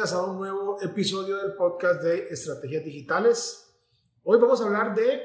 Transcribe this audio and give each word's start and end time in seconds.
Bienvenidas 0.00 0.12
a 0.14 0.30
un 0.30 0.38
nuevo 0.38 0.80
episodio 0.80 1.36
del 1.36 1.56
podcast 1.56 2.02
de 2.02 2.28
Estrategias 2.28 2.82
Digitales. 2.82 3.70
Hoy 4.22 4.38
vamos 4.40 4.58
a 4.62 4.64
hablar 4.64 4.94
de 4.94 5.20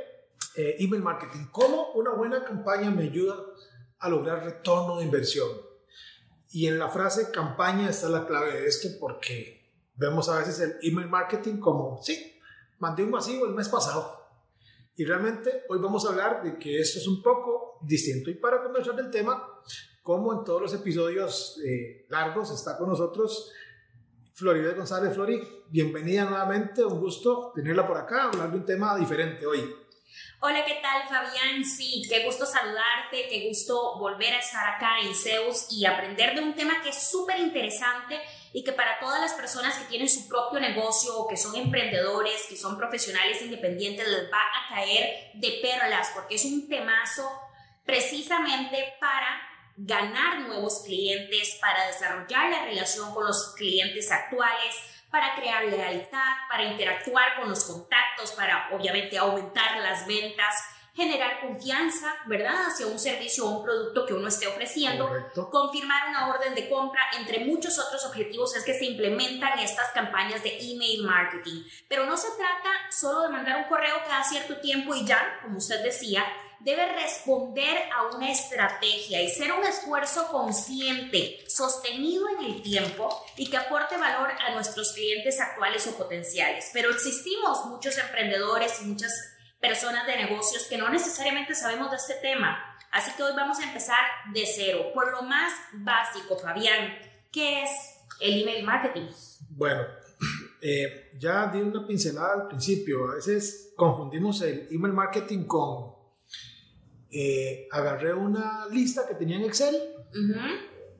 eh, 0.57 0.75
email 0.79 1.01
marketing, 1.01 1.45
cómo 1.49 1.93
una 1.93 2.11
buena 2.11 2.43
campaña 2.43 2.91
me 2.91 3.03
ayuda 3.03 3.37
a 3.99 4.09
lograr 4.09 4.43
retorno 4.43 4.97
de 4.97 5.05
inversión. 5.05 5.47
Y 6.51 6.67
en 6.67 6.77
la 6.77 6.89
frase 6.89 7.31
campaña 7.31 7.89
está 7.89 8.09
la 8.09 8.27
clave 8.27 8.51
de 8.51 8.67
esto 8.67 8.89
porque 8.99 9.71
vemos 9.95 10.27
a 10.27 10.39
veces 10.39 10.59
el 10.59 10.75
email 10.81 11.07
marketing 11.07 11.57
como, 11.61 12.01
sí, 12.03 12.37
mandé 12.79 13.03
un 13.03 13.11
masivo 13.11 13.45
el 13.45 13.53
mes 13.53 13.69
pasado. 13.69 14.25
Y 14.97 15.05
realmente 15.05 15.63
hoy 15.69 15.79
vamos 15.79 16.05
a 16.05 16.09
hablar 16.09 16.43
de 16.43 16.59
que 16.59 16.81
esto 16.81 16.99
es 16.99 17.07
un 17.07 17.23
poco 17.23 17.79
distinto. 17.81 18.29
Y 18.29 18.33
para 18.33 18.61
conversar 18.61 18.97
del 18.97 19.09
tema, 19.09 19.41
como 20.03 20.33
en 20.33 20.43
todos 20.43 20.61
los 20.61 20.73
episodios 20.73 21.61
eh, 21.65 22.05
largos, 22.09 22.51
está 22.51 22.77
con 22.77 22.89
nosotros 22.89 23.53
Florida 24.35 24.73
González. 24.73 25.13
Flori, 25.13 25.41
bienvenida 25.69 26.25
nuevamente, 26.25 26.83
un 26.83 26.99
gusto 26.99 27.53
tenerla 27.55 27.87
por 27.87 27.97
acá, 27.97 28.25
hablar 28.25 28.51
de 28.51 28.57
un 28.57 28.65
tema 28.65 28.93
diferente 28.97 29.45
hoy. 29.45 29.73
Hola, 30.41 30.65
¿qué 30.65 30.77
tal 30.81 31.07
Fabián? 31.07 31.63
Sí, 31.63 32.03
qué 32.09 32.25
gusto 32.25 32.45
saludarte, 32.45 33.29
qué 33.29 33.47
gusto 33.47 33.97
volver 33.97 34.33
a 34.33 34.39
estar 34.39 34.75
acá 34.75 34.99
en 34.99 35.15
Zeus 35.15 35.67
y 35.71 35.85
aprender 35.85 36.35
de 36.35 36.41
un 36.41 36.53
tema 36.53 36.81
que 36.83 36.89
es 36.89 37.09
súper 37.09 37.39
interesante 37.39 38.19
y 38.51 38.65
que 38.65 38.73
para 38.73 38.99
todas 38.99 39.21
las 39.21 39.33
personas 39.35 39.77
que 39.77 39.85
tienen 39.85 40.09
su 40.09 40.27
propio 40.27 40.59
negocio 40.59 41.17
o 41.17 41.29
que 41.29 41.37
son 41.37 41.55
emprendedores, 41.55 42.45
que 42.49 42.57
son 42.57 42.77
profesionales 42.77 43.41
independientes, 43.41 44.05
les 44.05 44.29
va 44.29 44.41
a 44.41 44.67
caer 44.67 45.31
de 45.35 45.59
perlas 45.61 46.11
porque 46.13 46.35
es 46.35 46.43
un 46.43 46.67
temazo 46.67 47.23
precisamente 47.85 48.95
para 48.99 49.54
ganar 49.77 50.39
nuevos 50.39 50.83
clientes, 50.85 51.57
para 51.59 51.87
desarrollar 51.87 52.49
la 52.49 52.65
relación 52.65 53.13
con 53.13 53.25
los 53.25 53.53
clientes 53.55 54.11
actuales, 54.11 54.75
para 55.11 55.35
crear 55.35 55.65
lealtad, 55.65 56.33
para 56.49 56.63
interactuar 56.63 57.35
con 57.39 57.49
los 57.49 57.63
contactos, 57.63 58.31
para 58.33 58.69
obviamente 58.73 59.17
aumentar 59.17 59.77
las 59.77 60.05
ventas, 60.07 60.55
generar 60.95 61.41
confianza, 61.41 62.13
¿verdad? 62.25 62.67
Hacia 62.67 62.87
un 62.87 62.97
servicio 62.97 63.45
o 63.45 63.57
un 63.59 63.63
producto 63.65 64.05
que 64.05 64.13
uno 64.13 64.29
esté 64.29 64.47
ofreciendo, 64.47 65.09
confirmar 65.51 66.07
una 66.09 66.29
orden 66.29 66.55
de 66.55 66.69
compra, 66.69 67.01
entre 67.17 67.39
muchos 67.45 67.77
otros 67.77 68.05
objetivos 68.05 68.55
es 68.55 68.63
que 68.63 68.73
se 68.73 68.85
implementan 68.85 69.59
estas 69.59 69.91
campañas 69.91 70.41
de 70.41 70.57
email 70.57 71.03
marketing. 71.03 71.63
Pero 71.89 72.05
no 72.05 72.15
se 72.15 72.29
trata 72.37 72.71
solo 72.91 73.23
de 73.23 73.29
mandar 73.29 73.57
un 73.57 73.65
correo 73.65 73.97
cada 74.07 74.23
cierto 74.23 74.57
tiempo 74.61 74.95
y 74.95 75.05
ya, 75.05 75.39
como 75.41 75.57
usted 75.57 75.83
decía, 75.83 76.25
debe 76.59 76.85
responder 76.93 77.77
a 77.93 78.15
una 78.15 78.31
estrategia 78.31 79.21
y 79.21 79.29
ser 79.29 79.51
un 79.53 79.63
esfuerzo 79.65 80.27
consciente, 80.31 81.43
sostenido 81.47 82.27
en 82.29 82.45
el 82.45 82.61
tiempo 82.61 83.09
y 83.37 83.49
que 83.49 83.57
aporte 83.57 83.97
valor 83.97 84.29
a 84.31 84.53
nuestros 84.53 84.93
clientes 84.93 85.39
actuales 85.39 85.87
o 85.87 85.97
potenciales. 85.97 86.69
Pero 86.73 86.89
existimos 86.91 87.65
muchos 87.65 87.97
emprendedores 87.97 88.81
y 88.81 88.85
muchas 88.85 89.11
personas 89.59 90.05
de 90.07 90.17
negocios 90.17 90.63
que 90.63 90.77
no 90.77 90.89
necesariamente 90.89 91.55
sabemos 91.55 91.91
de 91.91 91.97
este 91.97 92.15
tema. 92.15 92.57
Así 92.91 93.11
que 93.17 93.23
hoy 93.23 93.33
vamos 93.35 93.59
a 93.59 93.63
empezar 93.63 93.99
de 94.33 94.45
cero, 94.45 94.91
por 94.93 95.11
lo 95.11 95.23
más 95.23 95.53
básico, 95.73 96.37
Fabián. 96.37 96.93
¿Qué 97.31 97.63
es 97.63 97.69
el 98.21 98.41
email 98.41 98.63
marketing? 98.63 99.07
Bueno, 99.49 99.81
eh, 100.61 101.11
ya 101.17 101.47
di 101.47 101.59
una 101.59 101.85
pincelada 101.85 102.33
al 102.33 102.47
principio. 102.47 103.11
A 103.11 103.15
veces 103.15 103.73
confundimos 103.75 104.41
el 104.41 104.67
email 104.71 104.93
marketing 104.93 105.45
con 105.45 105.94
eh, 107.17 107.69
agarré 107.71 108.13
una 108.13 108.67
lista 108.67 109.07
que 109.07 109.15
tenía 109.15 109.37
en 109.37 109.45
Excel, 109.45 109.73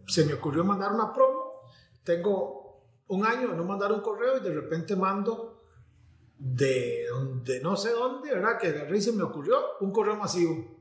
se 0.08 0.26
me 0.26 0.34
ocurrió 0.34 0.64
mandar 0.64 0.94
una 0.94 1.14
promo, 1.14 1.60
tengo 2.06 2.86
un 3.08 3.26
año 3.26 3.50
de 3.50 3.58
no 3.58 3.66
mandar 3.66 3.92
un 3.92 4.00
correo 4.00 4.38
y 4.38 4.40
de 4.40 4.54
repente 4.54 4.96
mando 4.96 5.62
de, 6.38 7.08
de 7.44 7.60
no 7.60 7.76
sé 7.76 7.92
dónde, 7.92 8.34
¿verdad? 8.34 8.58
Que 8.58 8.68
agarré 8.68 8.98
y 8.98 9.02
se 9.02 9.12
me 9.12 9.24
ocurrió 9.24 9.58
un 9.82 9.92
correo 9.92 10.16
masivo 10.16 10.76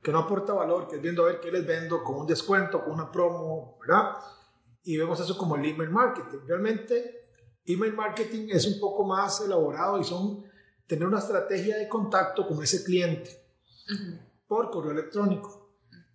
que 0.00 0.10
no 0.10 0.20
aporta 0.20 0.54
valor, 0.54 0.88
que 0.88 0.96
es 0.96 1.02
viendo 1.02 1.24
a 1.24 1.26
ver 1.26 1.40
qué 1.40 1.52
les 1.52 1.66
vendo 1.66 2.02
con 2.02 2.16
un 2.16 2.26
descuento, 2.26 2.82
con 2.82 2.94
una 2.94 3.12
promo, 3.12 3.76
¿verdad? 3.78 4.16
Y 4.84 4.96
vemos 4.96 5.20
eso 5.20 5.36
como 5.36 5.56
el 5.56 5.66
email 5.66 5.90
marketing. 5.90 6.38
Realmente, 6.46 7.20
email 7.66 7.92
marketing 7.92 8.48
es 8.50 8.66
un 8.66 8.80
poco 8.80 9.04
más 9.04 9.42
elaborado 9.42 10.00
y 10.00 10.04
son 10.04 10.44
tener 10.86 11.06
una 11.06 11.18
estrategia 11.18 11.76
de 11.76 11.88
contacto 11.88 12.46
con 12.46 12.62
ese 12.62 12.82
cliente 12.84 13.43
por 14.46 14.70
correo 14.70 14.92
electrónico 14.92 15.64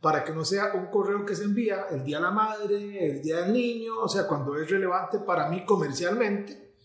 para 0.01 0.23
que 0.23 0.31
no 0.31 0.45
sea 0.45 0.73
un 0.73 0.87
correo 0.87 1.25
que 1.25 1.35
se 1.35 1.43
envía 1.43 1.87
el 1.91 2.03
día 2.03 2.17
de 2.17 2.23
la 2.23 2.31
madre, 2.31 3.05
el 3.05 3.21
día 3.21 3.41
del 3.41 3.53
niño, 3.53 3.99
o 3.99 4.07
sea, 4.07 4.27
cuando 4.27 4.55
es 4.55 4.69
relevante 4.69 5.19
para 5.19 5.49
mí 5.49 5.65
comercialmente, 5.65 6.75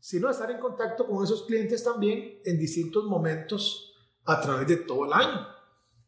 sino 0.00 0.28
estar 0.28 0.50
en 0.50 0.58
contacto 0.58 1.06
con 1.06 1.22
esos 1.22 1.44
clientes 1.44 1.84
también 1.84 2.40
en 2.44 2.58
distintos 2.58 3.04
momentos 3.04 3.94
a 4.24 4.40
través 4.40 4.66
de 4.66 4.78
todo 4.78 5.06
el 5.06 5.12
año, 5.12 5.46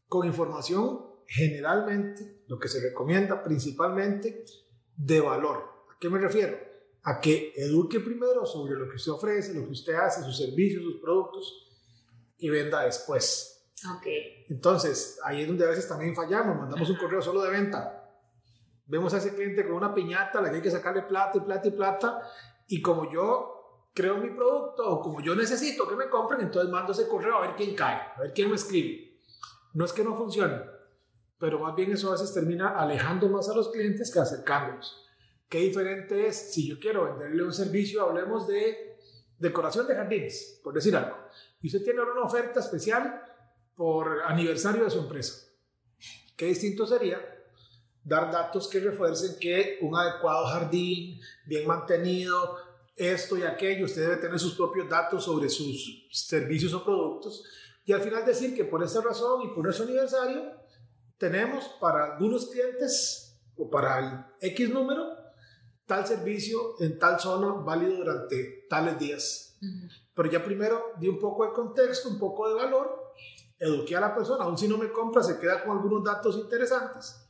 con 0.09 0.27
información 0.27 1.07
generalmente, 1.27 2.43
lo 2.49 2.59
que 2.59 2.69
se 2.69 2.81
recomienda 2.81 3.43
principalmente, 3.43 4.45
de 4.97 5.21
valor. 5.21 5.87
¿A 5.95 5.99
qué 6.01 6.11
me 6.11 6.19
refiero? 6.19 6.59
A 7.05 7.21
que 7.21 7.53
eduque 7.57 8.01
primero 8.01 8.45
sobre 8.45 8.75
lo 8.75 8.89
que 8.89 8.97
usted 8.97 9.13
ofrece, 9.13 9.55
lo 9.55 9.65
que 9.65 9.71
usted 9.71 9.95
hace, 9.95 10.25
sus 10.25 10.37
servicios, 10.37 10.83
sus 10.83 11.01
productos, 11.01 11.69
y 12.39 12.49
venda 12.49 12.85
después. 12.85 13.50
Okay. 13.99 14.45
Entonces, 14.49 15.19
ahí 15.25 15.43
es 15.43 15.49
donde 15.49 15.65
a 15.65 15.69
veces 15.69 15.89
también 15.89 16.15
fallamos, 16.15 16.57
mandamos 16.57 16.91
un 16.91 16.97
correo 16.97 17.23
solo 17.23 17.43
de 17.43 17.51
venta. 17.51 17.97
Vemos 18.87 19.15
a 19.15 19.19
ese 19.19 19.35
cliente 19.35 19.65
con 19.65 19.77
una 19.77 19.95
piñata 19.95 20.41
la 20.41 20.51
que 20.51 20.57
hay 20.57 20.63
que 20.63 20.71
sacarle 20.71 21.03
plata 21.03 21.39
y 21.39 21.41
plata 21.41 21.69
y 21.69 21.71
plata, 21.71 22.23
y 22.67 22.83
como 22.83 23.11
yo 23.11 23.89
creo 23.95 24.19
mi 24.19 24.31
producto 24.31 24.89
o 24.89 25.01
como 25.01 25.21
yo 25.21 25.35
necesito 25.35 25.89
que 25.89 25.97
me 25.97 26.09
compren, 26.09 26.41
entonces 26.41 26.71
mando 26.71 26.93
ese 26.93 27.09
correo 27.09 27.37
a 27.37 27.41
ver 27.43 27.57
quién 27.57 27.75
cae, 27.75 28.01
a 28.15 28.21
ver 28.21 28.33
quién 28.33 28.49
me 28.49 28.57
escribe. 28.57 29.19
No 29.75 29.85
es 29.85 29.93
que 29.93 30.05
no 30.05 30.17
funcione, 30.17 30.61
pero 31.39 31.59
más 31.59 31.75
bien 31.75 31.93
eso 31.93 32.09
a 32.09 32.13
veces 32.13 32.35
termina 32.35 32.77
alejando 32.79 33.29
más 33.29 33.49
a 33.49 33.55
los 33.55 33.71
clientes 33.71 34.13
que 34.13 34.19
acercándolos. 34.19 35.07
Qué 35.49 35.59
diferente 35.59 36.27
es 36.27 36.53
si 36.53 36.69
yo 36.69 36.79
quiero 36.79 37.05
venderle 37.05 37.45
un 37.45 37.53
servicio, 37.53 38.03
hablemos 38.03 38.47
de 38.47 38.97
decoración 39.39 39.87
de 39.87 39.95
jardines, 39.95 40.61
por 40.63 40.75
decir 40.75 40.95
algo, 40.97 41.17
y 41.61 41.69
usted 41.69 41.83
tiene 41.83 42.03
una 42.03 42.23
oferta 42.23 42.61
especial 42.61 43.23
por 43.81 44.25
aniversario 44.27 44.85
de 44.85 44.91
su 44.91 44.99
empresa. 44.99 45.49
Qué 46.37 46.45
distinto 46.45 46.87
sería 46.87 47.19
dar 48.05 48.31
datos 48.31 48.69
que 48.69 48.79
refuercen 48.79 49.39
que 49.41 49.79
un 49.81 49.97
adecuado 49.97 50.49
jardín, 50.49 51.19
bien 51.47 51.67
mantenido, 51.67 52.59
esto 52.95 53.39
y 53.39 53.43
aquello, 53.43 53.87
usted 53.87 54.03
debe 54.03 54.17
tener 54.19 54.39
sus 54.39 54.55
propios 54.55 54.87
datos 54.87 55.25
sobre 55.25 55.49
sus 55.49 56.07
servicios 56.11 56.75
o 56.75 56.85
productos 56.85 57.43
y 57.87 57.95
al 57.95 58.03
final 58.03 58.27
decir 58.27 58.55
que 58.55 58.67
por 58.67 58.83
esa 58.83 59.01
razón 59.01 59.47
y 59.47 59.55
por 59.55 59.67
ese 59.67 59.85
aniversario 59.85 60.43
tenemos 61.17 61.65
para 61.81 62.13
algunos 62.13 62.51
clientes 62.51 63.41
o 63.57 63.71
para 63.71 63.99
el 63.99 64.51
X 64.51 64.69
número 64.69 65.07
tal 65.87 66.07
servicio 66.07 66.75
en 66.81 66.99
tal 66.99 67.19
zona 67.19 67.55
válido 67.65 67.97
durante 67.97 68.67
tales 68.69 68.99
días. 68.99 69.57
Pero 70.15 70.31
ya 70.31 70.45
primero 70.45 70.93
di 70.99 71.09
un 71.09 71.19
poco 71.19 71.47
de 71.47 71.55
contexto, 71.55 72.11
un 72.11 72.19
poco 72.19 72.47
de 72.47 72.57
valor 72.57 73.01
eduqué 73.61 73.95
a 73.95 74.01
la 74.01 74.15
persona, 74.15 74.45
aún 74.45 74.57
si 74.57 74.67
no 74.67 74.79
me 74.79 74.91
compra, 74.91 75.23
se 75.23 75.39
queda 75.39 75.63
con 75.63 75.77
algunos 75.77 76.03
datos 76.03 76.37
interesantes 76.37 77.29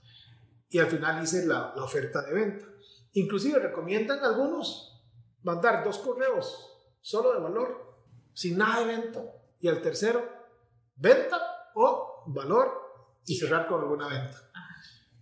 y 0.69 0.79
al 0.79 0.87
final 0.87 1.23
hice 1.23 1.45
la, 1.45 1.75
la 1.75 1.83
oferta 1.83 2.23
de 2.23 2.33
venta. 2.33 2.67
Inclusive 3.13 3.59
recomiendan 3.59 4.25
algunos 4.25 5.03
mandar 5.43 5.85
dos 5.85 5.99
correos 5.99 6.69
solo 7.01 7.33
de 7.33 7.41
valor, 7.41 7.97
sin 8.33 8.57
nada 8.57 8.81
de 8.81 8.97
venta, 8.97 9.21
y 9.59 9.69
al 9.69 9.83
tercero, 9.83 10.23
venta 10.95 11.39
o 11.75 12.23
valor 12.29 12.71
y 13.27 13.35
cerrar 13.37 13.67
con 13.67 13.81
alguna 13.81 14.07
venta. 14.07 14.39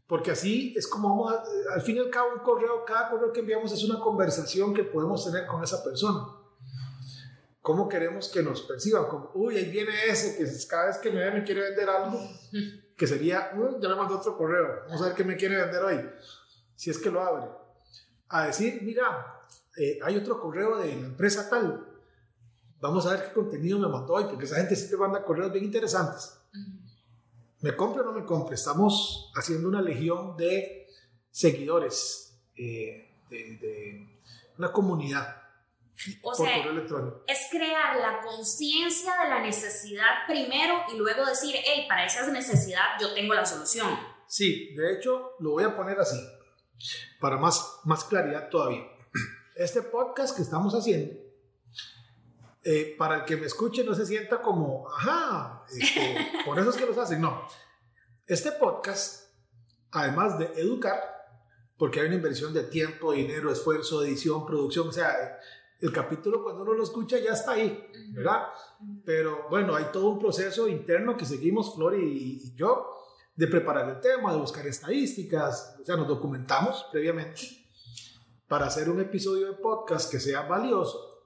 Porque 0.06 0.32
así 0.32 0.74
es 0.76 0.86
como 0.86 1.08
vamos, 1.08 1.32
a, 1.32 1.74
al 1.74 1.82
fin 1.82 1.96
y 1.96 2.00
al 2.00 2.10
cabo, 2.10 2.32
un 2.34 2.40
correo, 2.40 2.84
cada 2.84 3.10
correo 3.10 3.32
que 3.32 3.40
enviamos 3.40 3.72
es 3.72 3.82
una 3.84 3.98
conversación 3.98 4.74
que 4.74 4.84
podemos 4.84 5.24
tener 5.24 5.46
con 5.46 5.62
esa 5.62 5.82
persona 5.82 6.37
cómo 7.60 7.88
queremos 7.88 8.28
que 8.28 8.42
nos 8.42 8.62
perciban, 8.62 9.06
como, 9.08 9.30
uy, 9.34 9.56
ahí 9.56 9.70
viene 9.70 9.90
ese 10.08 10.36
que 10.36 10.44
cada 10.68 10.86
vez 10.86 10.98
que 10.98 11.10
me 11.10 11.20
ve 11.20 11.30
me 11.32 11.44
quiere 11.44 11.62
vender 11.62 11.88
algo, 11.88 12.18
que 12.96 13.06
sería, 13.06 13.50
"Mm, 13.54 13.80
ya 13.80 13.88
me 13.88 13.96
mandó 13.96 14.16
otro 14.16 14.36
correo, 14.36 14.82
vamos 14.86 15.02
a 15.02 15.06
ver 15.06 15.14
qué 15.14 15.24
me 15.24 15.36
quiere 15.36 15.56
vender 15.56 15.82
hoy, 15.82 16.10
si 16.74 16.90
es 16.90 16.98
que 16.98 17.10
lo 17.10 17.20
abre, 17.22 17.46
a 18.28 18.46
decir, 18.46 18.80
mira, 18.82 19.44
eh, 19.76 19.98
hay 20.02 20.16
otro 20.16 20.40
correo 20.40 20.78
de 20.78 20.88
la 20.88 21.06
empresa 21.06 21.48
tal, 21.48 21.86
vamos 22.80 23.06
a 23.06 23.10
ver 23.12 23.24
qué 23.24 23.32
contenido 23.32 23.78
me 23.78 23.88
mandó 23.88 24.14
hoy, 24.14 24.24
porque 24.24 24.44
esa 24.44 24.56
gente 24.56 24.76
siempre 24.76 24.98
manda 24.98 25.24
correos 25.24 25.52
bien 25.52 25.64
interesantes. 25.64 26.34
Me 27.60 27.74
compre 27.74 28.02
o 28.02 28.04
no 28.04 28.12
me 28.12 28.24
compre, 28.24 28.54
estamos 28.54 29.32
haciendo 29.34 29.68
una 29.68 29.82
legión 29.82 30.36
de 30.36 30.86
seguidores, 31.30 32.38
eh, 32.56 33.10
de, 33.28 33.36
de 33.58 34.20
una 34.56 34.70
comunidad 34.72 35.37
O 36.22 36.34
sea, 36.34 36.58
es 37.26 37.48
crear 37.50 37.96
la 37.96 38.20
conciencia 38.20 39.12
de 39.22 39.30
la 39.30 39.40
necesidad 39.40 40.26
primero 40.26 40.74
y 40.92 40.96
luego 40.96 41.26
decir, 41.26 41.54
hey, 41.64 41.86
para 41.88 42.06
esa 42.06 42.26
necesidad 42.30 42.82
yo 43.00 43.12
tengo 43.14 43.34
la 43.34 43.44
solución. 43.44 43.98
Sí, 44.26 44.74
de 44.76 44.94
hecho, 44.94 45.32
lo 45.40 45.50
voy 45.52 45.64
a 45.64 45.76
poner 45.76 45.98
así, 45.98 46.18
para 47.20 47.36
más, 47.36 47.80
más 47.84 48.04
claridad 48.04 48.48
todavía. 48.48 48.84
Este 49.56 49.82
podcast 49.82 50.36
que 50.36 50.42
estamos 50.42 50.72
haciendo, 50.74 51.14
eh, 52.62 52.94
para 52.96 53.16
el 53.16 53.24
que 53.24 53.36
me 53.36 53.46
escuche 53.46 53.82
no 53.82 53.94
se 53.94 54.06
sienta 54.06 54.40
como, 54.40 54.88
ajá, 54.88 55.64
este, 55.76 56.16
por 56.44 56.58
eso 56.58 56.70
es 56.70 56.76
que 56.76 56.86
los 56.86 56.98
hacen, 56.98 57.20
no. 57.20 57.48
Este 58.26 58.52
podcast, 58.52 59.30
además 59.90 60.38
de 60.38 60.44
educar, 60.60 61.00
porque 61.76 62.00
hay 62.00 62.06
una 62.06 62.16
inversión 62.16 62.52
de 62.52 62.64
tiempo, 62.64 63.12
dinero, 63.12 63.50
esfuerzo, 63.50 64.04
edición, 64.04 64.44
producción, 64.46 64.88
o 64.88 64.92
sea, 64.92 65.40
el 65.80 65.92
capítulo 65.92 66.42
cuando 66.42 66.62
uno 66.62 66.72
lo 66.72 66.82
escucha 66.82 67.18
ya 67.18 67.32
está 67.32 67.52
ahí, 67.52 67.88
¿verdad? 68.12 68.48
Pero 69.04 69.46
bueno, 69.48 69.74
hay 69.74 69.86
todo 69.92 70.08
un 70.08 70.18
proceso 70.18 70.66
interno 70.68 71.16
que 71.16 71.24
seguimos, 71.24 71.74
Flor 71.74 71.96
y, 71.98 72.40
y 72.42 72.54
yo, 72.54 72.96
de 73.36 73.46
preparar 73.46 73.88
el 73.88 74.00
tema, 74.00 74.32
de 74.32 74.40
buscar 74.40 74.66
estadísticas, 74.66 75.76
o 75.80 75.84
sea, 75.84 75.96
nos 75.96 76.08
documentamos 76.08 76.86
previamente 76.90 77.42
para 78.48 78.66
hacer 78.66 78.88
un 78.88 78.98
episodio 78.98 79.46
de 79.46 79.52
podcast 79.52 80.10
que 80.10 80.18
sea 80.18 80.42
valioso. 80.42 81.22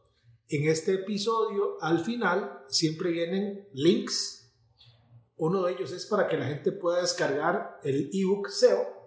En 0.49 0.69
este 0.69 0.95
episodio, 0.95 1.79
al 1.81 2.01
final, 2.01 2.65
siempre 2.69 3.11
vienen 3.11 3.69
links. 3.73 4.53
Uno 5.37 5.63
de 5.63 5.73
ellos 5.73 5.93
es 5.93 6.05
para 6.05 6.27
que 6.27 6.37
la 6.37 6.47
gente 6.47 6.73
pueda 6.73 7.01
descargar 7.01 7.81
el 7.85 8.11
ebook 8.13 8.49
SEO. 8.49 9.03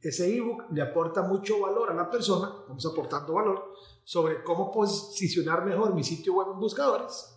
Ese 0.00 0.36
ebook 0.36 0.70
le 0.70 0.82
aporta 0.82 1.22
mucho 1.22 1.58
valor 1.58 1.90
a 1.90 1.94
la 1.94 2.08
persona, 2.08 2.54
vamos 2.68 2.86
aportando 2.86 3.32
valor, 3.32 3.74
sobre 4.08 4.42
cómo 4.42 4.72
posicionar 4.72 5.66
mejor 5.66 5.92
mi 5.92 6.02
sitio 6.02 6.32
web 6.32 6.46
en 6.54 6.58
buscadores, 6.58 7.28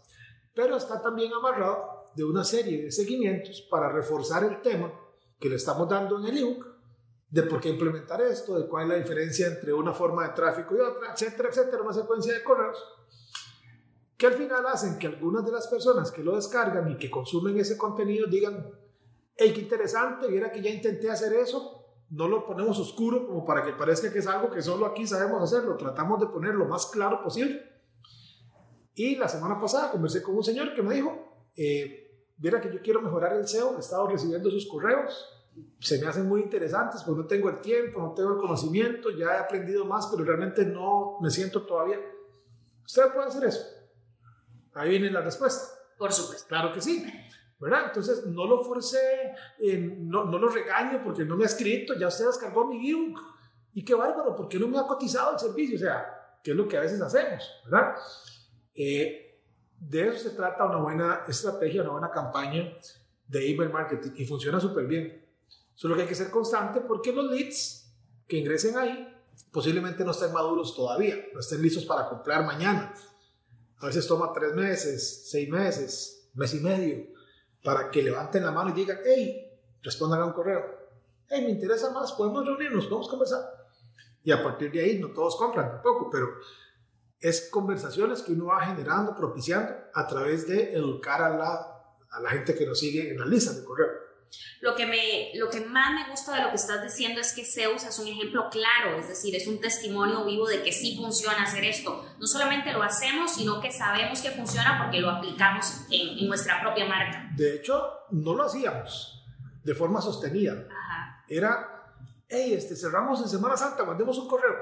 pero 0.55 0.77
está 0.77 1.01
también 1.01 1.33
amarrado 1.33 2.05
de 2.15 2.23
una 2.23 2.45
serie 2.45 2.85
de 2.85 2.91
seguimientos 2.91 3.67
para 3.69 3.91
reforzar 3.91 4.45
el 4.45 4.61
tema 4.61 4.89
que 5.37 5.49
le 5.49 5.57
estamos 5.57 5.89
dando 5.89 6.17
en 6.17 6.27
el 6.27 6.37
ebook, 6.37 6.65
de 7.29 7.43
por 7.43 7.59
qué 7.59 7.67
implementar 7.67 8.21
esto, 8.21 8.57
de 8.57 8.69
cuál 8.69 8.83
es 8.83 8.89
la 8.89 8.95
diferencia 8.95 9.47
entre 9.47 9.73
una 9.73 9.91
forma 9.91 10.25
de 10.25 10.33
tráfico 10.33 10.73
y 10.77 10.79
otra, 10.79 11.11
etcétera, 11.11 11.49
etcétera, 11.49 11.81
una 11.81 11.91
secuencia 11.91 12.33
de 12.33 12.41
correos 12.41 12.81
que 14.15 14.27
al 14.27 14.33
final 14.35 14.65
hacen 14.67 14.97
que 14.97 15.07
algunas 15.07 15.43
de 15.43 15.51
las 15.51 15.67
personas 15.67 16.09
que 16.09 16.23
lo 16.23 16.37
descargan 16.37 16.89
y 16.89 16.97
que 16.97 17.11
consumen 17.11 17.59
ese 17.59 17.77
contenido 17.77 18.27
digan, 18.27 18.71
hey, 19.35 19.51
qué 19.53 19.59
interesante, 19.59 20.27
viera 20.27 20.49
que 20.49 20.61
ya 20.61 20.69
intenté 20.69 21.11
hacer 21.11 21.33
eso, 21.33 21.80
no 22.11 22.27
lo 22.27 22.45
ponemos 22.45 22.77
oscuro 22.77 23.25
como 23.25 23.45
para 23.45 23.63
que 23.63 23.71
parezca 23.71 24.11
que 24.11 24.19
es 24.19 24.27
algo 24.27 24.51
que 24.51 24.61
solo 24.61 24.85
aquí 24.85 25.07
sabemos 25.07 25.41
hacerlo, 25.41 25.77
tratamos 25.77 26.19
de 26.19 26.27
poner 26.27 26.53
lo 26.53 26.65
más 26.65 26.87
claro 26.87 27.23
posible. 27.23 27.69
Y 28.93 29.15
la 29.15 29.29
semana 29.29 29.59
pasada 29.59 29.91
conversé 29.91 30.21
con 30.21 30.35
un 30.35 30.43
señor 30.43 30.73
que 30.73 30.83
me 30.83 30.95
dijo, 30.95 31.49
eh, 31.55 32.27
viera 32.37 32.59
que 32.59 32.71
yo 32.71 32.81
quiero 32.81 33.01
mejorar 33.01 33.33
el 33.33 33.47
SEO, 33.47 33.77
he 33.77 33.79
estado 33.79 34.07
recibiendo 34.07 34.51
sus 34.51 34.67
correos, 34.67 35.25
se 35.79 35.99
me 35.99 36.07
hacen 36.07 36.27
muy 36.27 36.41
interesantes, 36.41 37.01
pues 37.05 37.17
no 37.17 37.25
tengo 37.25 37.49
el 37.49 37.61
tiempo, 37.61 38.01
no 38.01 38.13
tengo 38.13 38.33
el 38.33 38.39
conocimiento, 38.39 39.09
ya 39.11 39.35
he 39.35 39.37
aprendido 39.37 39.85
más, 39.85 40.07
pero 40.07 40.25
realmente 40.25 40.65
no 40.65 41.17
me 41.21 41.29
siento 41.29 41.65
todavía. 41.65 41.99
¿Usted 42.85 43.03
puede 43.13 43.27
hacer 43.27 43.45
eso? 43.45 43.61
Ahí 44.73 44.89
viene 44.89 45.09
la 45.11 45.21
respuesta. 45.21 45.65
Por 45.97 46.11
supuesto. 46.11 46.47
Claro 46.47 46.73
que 46.73 46.81
sí. 46.81 47.05
¿Verdad? 47.61 47.83
Entonces 47.85 48.25
no 48.25 48.47
lo 48.47 48.63
forcé, 48.63 49.33
eh, 49.59 49.77
no, 49.77 50.25
no, 50.25 50.39
lo 50.39 50.49
regaño 50.49 51.03
porque 51.03 51.23
no 51.23 51.37
me 51.37 51.43
ha 51.43 51.47
escrito, 51.47 51.93
ya 51.93 52.07
usted 52.07 52.25
descargó 52.25 52.65
mi 52.65 52.89
ebook. 52.89 53.21
Y 53.73 53.85
qué 53.85 53.93
bárbaro, 53.93 54.35
¿por 54.35 54.49
qué 54.49 54.59
no 54.59 54.67
me 54.67 54.79
ha 54.79 54.87
cotizado 54.87 55.33
el 55.33 55.39
servicio? 55.39 55.77
O 55.77 55.79
sea, 55.79 56.39
¿qué 56.43 56.51
es 56.51 56.57
lo 56.57 56.67
que 56.67 56.75
a 56.75 56.81
veces 56.81 56.99
hacemos? 56.99 57.61
¿verdad? 57.63 57.95
Eh, 58.73 59.39
de 59.79 60.07
eso 60.07 60.29
se 60.29 60.35
trata 60.35 60.65
una 60.65 60.77
buena 60.77 61.23
estrategia, 61.27 61.83
una 61.83 61.91
buena 61.91 62.11
campaña 62.11 62.73
de 63.27 63.51
email 63.51 63.71
marketing 63.71 64.11
y 64.15 64.25
funciona 64.25 64.59
súper 64.59 64.87
bien. 64.87 65.23
Solo 65.75 65.95
que 65.95 66.01
hay 66.01 66.07
que 66.07 66.15
ser 66.15 66.31
constante 66.31 66.81
porque 66.81 67.13
los 67.13 67.31
leads 67.31 67.95
que 68.27 68.37
ingresen 68.37 68.77
ahí 68.77 69.07
posiblemente 69.51 70.03
no 70.03 70.11
estén 70.11 70.33
maduros 70.33 70.75
todavía, 70.75 71.15
no 71.33 71.39
estén 71.39 71.61
listos 71.61 71.85
para 71.85 72.09
comprar 72.09 72.43
mañana. 72.43 72.93
A 73.77 73.85
veces 73.85 74.05
toma 74.07 74.33
tres 74.33 74.53
meses, 74.53 75.29
seis 75.29 75.49
meses, 75.49 76.29
mes 76.33 76.53
y 76.55 76.59
medio 76.59 77.20
para 77.63 77.89
que 77.89 78.01
levanten 78.01 78.43
la 78.43 78.51
mano 78.51 78.71
y 78.71 78.73
digan, 78.73 78.99
hey, 79.05 79.51
respondan 79.81 80.21
a 80.21 80.25
un 80.25 80.33
correo. 80.33 80.63
Hey, 81.27 81.43
me 81.43 81.51
interesa 81.51 81.91
más, 81.91 82.11
podemos 82.13 82.45
reunirnos, 82.45 82.85
podemos 82.85 83.09
conversar. 83.09 83.41
Y 84.23 84.31
a 84.31 84.43
partir 84.43 84.71
de 84.71 84.81
ahí, 84.81 84.99
no 84.99 85.09
todos 85.09 85.35
compran 85.35 85.71
tampoco, 85.71 86.09
pero 86.09 86.27
es 87.19 87.49
conversaciones 87.49 88.21
que 88.21 88.33
uno 88.33 88.47
va 88.47 88.65
generando, 88.65 89.15
propiciando 89.15 89.73
a 89.93 90.07
través 90.07 90.47
de 90.47 90.73
educar 90.73 91.21
a 91.21 91.29
la, 91.29 91.95
a 92.09 92.19
la 92.19 92.29
gente 92.29 92.55
que 92.55 92.65
nos 92.65 92.79
sigue 92.79 93.11
en 93.11 93.19
la 93.19 93.25
lista 93.25 93.53
de 93.53 93.63
correo. 93.63 93.89
Lo 94.61 94.75
que, 94.75 94.85
me, 94.85 95.31
lo 95.35 95.49
que 95.49 95.61
más 95.61 95.93
me 95.93 96.09
gusta 96.09 96.35
de 96.35 96.43
lo 96.43 96.49
que 96.49 96.55
estás 96.55 96.83
diciendo 96.83 97.19
es 97.19 97.33
que 97.33 97.43
Zeus 97.43 97.83
es 97.83 97.97
un 97.99 98.07
ejemplo 98.07 98.49
claro, 98.49 98.97
es 98.99 99.07
decir, 99.07 99.35
es 99.35 99.47
un 99.47 99.59
testimonio 99.59 100.23
vivo 100.23 100.47
de 100.47 100.61
que 100.61 100.71
sí 100.71 100.95
funciona 100.95 101.43
hacer 101.43 101.63
esto. 101.65 102.05
No 102.19 102.27
solamente 102.27 102.71
lo 102.71 102.83
hacemos, 102.83 103.33
sino 103.33 103.59
que 103.59 103.71
sabemos 103.71 104.21
que 104.21 104.31
funciona 104.31 104.79
porque 104.81 104.99
lo 104.99 105.09
aplicamos 105.09 105.81
en, 105.89 106.19
en 106.19 106.27
nuestra 106.27 106.61
propia 106.61 106.85
marca. 106.85 107.29
De 107.35 107.55
hecho, 107.55 107.91
no 108.11 108.35
lo 108.35 108.43
hacíamos 108.43 109.25
de 109.63 109.75
forma 109.75 110.01
sostenida. 110.01 110.67
Ajá. 110.69 111.23
Era, 111.27 111.93
hey, 112.27 112.53
este, 112.53 112.75
cerramos 112.75 113.21
en 113.21 113.29
Semana 113.29 113.57
Santa, 113.57 113.83
mandemos 113.83 114.17
un 114.17 114.27
correo. 114.27 114.55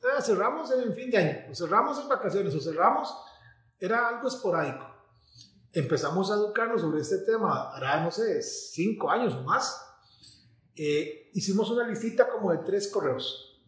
Eh, 0.00 0.22
cerramos 0.22 0.70
en 0.70 0.94
fin 0.94 1.10
de 1.10 1.18
año, 1.18 1.50
o 1.50 1.54
cerramos 1.54 1.98
en 2.00 2.08
vacaciones, 2.08 2.54
o 2.54 2.60
cerramos, 2.60 3.14
era 3.80 4.08
algo 4.08 4.28
esporádico 4.28 4.87
empezamos 5.72 6.30
a 6.30 6.34
educarnos 6.34 6.80
sobre 6.80 7.00
este 7.00 7.18
tema, 7.18 7.70
hará, 7.70 8.02
no 8.02 8.10
sé, 8.10 8.42
cinco 8.42 9.10
años 9.10 9.34
o 9.34 9.42
más. 9.42 9.84
Eh, 10.74 11.30
hicimos 11.34 11.70
una 11.70 11.86
listita 11.86 12.28
como 12.28 12.52
de 12.52 12.58
tres 12.58 12.88
correos. 12.88 13.60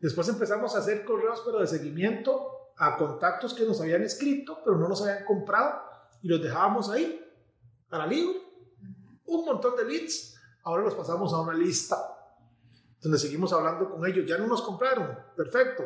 Después 0.00 0.28
empezamos 0.28 0.74
a 0.74 0.78
hacer 0.78 1.04
correos, 1.04 1.42
pero 1.44 1.60
de 1.60 1.66
seguimiento 1.66 2.72
a 2.76 2.96
contactos 2.96 3.54
que 3.54 3.64
nos 3.64 3.80
habían 3.80 4.02
escrito, 4.02 4.58
pero 4.64 4.76
no 4.76 4.88
nos 4.88 5.00
habían 5.02 5.24
comprado, 5.24 5.80
y 6.22 6.28
los 6.28 6.42
dejábamos 6.42 6.90
ahí, 6.90 7.22
a 7.90 7.98
la 7.98 8.06
libre. 8.06 8.38
Un 9.26 9.44
montón 9.44 9.76
de 9.76 9.84
leads. 9.84 10.34
Ahora 10.62 10.84
los 10.84 10.94
pasamos 10.94 11.32
a 11.32 11.40
una 11.40 11.54
lista 11.54 11.96
donde 13.00 13.18
seguimos 13.18 13.52
hablando 13.52 13.88
con 13.88 14.04
ellos. 14.06 14.26
Ya 14.26 14.36
no 14.36 14.46
nos 14.46 14.62
compraron, 14.62 15.16
perfecto. 15.36 15.84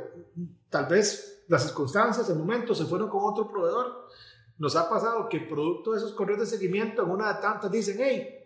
Tal 0.68 0.86
vez 0.86 1.44
las 1.48 1.64
circunstancias, 1.64 2.28
el 2.30 2.36
momento, 2.36 2.74
se 2.74 2.86
fueron 2.86 3.08
con 3.08 3.20
otro 3.24 3.48
proveedor 3.48 4.08
nos 4.60 4.76
ha 4.76 4.90
pasado 4.90 5.26
que 5.26 5.40
producto 5.40 5.92
de 5.92 5.96
esos 5.96 6.12
correos 6.12 6.40
de 6.40 6.46
seguimiento, 6.46 7.02
en 7.02 7.10
una 7.10 7.32
de 7.32 7.40
tantas 7.40 7.70
dicen, 7.70 7.96
hey, 7.98 8.44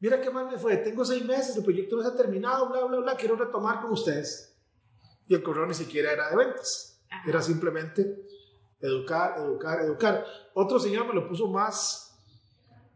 mira 0.00 0.18
qué 0.18 0.30
mal 0.30 0.50
me 0.50 0.56
fue, 0.56 0.78
tengo 0.78 1.04
seis 1.04 1.22
meses, 1.26 1.54
el 1.58 1.62
proyecto 1.62 1.94
no 1.94 2.02
se 2.02 2.08
ha 2.08 2.16
terminado, 2.16 2.70
bla, 2.70 2.84
bla, 2.86 3.00
bla, 3.00 3.16
quiero 3.16 3.36
retomar 3.36 3.82
con 3.82 3.92
ustedes. 3.92 4.56
Y 5.26 5.34
el 5.34 5.42
correo 5.42 5.66
ni 5.66 5.74
siquiera 5.74 6.10
era 6.10 6.30
de 6.30 6.36
ventas, 6.36 7.02
era 7.26 7.42
simplemente 7.42 8.26
educar, 8.80 9.34
educar, 9.36 9.80
educar. 9.80 10.24
Otro 10.54 10.78
señor 10.78 11.06
me 11.06 11.12
lo 11.12 11.28
puso 11.28 11.48
más, 11.48 12.18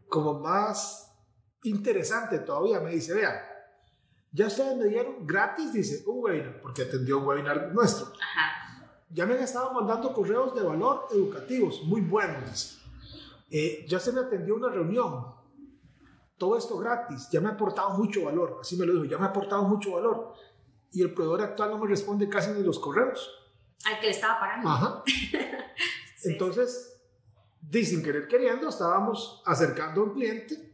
como 0.09 0.39
más 0.39 1.13
interesante 1.61 2.39
todavía, 2.39 2.79
me 2.79 2.89
dice, 2.89 3.13
vea, 3.13 3.47
ya 4.31 4.47
ustedes 4.47 4.75
me 4.77 4.85
dieron 4.85 5.27
gratis, 5.27 5.73
dice, 5.73 6.03
un 6.07 6.23
webinar, 6.23 6.59
porque 6.59 6.81
atendió 6.81 7.19
un 7.19 7.25
webinar 7.27 7.71
nuestro. 7.71 8.07
Ajá 8.07 8.70
ya 9.13 9.25
me 9.25 9.33
han 9.33 9.43
estado 9.43 9.73
mandando 9.73 10.13
correos 10.13 10.55
de 10.55 10.61
valor 10.61 11.07
educativos, 11.11 11.83
muy 11.83 12.01
buenos. 12.01 12.81
Eh, 13.49 13.85
ya 13.87 13.99
se 13.99 14.13
me 14.13 14.21
atendió 14.21 14.55
una 14.55 14.69
reunión, 14.69 15.25
todo 16.37 16.57
esto 16.57 16.77
gratis, 16.77 17.29
ya 17.29 17.41
me 17.41 17.49
ha 17.49 17.51
aportado 17.51 17.91
mucho 17.91 18.25
valor, 18.25 18.59
así 18.61 18.77
me 18.77 18.85
lo 18.85 18.93
dijo, 18.93 19.05
ya 19.05 19.17
me 19.17 19.25
ha 19.25 19.29
aportado 19.29 19.63
mucho 19.63 19.93
valor. 19.93 20.33
Y 20.91 21.01
el 21.01 21.13
proveedor 21.13 21.41
actual 21.41 21.71
no 21.71 21.77
me 21.77 21.87
responde 21.87 22.27
casi 22.29 22.51
ni 22.51 22.63
los 22.63 22.79
correos. 22.79 23.29
Al 23.85 23.99
que 23.99 24.07
le 24.07 24.11
estaba 24.11 24.39
pagando. 24.39 24.69
Ajá. 24.69 25.03
sí. 25.05 26.31
Entonces, 26.31 27.01
sin 27.71 28.03
querer 28.03 28.27
queriendo, 28.27 28.69
estábamos 28.69 29.41
acercando 29.45 30.01
a 30.01 30.03
un 30.05 30.13
cliente 30.13 30.71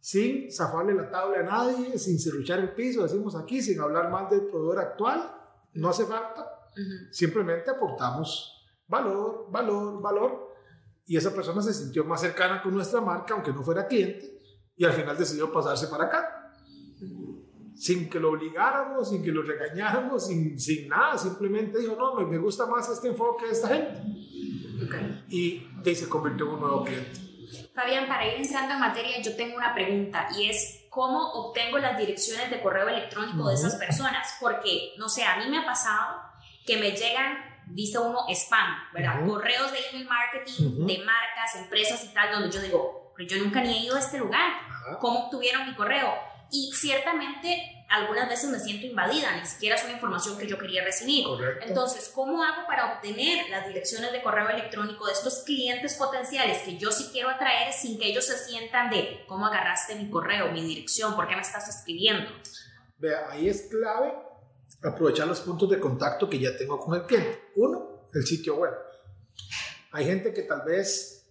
sin 0.00 0.50
zafarle 0.50 0.94
la 0.94 1.10
tabla 1.10 1.40
a 1.40 1.42
nadie, 1.42 1.98
sin 1.98 2.18
cerruchar 2.18 2.58
el 2.58 2.72
piso, 2.72 3.02
decimos 3.02 3.36
aquí, 3.36 3.60
sin 3.60 3.78
hablar 3.80 4.10
mal 4.10 4.30
del 4.30 4.46
proveedor 4.46 4.78
actual, 4.78 5.30
no 5.74 5.90
hace 5.90 6.06
falta 6.06 6.59
Uh 6.76 6.80
-huh. 6.80 7.12
Simplemente 7.12 7.70
aportamos 7.70 8.56
valor, 8.86 9.46
valor, 9.50 10.02
valor 10.02 10.50
y 11.06 11.16
esa 11.16 11.34
persona 11.34 11.60
se 11.60 11.74
sintió 11.74 12.04
más 12.04 12.20
cercana 12.20 12.62
con 12.62 12.72
nuestra 12.72 13.00
marca, 13.00 13.34
aunque 13.34 13.52
no 13.52 13.62
fuera 13.62 13.86
cliente, 13.88 14.38
y 14.76 14.84
al 14.84 14.92
final 14.92 15.18
decidió 15.18 15.52
pasarse 15.52 15.88
para 15.88 16.04
acá. 16.04 16.52
Sin 17.74 18.08
que 18.08 18.20
lo 18.20 18.30
obligáramos, 18.30 19.08
sin 19.08 19.22
que 19.22 19.32
lo 19.32 19.42
regañáramos, 19.42 20.26
sin, 20.28 20.58
sin 20.60 20.88
nada, 20.88 21.18
simplemente 21.18 21.78
dijo, 21.78 21.96
no, 21.96 22.14
me, 22.14 22.26
me 22.26 22.38
gusta 22.38 22.66
más 22.66 22.88
este 22.90 23.08
enfoque 23.08 23.46
de 23.46 23.52
esta 23.52 23.68
gente. 23.68 24.02
Y, 25.28 25.66
y 25.84 25.94
se 25.94 26.08
convirtió 26.08 26.46
en 26.46 26.52
un 26.52 26.60
nuevo 26.60 26.84
cliente. 26.84 27.10
Fabián, 27.74 28.06
para 28.06 28.26
ir 28.26 28.40
entrando 28.40 28.74
en 28.74 28.80
materia, 28.80 29.20
yo 29.20 29.34
tengo 29.34 29.56
una 29.56 29.74
pregunta 29.74 30.28
y 30.38 30.48
es 30.48 30.86
cómo 30.90 31.32
obtengo 31.32 31.78
las 31.78 31.98
direcciones 31.98 32.50
de 32.50 32.62
correo 32.62 32.88
electrónico 32.88 33.48
de 33.48 33.54
esas 33.54 33.74
personas, 33.76 34.36
porque, 34.40 34.92
no 34.96 35.08
sé, 35.08 35.24
a 35.24 35.38
mí 35.38 35.50
me 35.50 35.58
ha 35.58 35.64
pasado 35.64 36.29
que 36.70 36.76
me 36.76 36.92
llegan, 36.92 37.36
dice 37.66 37.98
uno, 37.98 38.26
spam, 38.28 38.92
¿verdad? 38.94 39.26
Correos 39.26 39.72
de 39.72 39.78
email 39.88 40.06
marketing 40.06 40.86
de 40.86 40.98
marcas, 40.98 41.56
empresas 41.56 42.04
y 42.04 42.14
tal, 42.14 42.30
donde 42.30 42.50
yo 42.54 42.62
digo, 42.62 43.12
pero 43.16 43.28
yo 43.28 43.38
nunca 43.42 43.60
ni 43.60 43.72
he 43.72 43.84
ido 43.86 43.96
a 43.96 43.98
este 43.98 44.18
lugar, 44.18 44.52
¿cómo 45.00 45.26
obtuvieron 45.26 45.66
mi 45.66 45.74
correo? 45.74 46.14
Y 46.52 46.70
ciertamente 46.72 47.84
algunas 47.88 48.28
veces 48.28 48.50
me 48.50 48.60
siento 48.60 48.86
invadida, 48.86 49.36
ni 49.36 49.44
siquiera 49.44 49.74
es 49.74 49.82
una 49.82 49.94
información 49.94 50.38
que 50.38 50.46
yo 50.46 50.58
quería 50.58 50.84
recibir. 50.84 51.26
Entonces, 51.62 52.08
¿cómo 52.14 52.44
hago 52.44 52.68
para 52.68 52.94
obtener 52.94 53.50
las 53.50 53.66
direcciones 53.66 54.12
de 54.12 54.22
correo 54.22 54.48
electrónico 54.48 55.06
de 55.06 55.12
estos 55.12 55.42
clientes 55.42 55.94
potenciales 55.94 56.58
que 56.58 56.78
yo 56.78 56.92
sí 56.92 57.08
quiero 57.10 57.30
atraer 57.30 57.72
sin 57.72 57.98
que 57.98 58.06
ellos 58.06 58.26
se 58.26 58.38
sientan 58.38 58.90
de 58.90 59.24
cómo 59.26 59.46
agarraste 59.46 59.96
mi 59.96 60.08
correo, 60.08 60.52
mi 60.52 60.62
dirección, 60.62 61.16
por 61.16 61.26
qué 61.26 61.34
me 61.34 61.42
estás 61.42 61.68
escribiendo? 61.68 62.30
Vea, 62.98 63.28
ahí 63.28 63.48
es 63.48 63.62
clave 63.62 64.29
aprovechar 64.82 65.28
los 65.28 65.40
puntos 65.40 65.68
de 65.68 65.78
contacto 65.78 66.28
que 66.28 66.38
ya 66.38 66.56
tengo 66.56 66.78
con 66.78 66.94
el 66.94 67.02
cliente. 67.06 67.50
Uno, 67.56 68.08
el 68.12 68.24
sitio 68.24 68.56
web. 68.56 68.72
Hay 69.92 70.04
gente 70.04 70.32
que 70.32 70.42
tal 70.42 70.62
vez 70.64 71.28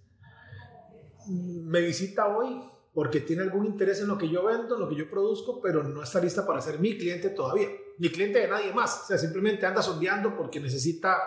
me 1.27 1.82
visita 1.82 2.27
hoy 2.27 2.62
porque 2.94 3.22
tiene 3.22 3.44
algún 3.44 3.65
interés 3.65 4.01
en 4.01 4.08
lo 4.08 4.18
que 4.18 4.29
yo 4.29 4.44
vendo, 4.46 4.75
en 4.75 4.82
lo 4.82 4.89
que 4.89 4.96
yo 4.96 5.10
produzco, 5.10 5.62
pero 5.62 5.84
no 5.84 6.03
está 6.03 6.20
lista 6.20 6.46
para 6.46 6.62
ser 6.62 6.79
mi 6.79 6.98
cliente 6.98 7.29
todavía. 7.29 7.70
Mi 7.98 8.10
cliente 8.10 8.39
de 8.39 8.48
nadie 8.48 8.74
más. 8.74 9.03
O 9.03 9.08
sea, 9.08 9.18
simplemente 9.18 9.65
anda 9.65 9.82
sondeando 9.82 10.36
porque 10.36 10.60
necesita 10.60 11.18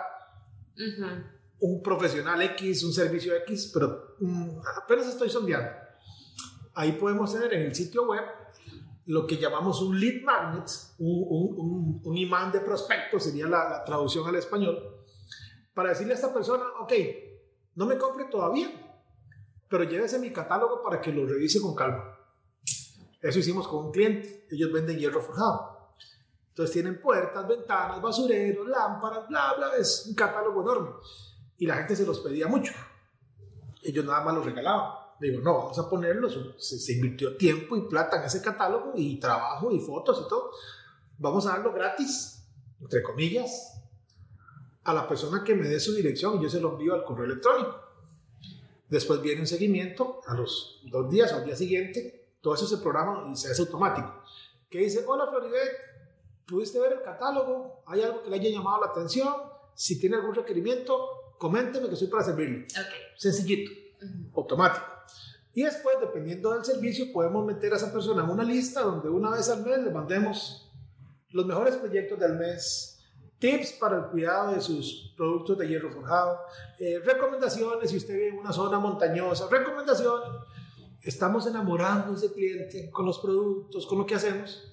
un 1.59 1.81
profesional 1.81 2.41
X, 2.41 2.83
un 2.83 2.93
servicio 2.93 3.35
X, 3.37 3.71
pero 3.73 4.15
mm, 4.19 4.59
apenas 4.83 5.07
estoy 5.07 5.29
sondeando. 5.29 5.69
Ahí 6.75 6.93
podemos 6.93 7.31
tener 7.33 7.53
en 7.53 7.61
el 7.63 7.75
sitio 7.75 8.07
web 8.07 8.23
lo 9.05 9.27
que 9.27 9.37
llamamos 9.37 9.81
un 9.81 9.99
lead 9.99 10.23
magnet, 10.23 10.69
un, 10.99 12.17
imán 12.17 12.51
de 12.51 12.61
prospecto, 12.61 13.19
sería 13.19 13.47
la, 13.47 13.69
la 13.69 13.83
traducción 13.83 14.27
al 14.27 14.35
español, 14.35 15.03
para 15.73 15.89
decirle 15.89 16.13
a 16.13 16.15
esta 16.15 16.33
persona, 16.33 16.63
ok, 16.79 16.93
no 17.75 17.85
me 17.85 17.97
compre 17.97 18.25
todavía, 18.25 18.69
pero 19.67 19.83
llévese 19.83 20.19
mi 20.19 20.31
catálogo 20.31 20.83
para 20.83 21.01
que 21.01 21.11
lo 21.11 21.25
revise 21.25 21.59
con 21.59 21.73
calma. 21.73 22.13
Eso 23.23 23.39
hicimos 23.39 23.67
con 23.69 23.85
un 23.85 23.91
cliente. 23.91 24.45
Ellos 24.51 24.71
venden 24.71 24.99
hierro 24.99 25.21
forjado. 25.21 25.95
Entonces 26.49 26.73
tienen 26.73 27.01
puertas, 27.01 27.47
ventanas, 27.47 28.01
basureros, 28.01 28.67
lámparas, 28.67 29.27
bla, 29.29 29.53
bla. 29.57 29.75
Es 29.77 30.05
un 30.07 30.13
catálogo 30.13 30.61
enorme. 30.61 30.89
Y 31.57 31.65
la 31.65 31.77
gente 31.77 31.95
se 31.95 32.05
los 32.05 32.19
pedía 32.19 32.47
mucho. 32.47 32.73
Ellos 33.81 34.05
nada 34.05 34.23
más 34.25 34.35
los 34.35 34.45
regalaban. 34.45 35.02
Digo, 35.19 35.41
no, 35.41 35.53
vamos 35.57 35.79
a 35.79 35.89
ponerlos. 35.89 36.37
Se, 36.57 36.79
se 36.79 36.93
invirtió 36.93 37.37
tiempo 37.37 37.75
y 37.77 37.87
plata 37.87 38.17
en 38.19 38.23
ese 38.23 38.41
catálogo 38.41 38.93
y 38.95 39.19
trabajo 39.19 39.71
y 39.71 39.79
fotos 39.79 40.23
y 40.25 40.29
todo. 40.29 40.51
Vamos 41.17 41.45
a 41.45 41.51
darlo 41.51 41.73
gratis, 41.73 42.43
entre 42.81 43.01
comillas, 43.03 43.81
a 44.83 44.93
la 44.93 45.07
persona 45.07 45.43
que 45.43 45.55
me 45.55 45.67
dé 45.67 45.79
su 45.79 45.93
dirección 45.93 46.37
y 46.37 46.43
yo 46.43 46.49
se 46.49 46.59
lo 46.59 46.73
envío 46.73 46.93
al 46.93 47.05
correo 47.05 47.25
electrónico. 47.25 47.79
Después 48.89 49.21
viene 49.21 49.41
un 49.41 49.47
seguimiento 49.47 50.21
a 50.27 50.35
los 50.35 50.81
dos 50.83 51.09
días 51.09 51.31
o 51.33 51.37
al 51.37 51.45
día 51.45 51.55
siguiente. 51.55 52.35
Todo 52.41 52.55
eso 52.55 52.67
se 52.67 52.77
programa 52.77 53.27
y 53.31 53.35
se 53.35 53.49
hace 53.49 53.61
automático. 53.61 54.21
Que 54.69 54.79
dice, 54.79 55.03
hola 55.07 55.27
Floribet, 55.27 55.71
¿pudiste 56.45 56.79
ver 56.79 56.93
el 56.93 57.01
catálogo? 57.01 57.83
¿Hay 57.87 58.01
algo 58.01 58.21
que 58.21 58.29
le 58.29 58.35
haya 58.35 58.49
llamado 58.49 58.81
la 58.81 58.91
atención? 58.91 59.33
Si 59.73 59.99
tiene 59.99 60.17
algún 60.17 60.35
requerimiento, 60.35 61.35
coménteme 61.39 61.87
que 61.87 61.93
estoy 61.93 62.09
para 62.09 62.23
servirle. 62.23 62.65
Okay. 62.65 63.01
Sencillito, 63.15 63.71
automático. 64.35 64.85
Y 65.53 65.63
después, 65.63 65.97
dependiendo 65.99 66.51
del 66.51 66.65
servicio, 66.65 67.11
podemos 67.13 67.45
meter 67.45 67.73
a 67.73 67.77
esa 67.77 67.93
persona 67.93 68.23
en 68.23 68.29
una 68.29 68.43
lista 68.43 68.81
donde 68.81 69.09
una 69.09 69.29
vez 69.29 69.49
al 69.49 69.63
mes 69.63 69.83
le 69.83 69.91
mandemos 69.91 70.71
los 71.29 71.45
mejores 71.45 71.75
proyectos 71.75 72.19
del 72.19 72.33
mes, 72.33 72.99
tips 73.37 73.73
para 73.73 73.97
el 73.97 74.05
cuidado 74.05 74.53
de 74.53 74.61
sus 74.61 75.13
productos 75.15 75.57
de 75.57 75.67
hierro 75.67 75.91
forjado, 75.91 76.39
eh, 76.79 76.99
recomendaciones 77.03 77.89
si 77.89 77.97
usted 77.97 78.13
vive 78.13 78.29
en 78.29 78.39
una 78.39 78.51
zona 78.51 78.79
montañosa, 78.79 79.47
recomendaciones. 79.49 80.29
Estamos 81.01 81.45
enamorando 81.45 82.13
a 82.13 82.15
ese 82.15 82.31
cliente 82.31 82.89
con 82.89 83.05
los 83.05 83.19
productos, 83.19 83.85
con 83.85 83.97
lo 83.99 84.05
que 84.05 84.15
hacemos, 84.15 84.71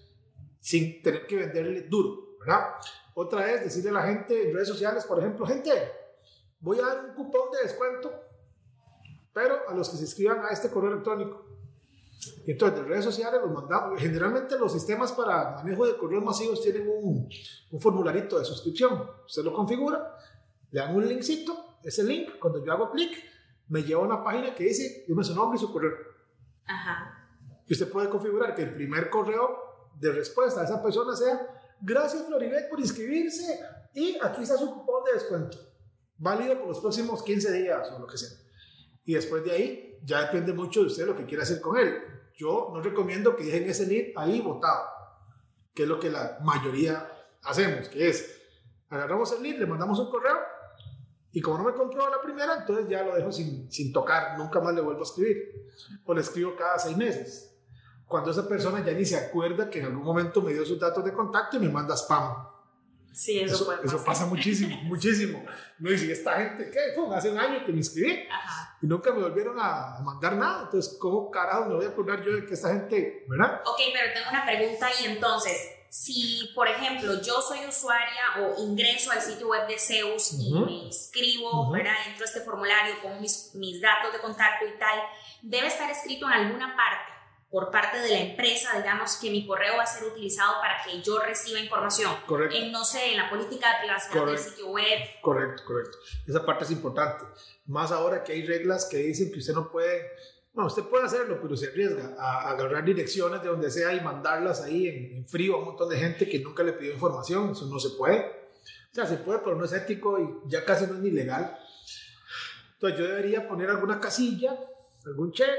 sin 0.60 1.02
tener 1.02 1.26
que 1.26 1.36
venderle 1.36 1.82
duro, 1.82 2.36
¿verdad? 2.38 2.74
Otra 3.14 3.52
es 3.52 3.64
decirle 3.64 3.90
a 3.90 3.94
la 3.94 4.02
gente 4.02 4.48
en 4.48 4.54
redes 4.54 4.68
sociales, 4.68 5.04
por 5.04 5.18
ejemplo, 5.18 5.44
gente, 5.44 5.72
voy 6.60 6.78
a 6.78 6.86
dar 6.86 7.04
un 7.06 7.14
cupón 7.14 7.50
de 7.50 7.62
descuento, 7.64 8.12
pero 9.32 9.68
a 9.68 9.74
los 9.74 9.88
que 9.88 9.96
se 9.96 10.04
inscriban 10.04 10.44
a 10.44 10.48
este 10.48 10.70
correo 10.70 10.92
electrónico. 10.92 11.46
Entonces, 12.46 12.80
de 12.80 12.84
redes 12.86 13.04
sociales 13.04 13.40
los 13.42 13.52
mandamos. 13.52 13.98
Generalmente 13.98 14.58
los 14.58 14.72
sistemas 14.72 15.12
para 15.12 15.56
manejo 15.56 15.86
de 15.86 15.96
correos 15.96 16.24
masivos 16.24 16.60
tienen 16.62 16.88
un, 16.88 17.28
un 17.70 17.80
formularito 17.80 18.38
de 18.38 18.44
suscripción. 18.44 19.08
Usted 19.24 19.42
lo 19.42 19.54
configura, 19.54 20.16
le 20.70 20.80
dan 20.80 20.94
un 20.94 21.06
linkcito, 21.06 21.78
ese 21.82 22.04
link, 22.04 22.38
cuando 22.38 22.64
yo 22.64 22.72
hago 22.72 22.90
clic, 22.90 23.12
me 23.68 23.82
lleva 23.82 24.02
a 24.02 24.04
una 24.04 24.24
página 24.24 24.54
que 24.54 24.64
dice, 24.64 25.04
dime 25.06 25.24
su 25.24 25.34
nombre 25.34 25.56
y 25.56 25.60
su 25.60 25.72
correo. 25.72 25.94
Ajá. 26.66 27.16
Y 27.66 27.72
usted 27.72 27.90
puede 27.90 28.08
configurar 28.10 28.54
que 28.54 28.62
el 28.62 28.74
primer 28.74 29.08
correo 29.08 29.88
de 29.94 30.12
respuesta 30.12 30.60
a 30.60 30.64
esa 30.64 30.82
persona 30.82 31.14
sea, 31.14 31.46
gracias 31.80 32.26
Floribet 32.26 32.68
por 32.68 32.80
inscribirse 32.80 33.60
y 33.94 34.18
aquí 34.20 34.42
está 34.42 34.56
su 34.56 34.66
cupón 34.74 35.04
de 35.04 35.12
descuento. 35.12 35.58
Válido 36.18 36.58
por 36.58 36.68
los 36.68 36.80
próximos 36.80 37.22
15 37.22 37.52
días 37.52 37.90
o 37.92 37.98
lo 37.98 38.06
que 38.06 38.18
sea. 38.18 38.36
Y 39.10 39.14
después 39.14 39.42
de 39.42 39.50
ahí, 39.50 39.98
ya 40.04 40.20
depende 40.20 40.52
mucho 40.52 40.82
de 40.82 40.86
usted 40.86 41.04
lo 41.04 41.16
que 41.16 41.26
quiera 41.26 41.42
hacer 41.42 41.60
con 41.60 41.76
él. 41.76 42.00
Yo 42.36 42.70
no 42.72 42.80
recomiendo 42.80 43.34
que 43.34 43.42
dejen 43.42 43.68
ese 43.68 43.84
lead 43.84 44.12
ahí 44.14 44.40
botado, 44.40 44.86
que 45.74 45.82
es 45.82 45.88
lo 45.88 45.98
que 45.98 46.10
la 46.10 46.38
mayoría 46.44 47.10
hacemos, 47.42 47.88
que 47.88 48.08
es 48.08 48.40
agarramos 48.88 49.32
el 49.32 49.42
lead, 49.42 49.58
le 49.58 49.66
mandamos 49.66 49.98
un 49.98 50.12
correo 50.12 50.36
y 51.32 51.40
como 51.40 51.58
no 51.58 51.64
me 51.64 51.74
compró 51.74 52.08
la 52.08 52.22
primera, 52.22 52.58
entonces 52.58 52.88
ya 52.88 53.02
lo 53.02 53.16
dejo 53.16 53.32
sin, 53.32 53.68
sin 53.68 53.92
tocar, 53.92 54.38
nunca 54.38 54.60
más 54.60 54.74
le 54.74 54.80
vuelvo 54.80 55.00
a 55.00 55.02
escribir. 55.02 55.72
O 56.04 56.14
le 56.14 56.20
escribo 56.20 56.54
cada 56.54 56.78
seis 56.78 56.96
meses. 56.96 57.52
Cuando 58.06 58.30
esa 58.30 58.48
persona 58.48 58.84
ya 58.84 58.92
ni 58.92 59.04
se 59.04 59.16
acuerda 59.16 59.68
que 59.68 59.80
en 59.80 59.86
algún 59.86 60.04
momento 60.04 60.40
me 60.40 60.52
dio 60.52 60.64
sus 60.64 60.78
datos 60.78 61.04
de 61.04 61.12
contacto 61.12 61.56
y 61.56 61.60
me 61.60 61.68
manda 61.68 61.96
spam. 61.96 62.46
Sí, 63.12 63.40
eso, 63.40 63.54
Eso, 63.54 63.64
puede 63.66 63.86
eso 63.86 64.04
pasa 64.04 64.26
muchísimo, 64.26 64.76
muchísimo. 64.84 65.44
No 65.78 65.90
dice, 65.90 66.12
esta 66.12 66.36
gente, 66.36 66.70
¿qué? 66.70 66.94
Fue 66.94 67.16
hace 67.16 67.30
un 67.30 67.38
año 67.38 67.64
que 67.64 67.72
me 67.72 67.78
inscribí 67.78 68.26
Ajá. 68.30 68.76
y 68.80 68.86
nunca 68.86 69.12
me 69.12 69.22
volvieron 69.22 69.56
a 69.58 69.98
mandar 70.04 70.36
nada. 70.36 70.62
Entonces, 70.64 70.96
¿cómo 71.00 71.30
carajo 71.30 71.66
me 71.66 71.74
voy 71.76 71.86
a 71.86 71.88
acordar 71.88 72.24
yo 72.24 72.32
de 72.32 72.46
que 72.46 72.54
esta 72.54 72.68
gente, 72.68 73.24
¿verdad? 73.28 73.60
Ok, 73.66 73.80
pero 73.92 74.12
tengo 74.14 74.30
una 74.30 74.44
pregunta 74.44 74.88
y 75.02 75.06
entonces, 75.06 75.70
si 75.88 76.50
por 76.54 76.68
ejemplo 76.68 77.20
yo 77.20 77.40
soy 77.40 77.66
usuaria 77.66 78.22
o 78.38 78.62
ingreso 78.62 79.10
al 79.10 79.20
sitio 79.20 79.48
web 79.48 79.66
de 79.66 79.78
Zeus 79.78 80.34
y 80.34 80.52
me 80.54 80.72
inscribo. 80.86 81.70
¿verdad? 81.72 81.94
Entro 82.06 82.24
a 82.24 82.28
este 82.28 82.40
formulario 82.40 82.94
con 83.02 83.20
mis, 83.20 83.50
mis 83.54 83.80
datos 83.80 84.12
de 84.12 84.20
contacto 84.20 84.66
y 84.66 84.78
tal, 84.78 85.00
debe 85.42 85.66
estar 85.66 85.90
escrito 85.90 86.26
en 86.26 86.32
alguna 86.32 86.76
parte 86.76 87.09
por 87.50 87.70
parte 87.70 87.98
de 87.98 88.08
la 88.10 88.20
empresa, 88.20 88.76
digamos, 88.78 89.16
que 89.16 89.28
mi 89.30 89.44
correo 89.46 89.76
va 89.76 89.82
a 89.82 89.86
ser 89.86 90.04
utilizado 90.04 90.60
para 90.60 90.82
que 90.84 91.02
yo 91.02 91.18
reciba 91.18 91.58
información. 91.58 92.14
Correcto. 92.26 92.54
En, 92.56 92.70
no 92.70 92.84
sé, 92.84 93.10
en 93.10 93.16
la 93.16 93.28
política 93.28 93.68
de 93.68 93.78
privacidad 93.86 94.14
del 94.14 94.22
Correcto. 94.24 94.50
sitio 94.50 94.68
web. 94.68 94.98
Correcto, 95.20 95.62
correcto. 95.66 95.98
Esa 96.28 96.46
parte 96.46 96.64
es 96.64 96.70
importante. 96.70 97.24
Más 97.66 97.90
ahora 97.90 98.22
que 98.22 98.32
hay 98.32 98.46
reglas 98.46 98.86
que 98.88 98.98
dicen 98.98 99.32
que 99.32 99.40
usted 99.40 99.52
no 99.54 99.68
puede, 99.70 100.10
bueno, 100.52 100.68
usted 100.68 100.84
puede 100.84 101.06
hacerlo, 101.06 101.40
pero 101.42 101.56
se 101.56 101.66
arriesga 101.68 102.14
a, 102.20 102.42
a 102.42 102.50
agarrar 102.50 102.84
direcciones 102.84 103.42
de 103.42 103.48
donde 103.48 103.68
sea 103.70 103.92
y 103.94 104.00
mandarlas 104.00 104.62
ahí 104.62 104.86
en, 104.86 105.16
en 105.16 105.28
frío 105.28 105.56
a 105.56 105.58
un 105.58 105.64
montón 105.66 105.88
de 105.88 105.96
gente 105.98 106.28
que 106.28 106.38
nunca 106.38 106.62
le 106.62 106.72
pidió 106.74 106.92
información. 106.92 107.50
Eso 107.50 107.66
no 107.66 107.80
se 107.80 107.90
puede. 107.90 108.20
O 108.92 108.94
sea, 108.94 109.06
se 109.06 109.16
puede, 109.16 109.40
pero 109.40 109.56
no 109.56 109.64
es 109.64 109.72
ético 109.72 110.18
y 110.20 110.48
ya 110.50 110.64
casi 110.64 110.86
no 110.86 110.94
es 110.94 111.00
ni 111.00 111.10
legal. 111.10 111.58
Entonces 112.74 112.98
yo 112.98 113.06
debería 113.06 113.46
poner 113.48 113.70
alguna 113.70 113.98
casilla, 114.00 114.56
algún 115.04 115.32
check, 115.32 115.58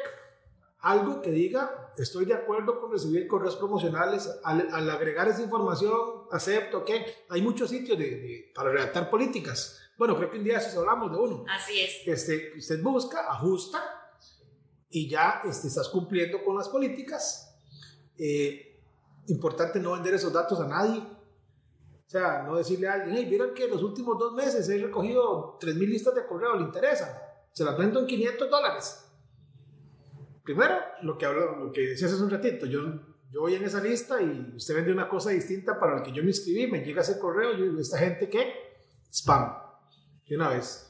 algo 0.82 1.22
que 1.22 1.32
diga, 1.32 1.92
estoy 1.98 2.26
de 2.26 2.34
acuerdo 2.34 2.80
con 2.82 2.92
recibir 2.92 3.28
correos 3.28 3.56
promocionales, 3.56 4.30
al, 4.44 4.68
al 4.74 4.90
agregar 4.90 5.28
esa 5.28 5.42
información, 5.44 6.24
acepto 6.32 6.84
que 6.84 7.06
hay 7.30 7.42
muchos 7.42 7.70
sitios 7.70 7.98
de, 8.00 8.06
de- 8.10 8.52
para 8.56 8.72
redactar 8.72 9.10
políticas. 9.10 9.78
Bueno, 9.98 10.16
creo 10.18 10.32
que 10.32 10.38
un 10.40 10.44
día 10.44 10.58
de 10.58 10.66
esos 10.66 10.78
hablamos 10.78 11.12
de 11.12 11.18
uno. 11.18 11.46
Así 11.50 11.80
es. 11.82 12.08
Este, 12.08 12.54
usted 12.58 12.82
busca, 12.82 13.32
ajusta 13.32 13.80
y 14.90 15.08
ya 15.08 15.42
este, 15.46 15.68
estás 15.68 15.88
cumpliendo 15.90 16.44
con 16.44 16.58
las 16.58 16.68
políticas. 16.70 17.56
Eh, 18.18 18.80
importante 19.28 19.80
no 19.80 19.92
vender 19.94 20.16
esos 20.16 20.34
datos 20.34 20.60
a 20.60 20.68
nadie. 20.68 21.00
O 21.00 22.10
sea, 22.12 22.42
no 22.44 22.56
decirle 22.58 22.88
a 22.90 22.94
alguien, 22.94 23.16
hey, 23.18 23.26
vieron 23.30 23.54
que 23.54 23.68
los 23.68 23.84
últimos 23.84 24.18
dos 24.18 24.34
meses 24.34 24.68
he 24.68 24.78
recogido 24.80 25.58
3.000 25.62 25.76
listas 25.88 26.16
de 26.16 26.26
correo, 26.26 26.56
¿le 26.56 26.64
interesa? 26.64 27.22
Se 27.54 27.64
las 27.64 27.78
vendo 27.78 28.00
en 28.00 28.08
500 28.08 28.50
dólares. 28.50 29.01
Primero, 30.44 30.76
lo 31.04 31.18
que, 31.18 31.26
hablo, 31.26 31.66
lo 31.66 31.72
que 31.72 31.82
decías 31.82 32.14
hace 32.14 32.24
un 32.24 32.30
ratito, 32.30 32.66
yo, 32.66 32.82
yo 33.32 33.42
voy 33.42 33.56
en 33.56 33.64
esa 33.64 33.82
lista 33.82 34.22
y 34.22 34.54
usted 34.56 34.76
vende 34.76 34.92
una 34.92 35.08
cosa 35.08 35.30
distinta 35.32 35.80
para 35.80 35.96
la 35.96 36.04
que 36.04 36.12
yo 36.12 36.24
me 36.24 36.30
inscribí, 36.30 36.68
me 36.68 36.84
llega 36.84 37.02
ese 37.02 37.20
correo, 37.20 37.54
yo 37.58 37.66
digo, 37.66 37.80
¿esta 37.80 37.98
gente 37.98 38.30
qué? 38.30 38.54
Spam, 39.12 39.54
de 40.28 40.36
una 40.36 40.50
vez. 40.50 40.88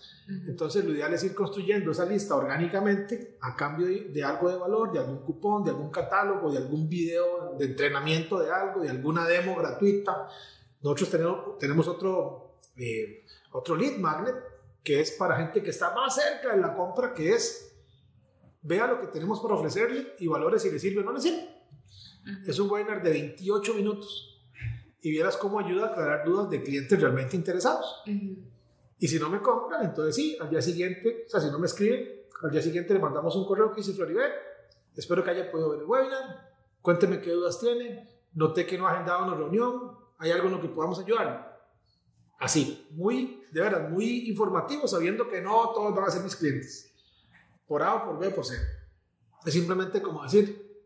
Entonces, 0.48 0.86
lo 0.86 0.92
ideal 0.92 1.14
es 1.14 1.24
ir 1.24 1.34
construyendo 1.34 1.92
esa 1.92 2.06
lista 2.06 2.36
orgánicamente 2.36 3.38
a 3.42 3.56
cambio 3.56 3.88
de, 3.88 4.24
algo 4.24 4.50
de 4.50 4.56
valor, 4.56 4.94
de 4.94 5.00
algún 5.00 5.20
cupón, 5.20 5.64
de 5.64 5.72
algún 5.72 5.90
catálogo, 5.90 6.52
de 6.52 6.60
algún 6.60 6.88
video 6.88 7.56
de 7.58 7.66
entrenamiento 7.66 8.40
de 8.40 8.52
algo, 8.52 8.82
de 8.82 8.90
alguna 8.90 9.28
demo 9.28 9.56
gratuita. 9.56 10.28
Nosotros 10.82 11.10
tenemos, 11.10 11.58
tenemos 11.58 11.88
otro, 11.88 12.60
eh, 12.78 13.26
otro 13.52 13.76
lead 13.76 13.98
magnet 13.98 14.36
que 14.84 15.00
es 15.00 15.12
para 15.12 15.38
gente 15.38 15.62
que 15.62 15.70
está 15.70 15.94
más 15.94 16.16
cerca 16.16 16.56
de 16.56 16.62
la 16.62 16.74
compra, 16.74 17.14
que 17.14 17.34
es 17.34 17.71
vea 18.64 18.88
lo 18.88 19.02
que 19.02 19.08
tenemos 19.08 19.40
para 19.40 19.56
ofrecerle 19.56 20.16
y 20.20 20.28
valore 20.28 20.60
si 20.60 20.70
le 20.70 20.80
sirve 20.80 21.02
o 21.02 21.04
no 21.04 21.14
le 21.14 21.22
sirve. 21.22 21.50
Es 22.46 22.60
un 22.60 22.70
webinar 22.70 23.02
de 23.02 23.10
28 23.10 23.74
minutos 23.74 24.32
y 25.02 25.10
vieras 25.10 25.38
cómo 25.38 25.60
ayuda 25.60 25.88
a 25.88 25.90
aclarar 25.92 26.26
dudas 26.26 26.50
de 26.50 26.62
clientes 26.62 27.00
realmente 27.00 27.36
interesados. 27.36 28.04
Y 28.06 29.08
si 29.08 29.18
no 29.18 29.30
me 29.30 29.42
compran, 29.42 29.84
entonces 29.84 30.16
sí, 30.16 30.38
al 30.40 30.50
día 30.50 30.62
siguiente, 30.62 31.26
o 31.26 31.30
sea, 31.30 31.40
si 31.40 31.50
no 31.50 31.58
me 31.58 31.66
escriben, 31.66 32.08
al 32.44 32.52
día 32.52 32.62
siguiente 32.62 32.94
le 32.94 33.00
mandamos 33.00 33.36
un 33.36 33.46
correo 33.46 33.72
que 33.72 33.78
dice 33.78 33.94
Floribé, 33.94 34.26
espero 34.96 35.24
que 35.24 35.32
haya 35.32 35.52
podido 35.52 35.72
ver 35.72 35.80
el 35.80 35.86
webinar, 35.86 36.54
cuénteme 36.82 37.20
qué 37.20 37.32
dudas 37.32 37.60
tiene, 37.60 38.08
noté 38.34 38.66
que 38.66 38.78
no 38.78 38.88
ha 38.88 38.92
agendado 38.92 39.26
una 39.26 39.36
reunión, 39.36 39.98
hay 40.20 40.32
algo 40.32 40.48
en 40.48 40.54
lo 40.54 40.62
que 40.62 40.68
podamos 40.68 41.00
ayudar. 41.00 41.52
Así, 42.38 42.88
muy, 42.92 43.44
de 43.52 43.62
verdad, 43.62 43.90
muy 43.90 44.30
informativo, 44.30 44.88
sabiendo 44.88 45.28
que 45.28 45.42
no 45.42 45.72
todos 45.74 45.96
van 45.96 46.06
a 46.06 46.12
ser 46.12 46.24
mis 46.24 46.36
clientes, 46.36 46.91
por 47.72 47.84
A 47.84 47.94
o 47.96 48.04
por 48.04 48.20
B 48.20 48.28
o 48.28 48.36
por 48.36 48.46
C. 48.46 48.54
Es 49.46 49.54
simplemente 49.54 50.02
como 50.02 50.22
decir, 50.24 50.84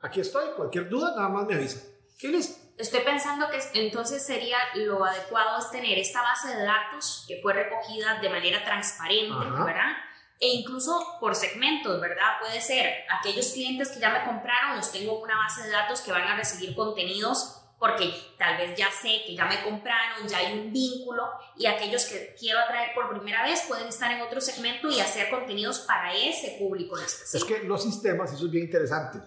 aquí 0.00 0.20
estoy, 0.20 0.50
cualquier 0.54 0.88
duda, 0.88 1.16
nada 1.16 1.28
más 1.28 1.46
me 1.48 1.56
avisa. 1.56 1.80
¿Qué 2.16 2.28
listo? 2.28 2.62
Estoy 2.78 3.00
pensando 3.00 3.48
que 3.50 3.58
entonces 3.80 4.24
sería 4.24 4.56
lo 4.76 5.04
adecuado 5.04 5.58
es 5.58 5.68
tener 5.72 5.98
esta 5.98 6.22
base 6.22 6.56
de 6.56 6.62
datos 6.62 7.24
que 7.26 7.40
fue 7.42 7.52
recogida 7.54 8.20
de 8.20 8.30
manera 8.30 8.62
transparente, 8.64 9.34
¿verdad? 9.34 9.96
E 10.38 10.46
incluso 10.46 11.18
por 11.18 11.34
segmentos, 11.34 12.00
¿verdad? 12.00 12.38
Puede 12.40 12.60
ser 12.60 13.04
aquellos 13.18 13.50
clientes 13.50 13.90
que 13.90 13.98
ya 13.98 14.10
me 14.10 14.24
compraron, 14.24 14.76
los 14.76 14.92
tengo 14.92 15.16
en 15.16 15.24
una 15.24 15.38
base 15.38 15.64
de 15.64 15.70
datos 15.70 16.02
que 16.02 16.12
van 16.12 16.28
a 16.28 16.36
recibir 16.36 16.76
contenidos 16.76 17.61
porque 17.82 18.14
tal 18.38 18.58
vez 18.58 18.78
ya 18.78 18.86
sé 18.92 19.22
que 19.26 19.34
ya 19.34 19.46
me 19.46 19.60
compraron, 19.64 20.28
ya 20.28 20.38
hay 20.38 20.56
un 20.56 20.72
vínculo 20.72 21.24
y 21.56 21.66
aquellos 21.66 22.04
que 22.04 22.32
quiero 22.38 22.60
atraer 22.60 22.94
por 22.94 23.10
primera 23.10 23.42
vez 23.42 23.64
pueden 23.66 23.88
estar 23.88 24.12
en 24.12 24.20
otro 24.20 24.40
segmento 24.40 24.88
y 24.88 25.00
hacer 25.00 25.28
contenidos 25.30 25.80
para 25.80 26.14
ese 26.14 26.58
público 26.60 26.96
en 26.96 27.04
Es 27.04 27.44
que 27.44 27.64
los 27.64 27.82
sistemas, 27.82 28.32
eso 28.32 28.46
es 28.46 28.52
bien 28.52 28.66
interesante 28.66 29.18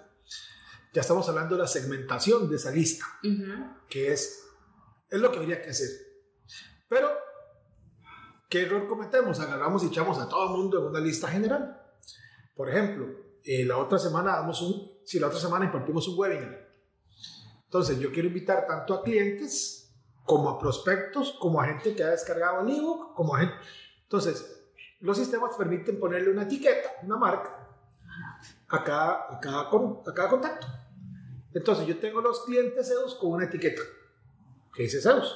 ya 0.95 1.01
estamos 1.01 1.27
hablando 1.27 1.55
de 1.55 1.61
la 1.61 1.67
segmentación 1.67 2.49
de 2.49 2.55
esa 2.55 2.71
lista, 2.71 3.05
que 3.89 4.13
es, 4.13 4.45
es 5.09 5.19
lo 5.19 5.29
que 5.29 5.39
habría 5.39 5.61
que 5.61 5.71
hacer. 5.71 5.89
Pero, 6.87 7.09
¿qué 8.47 8.61
error 8.61 8.87
cometemos? 8.87 9.41
Agarramos 9.41 9.83
y 9.83 9.87
echamos 9.87 10.17
a 10.19 10.29
todo 10.29 10.45
el 10.45 10.57
mundo 10.57 10.79
en 10.79 10.85
una 10.85 11.01
lista 11.01 11.27
general. 11.27 11.81
Por 12.55 12.69
ejemplo, 12.69 13.07
eh, 13.43 13.65
la 13.65 13.77
otra 13.77 13.99
semana 13.99 14.37
damos 14.37 14.61
un, 14.61 15.01
si 15.03 15.19
la 15.19 15.27
otra 15.27 15.39
semana 15.41 15.65
impartimos 15.65 16.07
un 16.07 16.17
webinar. 16.17 16.64
Entonces, 17.75 17.99
yo 17.99 18.09
quiero 18.09 18.29
invitar 18.29 18.65
tanto 18.65 18.93
a 18.93 19.03
clientes 19.03 19.93
como 20.23 20.49
a 20.49 20.57
prospectos, 20.57 21.33
como 21.41 21.59
a 21.59 21.65
gente 21.65 21.93
que 21.93 22.05
ha 22.05 22.11
descargado 22.11 22.61
el 22.61 22.73
ebook, 22.73 23.13
como 23.13 23.35
a 23.35 23.39
gente. 23.39 23.55
Entonces, 24.03 24.65
los 25.01 25.17
sistemas 25.17 25.57
permiten 25.57 25.99
ponerle 25.99 26.31
una 26.31 26.43
etiqueta, 26.43 26.89
una 27.03 27.17
marca, 27.17 27.67
a 28.69 28.81
cada, 28.81 29.25
a 29.29 29.39
cada, 29.41 29.59
a 29.63 30.13
cada 30.13 30.29
contacto. 30.29 30.67
Entonces 31.53 31.85
yo 31.85 31.99
tengo 31.99 32.21
los 32.21 32.45
clientes 32.45 32.87
Zeus 32.87 33.13
con 33.15 33.33
una 33.33 33.43
etiqueta 33.43 33.81
que 34.73 34.83
dice 34.83 35.01
Zeus. 35.01 35.35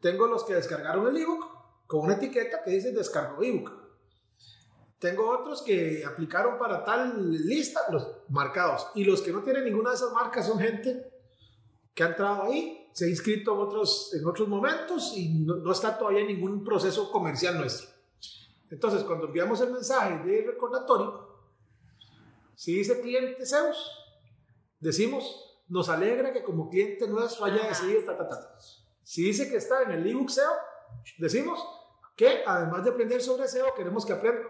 Tengo 0.00 0.26
los 0.26 0.42
que 0.42 0.56
descargaron 0.56 1.06
el 1.06 1.16
ebook 1.16 1.46
con 1.86 2.00
una 2.06 2.14
etiqueta 2.14 2.60
que 2.64 2.72
dice 2.72 2.90
descargo 2.90 3.40
ebook. 3.40 3.70
Tengo 4.98 5.30
otros 5.30 5.62
que 5.62 6.04
aplicaron 6.04 6.58
para 6.58 6.82
tal 6.84 7.30
lista, 7.46 7.82
los 7.92 8.16
marcados. 8.30 8.88
Y 8.96 9.04
los 9.04 9.22
que 9.22 9.32
no 9.32 9.44
tienen 9.44 9.64
ninguna 9.64 9.90
de 9.90 9.96
esas 9.96 10.12
marcas 10.12 10.48
son 10.48 10.58
gente 10.58 11.09
que 11.94 12.02
ha 12.02 12.08
entrado 12.08 12.44
ahí, 12.44 12.88
se 12.92 13.06
ha 13.06 13.08
inscrito 13.08 13.54
en 13.54 13.60
otros, 13.60 14.14
en 14.14 14.26
otros 14.26 14.48
momentos 14.48 15.12
y 15.16 15.28
no, 15.44 15.56
no 15.56 15.72
está 15.72 15.98
todavía 15.98 16.20
en 16.20 16.28
ningún 16.28 16.64
proceso 16.64 17.10
comercial 17.10 17.58
nuestro. 17.58 17.88
Entonces, 18.70 19.02
cuando 19.02 19.26
enviamos 19.26 19.60
el 19.60 19.72
mensaje 19.72 20.18
de 20.24 20.42
recordatorio, 20.46 21.28
si 22.54 22.76
dice 22.76 23.00
cliente 23.00 23.44
Zeus, 23.44 23.90
decimos, 24.78 25.62
nos 25.68 25.88
alegra 25.88 26.32
que 26.32 26.42
como 26.42 26.68
cliente 26.68 27.08
nuestro 27.08 27.44
haya 27.44 27.68
decidido 27.68 28.04
ta, 28.04 28.16
ta, 28.16 28.28
ta. 28.28 28.58
Si 29.02 29.22
dice 29.24 29.48
que 29.48 29.56
está 29.56 29.82
en 29.82 29.92
el 29.92 30.06
ebook 30.06 30.28
SEO, 30.28 30.50
decimos 31.18 31.58
que 32.16 32.42
además 32.46 32.84
de 32.84 32.90
aprender 32.90 33.22
sobre 33.22 33.48
SEO, 33.48 33.74
queremos 33.74 34.04
que 34.04 34.12
aprenda. 34.12 34.46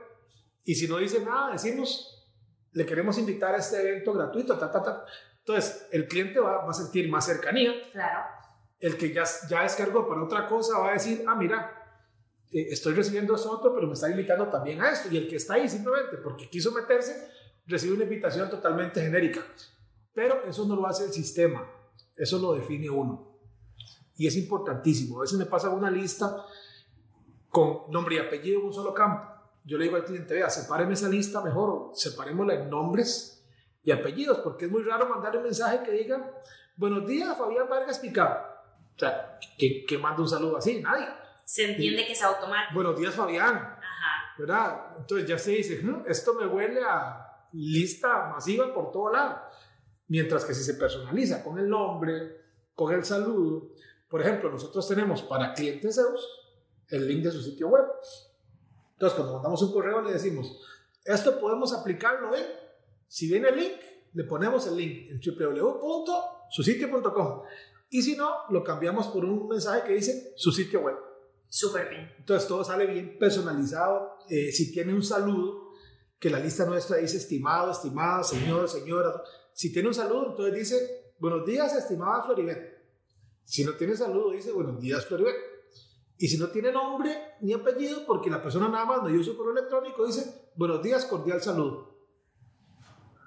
Y 0.65 0.75
si 0.75 0.89
no 0.89 0.99
dice 0.99 1.21
nada, 1.25 1.53
decimos, 1.53 2.27
le 2.73 2.85
queremos 2.85 3.17
invitar 3.19 3.55
a 3.55 3.59
este 3.59 3.81
evento 3.81 4.13
gratuito, 4.13 4.59
ta, 4.59 4.71
ta, 4.71 4.83
ta. 4.83 5.05
Entonces, 5.41 5.89
el 5.91 6.07
cliente 6.07 6.39
va, 6.39 6.65
va 6.65 6.71
a 6.71 6.75
sentir 6.75 7.09
más 7.11 7.27
cercanía. 7.27 7.73
Claro. 7.93 8.25
El 8.79 8.97
que 8.97 9.13
ya, 9.13 9.25
ya 9.49 9.63
descargó 9.63 10.09
para 10.09 10.23
otra 10.23 10.47
cosa 10.47 10.79
va 10.79 10.91
a 10.91 10.93
decir, 10.95 11.25
ah, 11.27 11.35
mira, 11.35 11.81
eh, 12.51 12.69
estoy 12.71 12.95
recibiendo 12.95 13.35
esto 13.35 13.51
otro, 13.51 13.75
pero 13.75 13.87
me 13.87 13.95
está 13.95 14.11
invitando 14.11 14.49
también 14.49 14.81
a 14.81 14.91
esto. 14.91 15.09
Y 15.11 15.17
el 15.17 15.29
que 15.29 15.37
está 15.37 15.55
ahí 15.55 15.69
simplemente 15.69 16.17
porque 16.19 16.49
quiso 16.49 16.73
meterse, 16.73 17.29
recibe 17.67 17.95
una 17.95 18.05
invitación 18.05 18.51
totalmente 18.51 19.01
genérica. 19.01 19.45
Pero 20.13 20.45
eso 20.45 20.67
no 20.67 20.77
lo 20.77 20.87
hace 20.87 21.05
el 21.05 21.13
sistema, 21.13 21.67
eso 22.17 22.39
lo 22.39 22.55
define 22.55 22.91
uno. 22.91 23.39
Y 24.17 24.27
es 24.27 24.37
importantísimo. 24.37 25.19
A 25.19 25.23
veces 25.23 25.39
me 25.39 25.47
pasa 25.47 25.71
una 25.71 25.91
lista 25.91 26.45
con 27.49 27.91
nombre 27.91 28.17
y 28.17 28.19
apellido 28.19 28.61
en 28.61 28.67
un 28.67 28.73
solo 28.73 28.93
campo. 28.93 29.27
Yo 29.65 29.79
le 29.79 29.85
digo 29.85 29.97
al 29.97 30.05
cliente, 30.05 30.35
vea, 30.35 30.51
sepáreme 30.51 30.95
esa 30.95 31.09
lista 31.09 31.41
mejor, 31.43 31.91
separémosla 31.95 32.55
en 32.55 32.71
nombres 32.71 33.40
y 33.83 33.91
apellidos, 33.91 34.39
porque 34.39 34.67
es 34.67 34.71
muy 34.71 34.83
raro 34.83 35.09
mandar 35.09 35.37
un 35.37 35.45
mensaje 35.45 35.83
que 35.83 35.93
diga, 35.93 36.33
buenos 36.77 37.07
días, 37.07 37.37
Fabián 37.37 37.69
Vargas 37.69 37.99
Picado. 37.99 38.51
O 38.95 38.99
sea, 38.99 39.39
que, 39.59 39.99
manda 39.99 40.21
un 40.21 40.29
saludo 40.29 40.59
así? 40.59 40.81
Nadie. 40.81 41.09
Se 41.45 41.71
entiende 41.71 42.07
que 42.07 42.13
es 42.13 42.23
automático. 42.23 42.75
Buenos 42.75 42.99
días, 42.99 43.15
Fabián. 43.15 43.57
Ajá. 43.57 44.35
¿Verdad? 44.39 44.81
Entonces 44.99 45.27
ya 45.27 45.39
se 45.39 45.53
dice, 45.53 45.83
esto 46.07 46.35
me 46.35 46.47
huele 46.47 46.81
a 46.85 47.49
lista 47.53 48.29
masiva 48.29 48.73
por 48.73 48.93
todo 48.93 49.13
lado. 49.13 49.41
Mientras 50.09 50.45
que 50.45 50.55
si 50.55 50.63
se 50.63 50.75
personaliza 50.75 51.43
con 51.43 51.59
el 51.59 51.69
nombre, 51.69 52.41
con 52.75 52.93
el 52.93 53.05
saludo, 53.05 53.71
por 54.09 54.21
ejemplo, 54.21 54.51
nosotros 54.51 54.87
tenemos 54.89 55.23
para 55.23 55.55
clientes 55.55 55.95
Zeus 55.95 56.29
el 56.89 57.07
link 57.07 57.23
de 57.25 57.31
su 57.31 57.41
sitio 57.41 57.69
web. 57.69 57.85
Entonces, 58.93 59.17
cuando 59.17 59.35
mandamos 59.35 59.63
un 59.63 59.73
correo, 59.73 60.03
le 60.03 60.13
decimos, 60.13 60.61
esto 61.05 61.41
podemos 61.41 61.73
aplicarlo 61.73 62.35
en, 62.35 62.45
si 63.11 63.29
viene 63.29 63.49
el 63.49 63.57
link, 63.57 63.75
le 64.13 64.23
ponemos 64.23 64.69
el 64.69 64.77
link 64.77 65.11
en 65.11 65.21
www.susitio.com. 65.21 67.43
Y 67.91 68.03
si 68.03 68.17
no, 68.17 68.33
lo 68.51 68.63
cambiamos 68.63 69.09
por 69.09 69.25
un 69.25 69.49
mensaje 69.49 69.83
que 69.85 69.95
dice 69.95 70.33
su 70.37 70.53
sitio 70.53 70.83
web. 70.83 70.95
Súper 71.49 71.89
bien. 71.89 72.09
Entonces, 72.19 72.47
todo 72.47 72.63
sale 72.63 72.87
bien 72.87 73.19
personalizado. 73.19 74.19
Eh, 74.29 74.53
si 74.53 74.71
tiene 74.71 74.95
un 74.95 75.03
saludo, 75.03 75.73
que 76.21 76.31
la 76.31 76.39
lista 76.39 76.65
nuestra 76.67 76.99
dice 76.99 77.17
estimado, 77.17 77.73
estimada, 77.73 78.23
señor, 78.23 78.69
señora. 78.69 79.13
Si 79.53 79.73
tiene 79.73 79.89
un 79.89 79.95
saludo, 79.95 80.29
entonces 80.31 80.55
dice, 80.55 81.15
buenos 81.19 81.45
días, 81.45 81.75
estimada 81.75 82.23
Floribet. 82.23 82.79
Si 83.43 83.65
no 83.65 83.73
tiene 83.73 83.97
saludo, 83.97 84.31
dice, 84.31 84.53
buenos 84.53 84.81
días, 84.81 85.05
Floribet. 85.07 85.35
Y 86.17 86.29
si 86.29 86.39
no 86.39 86.51
tiene 86.51 86.71
nombre 86.71 87.11
ni 87.41 87.55
apellido, 87.55 88.07
porque 88.07 88.31
la 88.31 88.41
persona 88.41 88.69
nada 88.69 88.85
más 88.85 89.03
no 89.03 89.09
dio 89.09 89.25
su 89.25 89.37
correo 89.37 89.51
electrónico, 89.51 90.07
dice, 90.07 90.53
buenos 90.55 90.81
días, 90.81 91.07
cordial 91.07 91.43
saludo. 91.43 91.90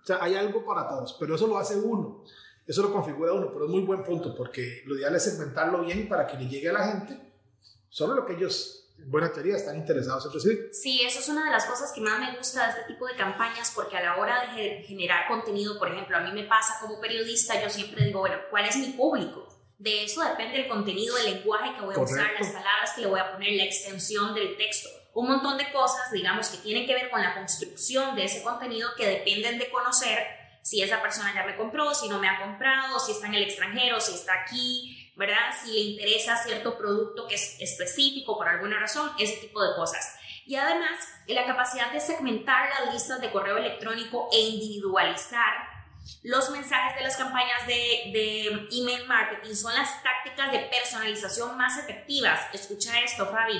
O 0.03 0.05
sea, 0.05 0.17
hay 0.21 0.35
algo 0.35 0.65
para 0.65 0.87
todos, 0.87 1.15
pero 1.19 1.35
eso 1.35 1.47
lo 1.47 1.57
hace 1.57 1.75
uno. 1.75 2.23
Eso 2.67 2.81
lo 2.81 2.93
configura 2.93 3.33
uno, 3.33 3.51
pero 3.51 3.65
es 3.65 3.71
muy 3.71 3.81
buen 3.81 4.03
punto, 4.03 4.35
porque 4.35 4.83
lo 4.85 4.95
ideal 4.97 5.15
es 5.15 5.23
segmentarlo 5.23 5.81
bien 5.81 6.07
para 6.07 6.27
que 6.27 6.37
le 6.37 6.47
llegue 6.47 6.69
a 6.69 6.73
la 6.73 6.87
gente 6.87 7.33
solo 7.93 8.15
lo 8.15 8.25
que 8.25 8.33
ellos 8.33 8.83
buena 9.05 9.31
teoría 9.31 9.55
están 9.55 9.75
interesados 9.77 10.25
en 10.25 10.33
recibir. 10.33 10.69
Sí, 10.73 11.01
eso 11.05 11.19
es 11.19 11.29
una 11.29 11.45
de 11.45 11.51
las 11.51 11.65
cosas 11.65 11.91
que 11.93 12.01
más 12.01 12.19
me 12.19 12.35
gusta 12.37 12.63
de 12.65 12.69
este 12.79 12.93
tipo 12.93 13.05
de 13.05 13.15
campañas 13.15 13.71
porque 13.75 13.97
a 13.97 14.01
la 14.01 14.17
hora 14.17 14.53
de 14.55 14.83
generar 14.83 15.27
contenido, 15.27 15.77
por 15.77 15.89
ejemplo, 15.89 16.17
a 16.17 16.21
mí 16.21 16.31
me 16.31 16.47
pasa 16.47 16.79
como 16.81 16.99
periodista, 16.99 17.61
yo 17.61 17.69
siempre 17.69 18.05
digo, 18.05 18.19
bueno, 18.19 18.37
¿cuál 18.49 18.65
es 18.65 18.77
mi 18.77 18.93
público? 18.93 19.47
De 19.77 20.05
eso 20.05 20.23
depende 20.23 20.61
el 20.61 20.67
contenido, 20.67 21.17
el 21.17 21.35
lenguaje 21.35 21.75
que 21.75 21.81
voy 21.81 21.95
a 21.95 21.99
usar, 21.99 22.31
las 22.39 22.49
palabras 22.49 22.93
que 22.95 23.01
le 23.01 23.07
voy 23.07 23.19
a 23.19 23.33
poner, 23.33 23.53
la 23.53 23.65
extensión 23.65 24.33
del 24.33 24.55
texto. 24.57 24.89
Un 25.13 25.27
montón 25.27 25.57
de 25.57 25.71
cosas, 25.71 26.11
digamos, 26.11 26.49
que 26.49 26.57
tienen 26.57 26.85
que 26.85 26.93
ver 26.93 27.09
con 27.09 27.21
la 27.21 27.35
construcción 27.35 28.15
de 28.15 28.25
ese 28.25 28.43
contenido 28.43 28.89
que 28.97 29.05
dependen 29.05 29.59
de 29.59 29.69
conocer 29.69 30.25
si 30.61 30.81
esa 30.81 31.01
persona 31.01 31.33
ya 31.33 31.43
me 31.45 31.55
compró, 31.55 31.93
si 31.93 32.07
no 32.09 32.19
me 32.19 32.29
ha 32.29 32.39
comprado, 32.39 32.99
si 32.99 33.11
está 33.11 33.27
en 33.27 33.35
el 33.35 33.43
extranjero, 33.43 33.99
si 33.99 34.15
está 34.15 34.33
aquí, 34.41 35.11
¿verdad? 35.15 35.53
Si 35.61 35.71
le 35.71 35.79
interesa 35.79 36.37
cierto 36.37 36.77
producto 36.77 37.27
que 37.27 37.35
es 37.35 37.57
específico 37.59 38.37
por 38.37 38.47
alguna 38.47 38.79
razón, 38.79 39.11
ese 39.19 39.37
tipo 39.37 39.61
de 39.61 39.75
cosas. 39.75 40.15
Y 40.45 40.55
además, 40.55 40.99
la 41.27 41.45
capacidad 41.45 41.91
de 41.91 41.99
segmentar 41.99 42.69
las 42.69 42.93
listas 42.93 43.21
de 43.21 43.31
correo 43.31 43.57
electrónico 43.57 44.29
e 44.31 44.39
individualizar 44.39 45.73
los 46.23 46.49
mensajes 46.49 46.97
de 46.97 47.03
las 47.03 47.15
campañas 47.15 47.65
de, 47.67 48.67
email 48.71 49.05
marketing 49.07 49.53
son 49.55 49.73
las 49.73 50.03
tácticas 50.03 50.51
de 50.51 50.59
personalización 50.59 51.57
más 51.57 51.77
efectivas. 51.77 52.41
Escucha 52.53 52.99
esto, 53.01 53.25
Fabi. 53.27 53.59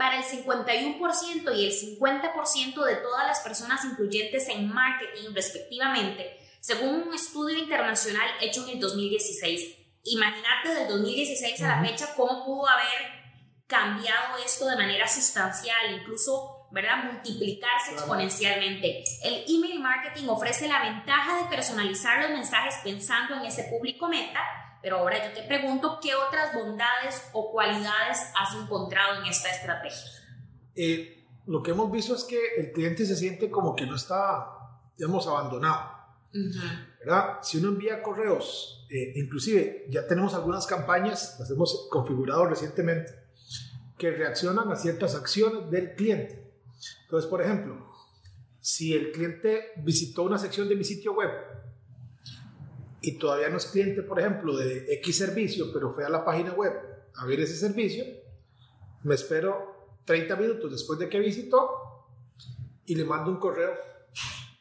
Para 0.00 0.16
el 0.16 0.24
51% 0.24 1.54
y 1.54 1.66
el 1.66 1.72
50% 1.72 2.84
de 2.86 2.96
todas 2.96 3.26
las 3.26 3.40
personas 3.40 3.84
influyentes 3.84 4.48
en 4.48 4.72
marketing, 4.72 5.34
respectivamente, 5.34 6.38
según 6.58 7.02
un 7.02 7.12
estudio 7.12 7.58
internacional 7.58 8.26
hecho 8.40 8.64
en 8.64 8.70
el 8.70 8.80
2016. 8.80 9.76
Imagínate 10.04 10.72
del 10.72 10.88
2016 10.88 11.60
a 11.60 11.76
la 11.76 11.84
fecha 11.86 12.14
cómo 12.16 12.46
pudo 12.46 12.66
haber 12.66 13.66
cambiado 13.66 14.38
esto 14.42 14.66
de 14.68 14.76
manera 14.76 15.06
sustancial, 15.06 15.92
incluso, 15.94 16.66
¿verdad? 16.70 17.04
Multiplicarse 17.04 17.92
exponencialmente. 17.92 19.04
El 19.22 19.44
email 19.48 19.80
marketing 19.80 20.28
ofrece 20.28 20.66
la 20.66 20.82
ventaja 20.82 21.42
de 21.42 21.50
personalizar 21.54 22.22
los 22.22 22.30
mensajes 22.30 22.76
pensando 22.82 23.34
en 23.34 23.44
ese 23.44 23.64
público 23.64 24.08
meta, 24.08 24.40
pero 24.82 24.98
ahora 24.98 25.28
yo 25.28 25.34
te 25.34 25.46
pregunto, 25.46 25.98
¿qué 26.02 26.14
otras 26.14 26.54
bondades 26.54 27.28
o 27.32 27.50
cualidades 27.52 28.18
has 28.38 28.54
encontrado 28.54 29.20
en 29.20 29.26
esta 29.26 29.50
estrategia? 29.50 30.10
Eh, 30.74 31.26
lo 31.46 31.62
que 31.62 31.72
hemos 31.72 31.90
visto 31.90 32.14
es 32.14 32.24
que 32.24 32.38
el 32.56 32.72
cliente 32.72 33.04
se 33.04 33.16
siente 33.16 33.50
como 33.50 33.74
que 33.74 33.86
no 33.86 33.96
está, 33.96 34.46
digamos, 34.96 35.26
abandonado. 35.26 36.00
¿verdad? 37.00 37.38
Si 37.42 37.58
uno 37.58 37.68
envía 37.68 38.02
correos, 38.02 38.86
eh, 38.88 39.12
inclusive 39.16 39.86
ya 39.88 40.06
tenemos 40.06 40.34
algunas 40.34 40.66
campañas, 40.66 41.36
las 41.38 41.50
hemos 41.50 41.88
configurado 41.90 42.46
recientemente, 42.46 43.12
que 43.98 44.12
reaccionan 44.12 44.70
a 44.70 44.76
ciertas 44.76 45.14
acciones 45.14 45.70
del 45.70 45.94
cliente. 45.94 46.52
Entonces, 47.02 47.28
por 47.28 47.42
ejemplo, 47.42 47.90
si 48.60 48.94
el 48.94 49.12
cliente 49.12 49.72
visitó 49.78 50.22
una 50.22 50.38
sección 50.38 50.68
de 50.68 50.76
mi 50.76 50.84
sitio 50.84 51.14
web 51.14 51.30
y 53.02 53.18
todavía 53.18 53.48
no 53.48 53.56
es 53.56 53.66
cliente, 53.66 54.02
por 54.02 54.20
ejemplo, 54.20 54.56
de 54.56 54.92
X 54.94 55.18
servicio, 55.18 55.72
pero 55.72 55.92
fue 55.92 56.04
a 56.04 56.08
la 56.08 56.24
página 56.24 56.52
web 56.52 56.72
a 57.16 57.26
ver 57.26 57.40
ese 57.40 57.56
servicio, 57.56 58.04
me 59.02 59.14
espero 59.14 59.98
30 60.04 60.36
minutos 60.36 60.70
después 60.70 60.98
de 60.98 61.08
que 61.08 61.18
visitó 61.18 62.08
y 62.84 62.94
le 62.94 63.04
mando 63.04 63.30
un 63.30 63.38
correo 63.38 63.72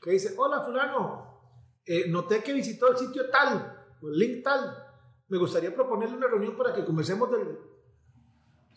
que 0.01 0.11
dice, 0.11 0.33
hola 0.37 0.63
fulano, 0.63 1.41
eh, 1.85 2.07
noté 2.07 2.41
que 2.41 2.53
visitó 2.53 2.91
el 2.91 2.97
sitio 2.97 3.29
tal, 3.29 3.87
el 4.01 4.17
link 4.17 4.43
tal, 4.43 4.89
me 5.27 5.37
gustaría 5.37 5.73
proponerle 5.73 6.17
una 6.17 6.27
reunión 6.27 6.55
para 6.55 6.73
que 6.73 6.85
comencemos 6.85 7.29
del, 7.31 7.57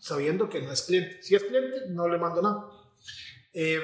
sabiendo 0.03 0.49
que 0.49 0.61
no 0.61 0.73
es 0.73 0.83
cliente. 0.83 1.23
Si 1.23 1.35
es 1.35 1.45
cliente, 1.45 1.89
no 1.91 2.09
le 2.09 2.19
mando 2.19 2.43
nada. 2.43 2.71
Eh, 3.53 3.81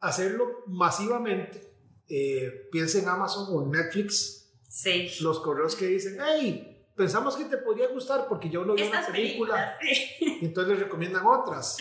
hacerlo 0.00 0.64
masivamente, 0.66 1.74
eh, 2.08 2.68
piensa 2.70 2.98
en 2.98 3.08
Amazon 3.08 3.46
o 3.50 3.62
en 3.62 3.70
Netflix, 3.70 4.43
sí. 4.74 5.08
los 5.20 5.40
correos 5.40 5.76
que 5.76 5.86
dicen, 5.86 6.18
hey, 6.20 6.84
pensamos 6.96 7.36
que 7.36 7.44
te 7.44 7.58
podría 7.58 7.88
gustar 7.88 8.26
porque 8.28 8.50
yo 8.50 8.64
no 8.64 8.74
vi 8.74 8.82
una 8.82 9.06
película, 9.06 9.78
sí. 9.80 10.38
entonces 10.42 10.76
le 10.76 10.84
recomiendan 10.84 11.24
otras. 11.24 11.76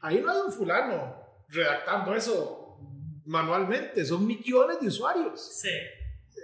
Ahí 0.00 0.20
no 0.20 0.30
hay 0.30 0.38
un 0.46 0.52
fulano 0.52 1.16
redactando 1.48 2.14
eso 2.14 2.78
manualmente, 3.26 4.04
son 4.04 4.26
millones 4.26 4.80
de 4.80 4.86
usuarios. 4.88 5.60
Sí. 5.60 5.70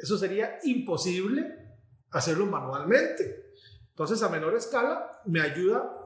Eso 0.03 0.19
sería 0.19 0.59
imposible 0.64 1.77
hacerlo 2.11 2.47
manualmente. 2.47 3.53
Entonces, 3.88 4.23
a 4.23 4.29
menor 4.29 4.55
escala, 4.55 5.23
me 5.25 5.40
ayuda 5.40 6.05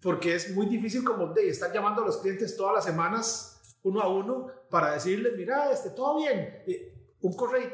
porque 0.00 0.34
es 0.34 0.54
muy 0.54 0.66
difícil 0.66 1.04
como 1.04 1.28
de 1.28 1.48
estar 1.48 1.72
llamando 1.72 2.02
a 2.02 2.06
los 2.06 2.16
clientes 2.18 2.56
todas 2.56 2.74
las 2.74 2.84
semanas, 2.84 3.78
uno 3.82 4.00
a 4.00 4.08
uno, 4.08 4.46
para 4.70 4.92
decirles, 4.92 5.34
mira, 5.36 5.70
este, 5.70 5.90
todo 5.90 6.18
bien, 6.18 6.64
un 7.20 7.34
correo, 7.34 7.70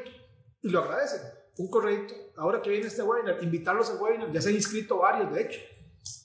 y 0.61 0.69
lo 0.69 0.83
agradecen, 0.83 1.21
un 1.57 1.69
correo, 1.69 2.05
ahora 2.35 2.61
que 2.61 2.69
viene 2.69 2.87
este 2.87 3.03
webinar, 3.03 3.43
invitarlos 3.43 3.89
al 3.89 3.97
webinar, 3.97 4.31
ya 4.31 4.41
se 4.41 4.49
han 4.49 4.55
inscrito 4.55 4.97
varios, 4.97 5.33
de 5.33 5.41
hecho, 5.41 5.59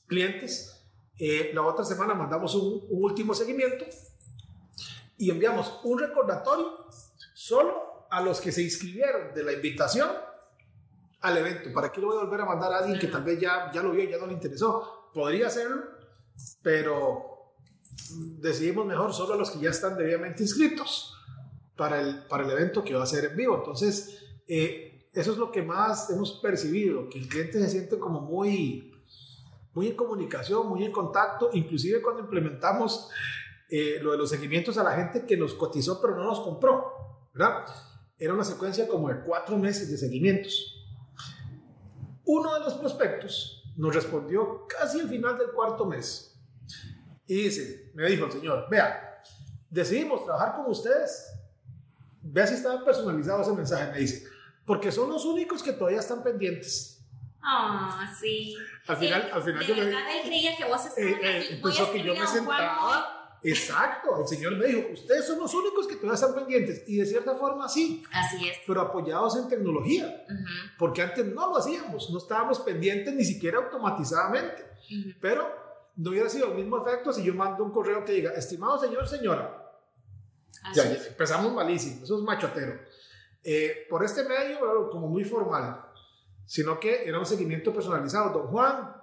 clientes, 0.07 0.85
eh, 1.19 1.51
la 1.55 1.63
otra 1.63 1.85
semana 1.85 2.15
mandamos 2.15 2.55
un, 2.55 2.85
un 2.89 3.05
último 3.05 3.35
seguimiento 3.35 3.85
y 5.17 5.31
enviamos 5.31 5.81
un 5.85 5.99
recordatorio 5.99 6.87
solo 7.35 8.07
a 8.11 8.21
los 8.21 8.41
que 8.41 8.53
se 8.53 8.63
inscribieron 8.63 9.35
de 9.35 9.43
la 9.43 9.53
invitación 9.53 10.11
al 11.21 11.39
evento. 11.39 11.73
¿Para 11.73 11.93
qué 11.93 12.01
lo 12.01 12.09
voy 12.09 12.17
a 12.19 12.25
volver 12.25 12.41
a 12.41 12.45
mandar 12.45 12.73
a 12.73 12.79
alguien 12.79 12.99
que 12.99 13.07
tal 13.07 13.23
vez 13.23 13.41
ya, 13.41 13.71
ya 13.73 13.83
lo 13.83 13.93
vio 13.93 14.05
y 14.05 14.11
ya 14.11 14.19
no 14.19 14.27
le 14.27 14.33
interesó? 14.33 15.03
podría 15.13 15.49
hacerlo, 15.49 15.83
pero 16.63 17.55
decidimos 18.39 18.87
mejor 18.87 19.13
solo 19.13 19.35
a 19.35 19.37
los 19.37 19.51
que 19.51 19.61
ya 19.61 19.71
están 19.71 19.97
debidamente 19.97 20.43
inscritos 20.43 21.15
para 21.77 22.01
el, 22.01 22.27
para 22.27 22.45
el 22.45 22.51
evento 22.51 22.83
que 22.83 22.95
va 22.95 23.05
a 23.05 23.07
ser 23.07 23.27
en 23.27 23.37
vivo. 23.37 23.57
Entonces, 23.57 24.19
eh, 24.49 24.92
eso 25.13 25.33
es 25.33 25.39
lo 25.39 25.53
que 25.53 25.63
más 25.63 26.09
hemos 26.11 26.41
percibido, 26.41 27.09
que 27.09 27.19
el 27.19 27.29
cliente 27.29 27.61
se 27.61 27.69
siente 27.69 27.99
como 27.99 28.21
muy, 28.21 28.93
muy 29.75 29.89
en 29.89 29.97
comunicación, 29.97 30.69
muy 30.69 30.85
en 30.85 30.93
contacto, 30.93 31.51
inclusive 31.53 32.01
cuando 32.01 32.23
implementamos 32.23 33.11
eh, 33.69 33.99
lo 34.03 34.13
de 34.13 34.19
los 34.19 34.31
seguimientos 34.31 34.79
a 34.79 34.85
la 34.85 34.93
gente 34.93 35.27
que 35.27 35.37
nos 35.37 35.55
cotizó 35.55 36.01
pero 36.01 36.17
no 36.17 36.25
nos 36.25 36.41
compró. 36.41 37.31
Era 38.19 38.35
una 38.35 38.45
secuencia 38.45 38.87
como 38.89 39.09
de 39.09 39.21
cuatro 39.23 39.57
meses 39.59 39.91
de 39.91 39.97
seguimientos. 39.97 40.87
Uno 42.25 42.55
de 42.55 42.61
los 42.61 42.75
prospectos 42.75 43.65
nos 43.77 43.95
respondió 43.95 44.67
casi 44.67 45.01
al 45.01 45.09
final 45.09 45.37
del 45.37 45.51
cuarto 45.51 45.87
mes. 45.87 46.39
Y 47.27 47.45
dice, 47.45 47.91
me 47.95 48.07
dijo 48.07 48.27
el 48.27 48.33
señor, 48.33 48.67
vea, 48.71 49.23
decidimos 49.69 50.25
trabajar 50.25 50.57
con 50.57 50.71
ustedes. 50.71 51.33
Vea 52.23 52.47
si 52.47 52.55
estaba 52.55 52.85
personalizado 52.85 53.43
ese 53.43 53.53
mensaje, 53.53 53.91
me 53.93 53.99
dice, 53.99 54.27
porque 54.65 54.93
son 54.93 55.11
los 55.11 55.25
únicos 55.25 55.63
que 55.63 55.73
todavía 55.73 56.01
están 56.01 56.23
pendientes. 56.23 57.01
Ah, 57.43 58.01
oh, 58.01 58.15
sí. 58.21 58.57
Al 58.87 58.97
final, 58.97 59.31
al 59.33 59.43
final 59.43 59.61
de 59.61 59.67
yo 59.67 59.77
verdad 59.77 60.01
él 60.17 60.23
creía 60.25 60.57
que 60.57 60.65
vos 60.65 60.87
estabas 60.87 60.99
eh, 60.99 61.19
eh, 61.51 61.61
pensó 61.63 61.93
que 61.93 62.03
yo 62.03 62.15
me 62.15 62.27
sentaba. 62.27 63.19
Exacto, 63.45 64.21
el 64.21 64.29
Señor 64.29 64.57
me 64.57 64.67
dijo, 64.67 64.93
ustedes 64.93 65.27
son 65.27 65.41
los 65.41 65.53
únicos 65.53 65.89
que 65.89 65.97
todavía 65.97 66.15
están 66.15 66.35
pendientes. 66.35 66.85
Y 66.87 66.99
de 66.99 67.07
cierta 67.07 67.35
forma 67.35 67.69
sí. 67.69 68.05
Así 68.13 68.49
es. 68.49 68.59
Pero 68.65 68.81
apoyados 68.81 69.37
en 69.37 69.49
tecnología. 69.49 70.25
Uh 70.29 70.33
-huh. 70.33 70.77
Porque 70.79 71.03
antes 71.03 71.27
no 71.27 71.49
lo 71.49 71.57
hacíamos, 71.57 72.09
no 72.11 72.19
estábamos 72.19 72.61
pendientes 72.61 73.13
ni 73.13 73.25
siquiera 73.25 73.59
automatizadamente. 73.59 74.63
Uh 74.63 74.95
-huh. 74.95 75.17
Pero 75.21 75.63
no 75.97 76.11
hubiera 76.11 76.29
sido 76.29 76.53
el 76.53 76.55
mismo 76.55 76.79
efecto 76.79 77.13
si 77.13 77.25
yo 77.25 77.35
mando 77.35 77.65
un 77.65 77.73
correo 77.73 78.05
que 78.05 78.13
diga, 78.13 78.31
estimado 78.33 78.79
señor, 78.79 79.09
señora. 79.09 79.59
Ya, 80.75 80.85
ya, 80.85 81.07
empezamos 81.09 81.53
malísimo, 81.53 82.05
eso 82.05 82.17
es 82.17 82.23
machotero. 82.23 82.79
Eh, 83.45 83.87
por 83.91 84.05
este 84.05 84.23
medio, 84.25 84.89
como 84.91 85.09
muy 85.09 85.25
formal, 85.25 85.85
sino 86.47 86.79
que 86.79 87.09
era 87.09 87.19
un 87.19 87.27
seguimiento 87.27 87.73
personalizado. 87.73 88.39
Don 88.39 88.49
Juan, 88.49 88.95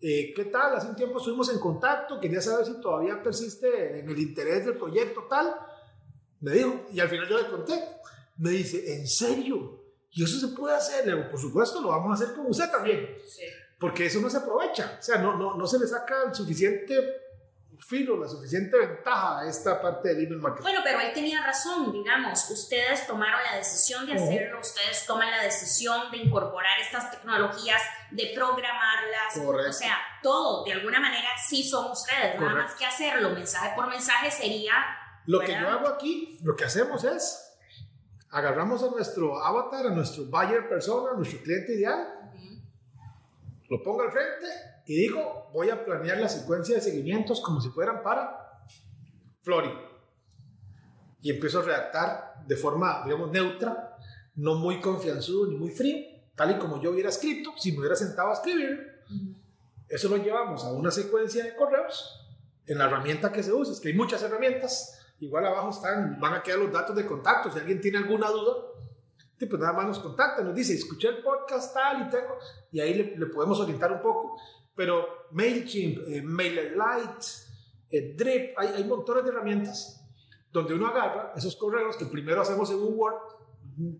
eh, 0.00 0.34
¿qué 0.34 0.44
tal? 0.46 0.76
Hace 0.76 0.88
un 0.88 0.96
tiempo 0.96 1.18
estuvimos 1.18 1.50
en 1.50 1.58
contacto, 1.58 2.20
quería 2.20 2.40
saber 2.40 2.66
si 2.66 2.80
todavía 2.80 3.22
persiste 3.22 4.00
en 4.00 4.08
el 4.08 4.18
interés 4.18 4.66
del 4.66 4.76
proyecto 4.76 5.24
tal. 5.30 5.56
Me 6.40 6.52
dijo, 6.52 6.86
y 6.92 7.00
al 7.00 7.08
final 7.08 7.28
yo 7.28 7.38
le 7.38 7.48
conté. 7.48 7.82
Me 8.36 8.50
dice, 8.50 8.96
¿en 8.96 9.06
serio? 9.06 9.82
¿Y 10.10 10.24
eso 10.24 10.38
se 10.46 10.54
puede 10.54 10.76
hacer? 10.76 11.06
Le 11.06 11.16
digo, 11.16 11.30
por 11.30 11.40
supuesto, 11.40 11.80
lo 11.80 11.88
vamos 11.88 12.10
a 12.10 12.22
hacer 12.22 12.36
con 12.36 12.46
usted 12.46 12.70
también. 12.70 13.16
Sí. 13.26 13.44
Porque 13.78 14.06
eso 14.06 14.20
no 14.20 14.28
se 14.28 14.36
aprovecha. 14.36 14.98
O 14.98 15.02
sea, 15.02 15.18
no, 15.18 15.38
no, 15.38 15.56
no 15.56 15.66
se 15.66 15.78
le 15.78 15.86
saca 15.86 16.24
el 16.26 16.34
suficiente 16.34 17.25
filo, 17.80 18.16
la 18.16 18.28
suficiente 18.28 18.76
ventaja 18.78 19.40
a 19.40 19.48
esta 19.48 19.80
parte 19.80 20.08
del 20.08 20.24
email 20.24 20.40
marketing. 20.40 20.62
Bueno, 20.62 20.80
pero 20.84 21.00
él 21.00 21.12
tenía 21.12 21.42
razón, 21.44 21.92
digamos, 21.92 22.50
ustedes 22.50 23.06
tomaron 23.06 23.40
la 23.42 23.56
decisión 23.56 24.06
de 24.06 24.14
hacerlo, 24.14 24.56
uh 24.56 24.60
-huh. 24.60 24.66
ustedes 24.66 25.06
toman 25.06 25.30
la 25.30 25.42
decisión 25.42 26.10
de 26.10 26.18
incorporar 26.18 26.78
estas 26.80 27.10
tecnologías, 27.10 27.80
de 28.10 28.32
programarlas, 28.34 29.34
Correcto. 29.34 29.70
o 29.70 29.72
sea, 29.72 29.98
todo, 30.22 30.64
de 30.64 30.72
alguna 30.72 31.00
manera 31.00 31.28
sí 31.48 31.62
son 31.62 31.90
ustedes, 31.90 32.34
Correcto. 32.34 32.44
nada 32.44 32.62
más 32.62 32.74
que 32.74 32.86
hacerlo, 32.86 33.30
mensaje 33.30 33.72
por 33.74 33.88
mensaje 33.88 34.30
sería... 34.30 34.72
Lo 35.26 35.40
¿verdad? 35.40 35.54
que 35.54 35.60
yo 35.60 35.68
hago 35.70 35.88
aquí, 35.88 36.38
lo 36.42 36.54
que 36.54 36.64
hacemos 36.64 37.02
es, 37.04 37.58
agarramos 38.30 38.82
a 38.82 38.90
nuestro 38.90 39.42
avatar, 39.44 39.86
a 39.86 39.90
nuestro 39.90 40.24
buyer 40.26 40.68
persona, 40.68 41.12
a 41.12 41.14
nuestro 41.14 41.40
cliente 41.42 41.74
ideal, 41.74 42.06
uh 42.32 42.36
-huh. 42.36 42.62
lo 43.70 43.82
pongo 43.82 44.02
al 44.02 44.12
frente 44.12 44.75
y 44.86 44.96
digo, 44.96 45.50
voy 45.52 45.70
a 45.70 45.84
planear 45.84 46.18
la 46.18 46.28
secuencia 46.28 46.76
de 46.76 46.80
seguimientos 46.80 47.40
como 47.40 47.60
si 47.60 47.70
fueran 47.70 48.02
para 48.02 48.62
Flori. 49.42 49.72
Y 51.20 51.30
empiezo 51.30 51.58
a 51.58 51.62
redactar 51.62 52.44
de 52.46 52.56
forma, 52.56 53.02
digamos, 53.04 53.30
neutra, 53.32 53.96
no 54.36 54.54
muy 54.54 54.80
confianzudo 54.80 55.50
ni 55.50 55.56
muy 55.56 55.70
frío, 55.70 55.96
tal 56.36 56.52
y 56.52 56.58
como 56.58 56.80
yo 56.80 56.92
hubiera 56.92 57.08
escrito, 57.08 57.52
si 57.56 57.72
me 57.72 57.80
hubiera 57.80 57.96
sentado 57.96 58.30
a 58.30 58.34
escribir. 58.34 59.02
Uh 59.10 59.12
-huh. 59.12 59.36
Eso 59.88 60.08
lo 60.08 60.16
llevamos 60.18 60.64
a 60.64 60.72
una 60.72 60.90
secuencia 60.90 61.44
de 61.44 61.56
correos 61.56 62.22
en 62.66 62.78
la 62.78 62.84
herramienta 62.84 63.32
que 63.32 63.42
se 63.42 63.52
usa, 63.52 63.72
es 63.72 63.80
que 63.80 63.88
hay 63.88 63.94
muchas 63.94 64.22
herramientas, 64.22 65.00
igual 65.20 65.46
abajo 65.46 65.70
están, 65.70 66.20
van 66.20 66.34
a 66.34 66.42
quedar 66.42 66.58
los 66.58 66.72
datos 66.72 66.94
de 66.94 67.06
contacto, 67.06 67.50
si 67.50 67.58
alguien 67.58 67.80
tiene 67.80 67.98
alguna 67.98 68.28
duda, 68.28 68.54
pues 69.38 69.60
nada 69.60 69.72
más 69.72 69.86
nos 69.86 69.98
contacta, 69.98 70.42
nos 70.42 70.54
dice, 70.54 70.74
escuché 70.74 71.08
el 71.08 71.22
podcast 71.22 71.74
tal 71.74 72.06
y 72.06 72.10
tengo, 72.10 72.38
y 72.72 72.80
ahí 72.80 72.94
le, 72.94 73.16
le 73.16 73.26
podemos 73.26 73.60
orientar 73.60 73.92
un 73.92 74.00
poco 74.00 74.36
pero 74.76 75.28
MailChimp, 75.32 76.06
eh, 76.06 76.22
MailerLite, 76.22 77.26
eh, 77.90 78.14
Drip, 78.16 78.58
hay, 78.58 78.68
hay 78.68 78.84
montones 78.84 79.24
de 79.24 79.30
herramientas 79.30 80.06
donde 80.52 80.74
uno 80.74 80.86
agarra 80.86 81.32
esos 81.36 81.56
correos 81.56 81.96
que 81.96 82.06
primero 82.06 82.40
hacemos 82.40 82.70
en 82.70 82.76
un 82.76 82.94
Word 82.96 83.16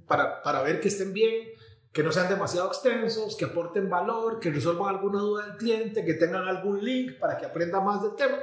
para, 0.06 0.42
para 0.42 0.62
ver 0.62 0.80
que 0.80 0.88
estén 0.88 1.12
bien, 1.12 1.48
que 1.92 2.02
no 2.02 2.12
sean 2.12 2.28
demasiado 2.28 2.68
extensos, 2.68 3.36
que 3.36 3.46
aporten 3.46 3.90
valor, 3.90 4.38
que 4.38 4.50
resuelvan 4.50 4.94
alguna 4.94 5.20
duda 5.20 5.46
del 5.46 5.56
cliente, 5.56 6.04
que 6.04 6.14
tengan 6.14 6.46
algún 6.46 6.84
link 6.84 7.18
para 7.18 7.36
que 7.36 7.46
aprenda 7.46 7.80
más 7.80 8.02
del 8.02 8.14
tema. 8.14 8.38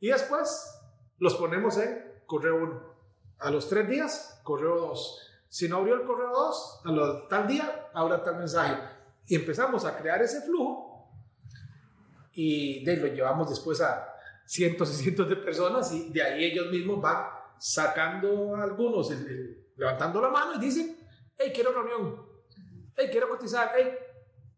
Y 0.00 0.08
después 0.08 0.80
los 1.18 1.36
ponemos 1.36 1.76
en 1.78 2.22
correo 2.26 2.56
1. 2.56 2.92
A 3.38 3.50
los 3.50 3.68
tres 3.68 3.88
días, 3.88 4.40
correo 4.42 4.76
2. 4.76 5.30
Si 5.48 5.68
no 5.68 5.78
abrió 5.78 5.94
el 5.94 6.02
correo 6.02 6.30
2, 6.30 6.80
a 6.84 6.90
los, 6.90 7.28
tal 7.28 7.46
día, 7.46 7.90
ahora 7.94 8.22
tal 8.22 8.38
mensaje. 8.38 8.76
Y 9.26 9.36
empezamos 9.36 9.84
a 9.84 9.96
crear 9.96 10.20
ese 10.22 10.40
flujo 10.42 10.91
y 12.34 12.84
de, 12.84 12.96
lo 12.96 13.06
llevamos 13.08 13.48
después 13.50 13.80
a 13.80 14.08
cientos 14.44 14.90
y 14.90 15.02
cientos 15.02 15.28
de 15.28 15.36
personas 15.36 15.92
y 15.92 16.10
de 16.10 16.22
ahí 16.22 16.44
ellos 16.44 16.70
mismos 16.70 17.00
van 17.00 17.26
sacando 17.58 18.56
algunos, 18.56 19.10
levantando 19.76 20.20
la 20.20 20.28
mano 20.28 20.54
y 20.56 20.58
dicen, 20.58 20.96
hey, 21.38 21.52
quiero 21.54 21.72
reunión, 21.72 22.26
hey, 22.96 23.08
quiero 23.10 23.28
cotizar, 23.28 23.72
hey, 23.76 23.92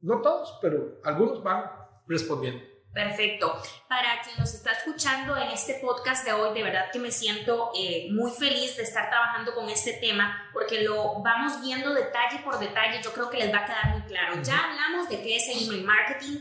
no 0.01 0.21
todos, 0.21 0.59
pero 0.61 1.01
algunos 1.05 1.43
van 1.43 1.71
respondiendo. 2.07 2.75
Perfecto. 2.95 3.61
Para 3.89 4.23
quien 4.23 4.37
nos 4.39 4.55
está 4.55 4.71
escuchando 4.71 5.37
en 5.37 5.49
este 5.49 5.81
podcast 5.83 6.25
de 6.25 6.33
hoy, 6.33 6.55
de 6.55 6.63
verdad 6.63 6.93
que 6.93 7.01
me 7.01 7.11
siento 7.11 7.73
eh, 7.77 8.07
muy 8.13 8.31
feliz 8.31 8.77
de 8.77 8.85
estar 8.85 9.11
trabajando 9.11 9.53
con 9.53 9.69
este 9.69 9.95
tema 9.95 10.49
porque 10.53 10.83
lo 10.83 11.21
vamos 11.21 11.61
viendo 11.61 11.93
detalle 11.93 12.39
por 12.45 12.57
detalle. 12.61 13.03
Yo 13.03 13.13
creo 13.13 13.29
que 13.29 13.39
les 13.39 13.53
va 13.53 13.59
a 13.59 13.67
quedar 13.67 13.99
muy 13.99 14.03
claro. 14.03 14.41
Ya 14.43 14.71
hablamos 14.71 15.09
de 15.09 15.21
qué 15.21 15.37
es 15.37 15.49
el 15.49 15.67
email 15.67 15.85
marketing, 15.85 16.39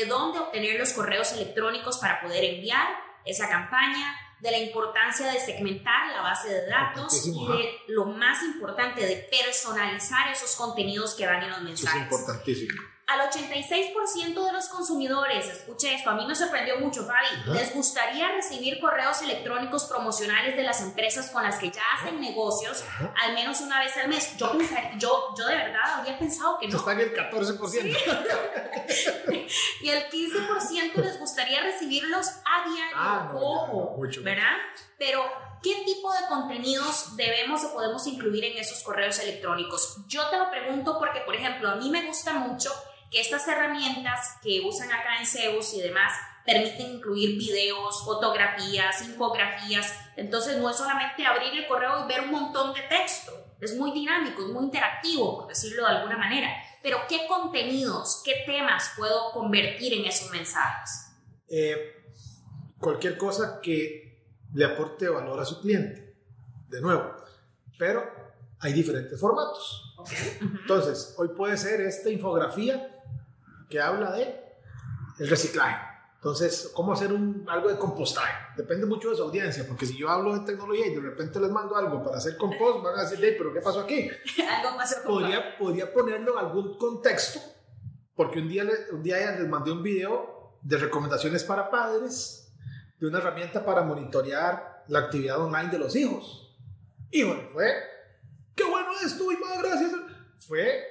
de 0.00 0.06
dónde 0.06 0.38
obtener 0.38 0.78
los 0.78 0.92
correos 0.92 1.32
electrónicos 1.32 1.98
para 1.98 2.20
poder 2.20 2.44
enviar 2.44 2.88
esa 3.24 3.48
campaña, 3.48 4.14
de 4.40 4.50
la 4.50 4.58
importancia 4.58 5.32
de 5.32 5.40
segmentar 5.40 6.10
la 6.12 6.20
base 6.20 6.48
de 6.48 6.66
datos 6.66 7.26
y 7.26 7.30
de 7.30 7.78
lo 7.88 8.04
más 8.04 8.42
importante 8.42 9.06
de 9.06 9.16
personalizar 9.30 10.30
esos 10.30 10.54
contenidos 10.54 11.14
que 11.14 11.26
van 11.26 11.42
en 11.44 11.50
los 11.50 11.62
mensajes. 11.62 12.02
es 12.02 12.12
importantísimo 12.12 12.94
al 13.06 13.20
86% 13.30 14.46
de 14.46 14.52
los 14.52 14.68
consumidores, 14.68 15.46
escuche 15.46 15.94
esto, 15.94 16.10
a 16.10 16.14
mí 16.14 16.26
me 16.26 16.34
sorprendió 16.34 16.78
mucho, 16.78 17.04
Fabi, 17.04 17.52
les 17.52 17.74
gustaría 17.74 18.32
recibir 18.32 18.80
correos 18.80 19.20
electrónicos 19.20 19.84
promocionales 19.84 20.56
de 20.56 20.62
las 20.62 20.80
empresas 20.80 21.30
con 21.30 21.42
las 21.42 21.58
que 21.58 21.70
ya 21.70 21.82
hacen 21.98 22.18
negocios 22.20 22.82
al 23.22 23.34
menos 23.34 23.60
una 23.60 23.80
vez 23.80 23.94
al 23.98 24.08
mes. 24.08 24.36
Yo, 24.38 24.52
yo, 24.98 25.34
yo 25.36 25.46
de 25.46 25.54
verdad 25.54 25.98
habría 25.98 26.18
pensado 26.18 26.58
que 26.58 26.68
no. 26.68 26.78
Está 26.78 26.92
en 26.92 27.00
el 27.00 27.14
14%. 27.14 27.96
y 29.84 29.90
el 29.90 30.08
15% 30.08 30.94
les 30.94 31.18
gustaría 31.20 31.62
recibirlos 31.62 32.26
a 32.26 32.68
diario. 32.68 32.96
Ah, 32.96 33.30
no, 33.32 33.96
¿verdad? 34.22 34.56
Pero 34.98 35.22
¿Qué 35.64 35.82
tipo 35.86 36.12
de 36.12 36.26
contenidos 36.28 37.16
debemos 37.16 37.64
o 37.64 37.72
podemos 37.72 38.06
incluir 38.06 38.44
en 38.44 38.58
esos 38.58 38.82
correos 38.82 39.18
electrónicos? 39.20 39.96
Yo 40.08 40.28
te 40.28 40.36
lo 40.36 40.50
pregunto 40.50 40.98
porque, 40.98 41.20
por 41.20 41.34
ejemplo, 41.34 41.70
a 41.70 41.76
mí 41.76 41.88
me 41.88 42.04
gusta 42.04 42.34
mucho 42.34 42.70
que 43.10 43.22
estas 43.22 43.48
herramientas 43.48 44.36
que 44.42 44.60
usan 44.60 44.92
acá 44.92 45.16
en 45.18 45.26
Zeus 45.26 45.72
y 45.72 45.80
demás 45.80 46.12
permiten 46.44 46.96
incluir 46.96 47.38
videos, 47.38 48.04
fotografías, 48.04 49.08
infografías. 49.08 49.90
Entonces 50.16 50.58
no 50.58 50.68
es 50.68 50.76
solamente 50.76 51.24
abrir 51.24 51.54
el 51.54 51.66
correo 51.66 52.04
y 52.04 52.08
ver 52.08 52.20
un 52.24 52.32
montón 52.32 52.74
de 52.74 52.82
texto. 52.82 53.32
Es 53.58 53.74
muy 53.74 53.92
dinámico, 53.92 54.42
es 54.42 54.48
muy 54.48 54.64
interactivo, 54.64 55.38
por 55.38 55.48
decirlo 55.48 55.88
de 55.88 55.96
alguna 55.96 56.18
manera. 56.18 56.50
Pero 56.84 56.98
¿qué 57.08 57.26
contenidos, 57.26 58.20
qué 58.22 58.42
temas 58.44 58.92
puedo 58.94 59.32
convertir 59.32 59.94
en 59.94 60.04
esos 60.04 60.30
mensajes? 60.30 61.06
Eh, 61.48 61.78
cualquier 62.78 63.16
cosa 63.16 63.58
que 63.62 64.22
le 64.52 64.66
aporte 64.66 65.08
valor 65.08 65.40
a 65.40 65.46
su 65.46 65.62
cliente. 65.62 66.14
De 66.68 66.82
nuevo, 66.82 67.16
pero 67.78 68.04
hay 68.60 68.74
diferentes 68.74 69.18
formatos. 69.18 69.96
Entonces, 70.42 71.14
hoy 71.16 71.28
puede 71.28 71.56
ser 71.56 71.80
esta 71.80 72.10
infografía 72.10 73.02
que 73.70 73.80
habla 73.80 74.12
de 74.12 74.38
el 75.20 75.28
reciclaje. 75.30 75.93
Entonces, 76.24 76.70
¿cómo 76.72 76.94
hacer 76.94 77.12
un, 77.12 77.44
algo 77.50 77.68
de 77.68 77.76
compostaje? 77.76 78.32
Depende 78.56 78.86
mucho 78.86 79.10
de 79.10 79.16
su 79.16 79.24
audiencia, 79.24 79.66
porque 79.68 79.84
si 79.84 79.94
yo 79.94 80.08
hablo 80.08 80.32
de 80.32 80.46
tecnología 80.46 80.86
y 80.86 80.94
de 80.94 81.02
repente 81.02 81.38
les 81.38 81.50
mando 81.50 81.76
algo 81.76 82.02
para 82.02 82.16
hacer 82.16 82.38
compost, 82.38 82.82
van 82.82 82.98
a 82.98 83.02
decir, 83.02 83.18
hey, 83.20 83.34
pero 83.36 83.52
¿qué 83.52 83.60
pasó 83.60 83.80
aquí? 83.80 84.08
algo 84.50 84.74
pasó 84.74 85.02
podría, 85.04 85.58
podría 85.58 85.92
ponerlo 85.92 86.32
en 86.32 86.46
algún 86.46 86.78
contexto, 86.78 87.40
porque 88.16 88.38
un 88.38 88.48
día, 88.48 88.64
un 88.90 89.02
día 89.02 89.32
les 89.32 89.46
mandé 89.46 89.70
un 89.70 89.82
video 89.82 90.56
de 90.62 90.78
recomendaciones 90.78 91.44
para 91.44 91.70
padres 91.70 92.50
de 92.98 93.06
una 93.06 93.18
herramienta 93.18 93.62
para 93.62 93.82
monitorear 93.82 94.82
la 94.88 95.00
actividad 95.00 95.38
online 95.38 95.68
de 95.68 95.78
los 95.78 95.94
hijos. 95.94 96.56
Híjole, 97.10 97.48
fue, 97.52 97.70
qué 98.54 98.64
bueno 98.64 98.92
esto 99.04 99.30
y 99.30 99.36
más 99.36 99.62
gracias. 99.62 99.92
Fue, 100.38 100.84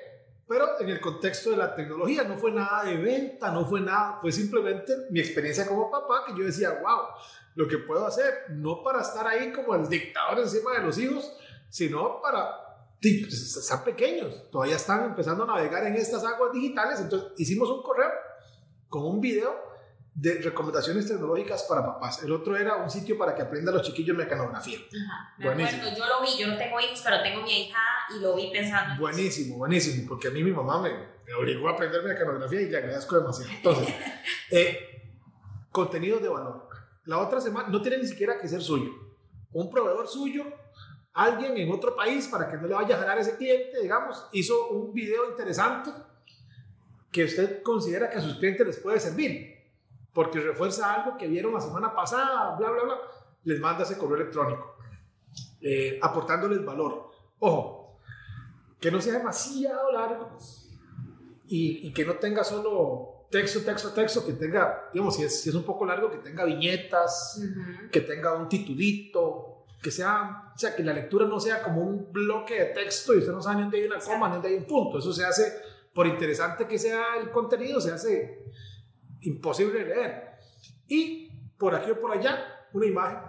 pero 0.48 0.80
en 0.80 0.90
el 0.90 1.00
contexto 1.00 1.52
de 1.52 1.58
la 1.58 1.74
tecnología, 1.74 2.24
no 2.24 2.38
fue 2.38 2.52
nada 2.52 2.84
de 2.84 2.98
venta, 2.98 3.52
no 3.52 3.66
fue 3.66 3.82
nada, 3.82 4.20
fue 4.22 4.32
simplemente 4.32 4.94
mi 5.10 5.20
experiencia 5.20 5.68
como 5.68 5.90
papá 5.90 6.26
que 6.28 6.38
yo 6.38 6.46
decía, 6.46 6.80
wow, 6.82 7.08
lo 7.56 7.68
que 7.68 7.78
puedo 7.78 8.06
hacer, 8.06 8.46
no 8.50 8.84
para 8.84 9.02
estar 9.02 9.26
ahí 9.28 9.52
como 9.52 9.76
el 9.76 9.88
dictador 9.88 10.40
encima 10.40 10.74
de 10.74 10.82
los 10.82 10.98
hijos, 10.98 11.34
sino 11.70 12.22
para 12.22 12.64
pues, 13.02 13.58
están 13.58 13.84
pequeños, 13.84 14.50
todavía 14.50 14.76
están 14.76 15.06
empezando 15.06 15.44
a 15.44 15.48
navegar 15.48 15.86
en 15.86 15.96
estas 15.96 16.24
aguas 16.24 16.52
digitales. 16.54 17.00
Entonces 17.00 17.32
hicimos 17.38 17.70
un 17.70 17.82
correo 17.82 18.12
con 18.90 19.06
un 19.06 19.20
video 19.20 19.73
de 20.16 20.42
recomendaciones 20.42 21.08
tecnológicas 21.08 21.64
para 21.64 21.86
papás. 21.86 22.22
El 22.24 22.32
otro 22.32 22.56
era 22.56 22.76
un 22.76 22.90
sitio 22.90 23.18
para 23.18 23.34
que 23.34 23.42
aprendan 23.42 23.74
los 23.74 23.84
chiquillos 23.84 24.16
mecanografía. 24.16 24.78
buenísimo. 25.40 25.84
yo 25.98 26.06
lo 26.06 26.22
vi, 26.22 26.38
yo 26.40 26.48
no 26.48 26.58
tengo 26.58 26.80
hijos, 26.80 27.02
pero 27.04 27.22
tengo 27.24 27.42
mi 27.42 27.64
hija 27.64 27.80
y 28.16 28.22
lo 28.22 28.36
vi 28.36 28.52
pensando. 28.52 29.02
Buenísimo, 29.02 29.58
buenísimo, 29.58 30.08
porque 30.08 30.28
a 30.28 30.32
mí 30.32 30.44
mi 30.44 30.52
mamá 30.52 30.82
me, 30.82 30.92
me 31.26 31.34
obligó 31.34 31.68
a 31.68 31.72
aprender 31.72 32.04
mecanografía 32.04 32.62
y 32.62 32.70
le 32.70 32.78
agradezco 32.78 33.20
demasiado. 33.20 33.52
Entonces, 33.52 33.96
eh, 34.52 35.12
contenido 35.72 36.20
de 36.20 36.30
valor. 36.30 36.70
La 37.06 37.18
otra 37.18 37.42
semana 37.42 37.70
no 37.70 37.82
tiene 37.82 37.98
ni 37.98 38.08
siquiera 38.08 38.38
que 38.38 38.48
ser 38.48 38.62
suyo. 38.62 38.92
Un 39.52 39.70
proveedor 39.72 40.08
suyo, 40.08 40.46
alguien 41.14 41.58
en 41.58 41.72
otro 41.72 41.96
país 41.96 42.28
para 42.28 42.50
que 42.50 42.58
no 42.58 42.68
le 42.68 42.76
vaya 42.76 42.96
a 42.96 43.00
jalar 43.00 43.18
ese 43.18 43.36
cliente, 43.36 43.82
digamos, 43.82 44.28
hizo 44.32 44.70
un 44.70 44.94
video 44.94 45.30
interesante 45.30 45.90
que 47.12 47.26
usted 47.26 47.64
considera 47.64 48.10
que 48.10 48.18
a 48.18 48.22
sus 48.22 48.36
clientes 48.36 48.66
les 48.66 48.78
puede 48.78 49.00
servir 49.00 49.53
porque 50.14 50.40
refuerza 50.40 50.94
algo 50.94 51.18
que 51.18 51.28
vieron 51.28 51.54
la 51.54 51.62
semana 51.62 51.94
pasada, 51.94 52.56
bla, 52.56 52.70
bla, 52.70 52.84
bla, 52.84 52.98
les 53.44 53.60
manda 53.60 53.84
ese 53.84 53.98
correo 53.98 54.18
electrónico, 54.18 54.76
eh, 55.62 56.00
aportándoles 56.02 56.64
valor. 56.64 57.12
Ojo, 57.40 57.98
que 58.80 58.92
no 58.92 59.02
sea 59.02 59.18
demasiado 59.18 59.92
largo 59.92 60.38
y, 61.48 61.88
y, 61.88 61.94
que 61.94 62.06
no 62.06 62.14
tenga 62.14 62.44
solo 62.44 63.28
texto, 63.30 63.62
texto, 63.62 63.90
texto, 63.92 64.26
que 64.26 64.34
tenga, 64.34 64.90
digamos, 64.94 65.16
si 65.16 65.24
es, 65.24 65.42
si 65.42 65.50
es 65.50 65.56
un 65.56 65.64
poco 65.64 65.86
largo, 65.86 66.12
que 66.12 66.18
tenga 66.18 66.46
viñetas, 66.46 67.42
que 67.92 68.02
tenga 68.02 68.34
un 68.34 68.48
titulito, 68.48 69.66
que 69.82 69.92
sea, 69.92 70.52
o 70.56 70.58
sea, 70.58 70.76
que 70.76 70.84
la 70.84 70.94
lectura 70.94 71.26
no 71.26 71.40
sea 71.40 71.62
como 71.64 71.82
un 71.82 72.12
bloque 72.12 72.54
de 72.54 72.66
texto 72.68 73.14
y 73.14 73.18
usted 73.18 73.32
no 73.32 73.42
sabe 73.42 73.58
ni 73.58 73.62
dónde 73.64 73.78
hay 73.80 73.86
una 73.86 74.00
coma, 74.00 74.28
ni 74.28 74.36
dónde 74.36 74.50
hay 74.50 74.56
un 74.56 74.66
punto. 74.66 75.00
Eso 75.00 75.12
se 75.12 75.26
hace, 75.26 75.52
por 75.94 76.08
interesante 76.08 76.68
que 76.68 76.78
sea 76.78 77.18
el 77.20 77.32
contenido, 77.32 77.82
se 77.82 77.92
hace 77.92 78.46
imposible 79.24 79.84
de 79.84 79.86
leer. 79.86 80.32
Y 80.88 81.30
por 81.58 81.76
aquí 81.76 81.92
o 81.92 82.00
por 82.00 82.12
allá, 82.12 82.68
una 82.74 82.86
imagen. 82.86 83.20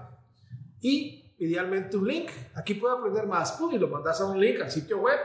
Y 0.81 1.33
idealmente 1.39 1.97
un 1.97 2.07
link. 2.07 2.31
Aquí 2.55 2.75
puedo 2.75 2.99
aprender 2.99 3.27
más. 3.27 3.53
Pum, 3.53 3.73
y 3.73 3.79
lo 3.79 3.89
mandas 3.89 4.21
a 4.21 4.27
un 4.27 4.41
link 4.41 4.61
al 4.61 4.71
sitio 4.71 4.99
web 4.99 5.19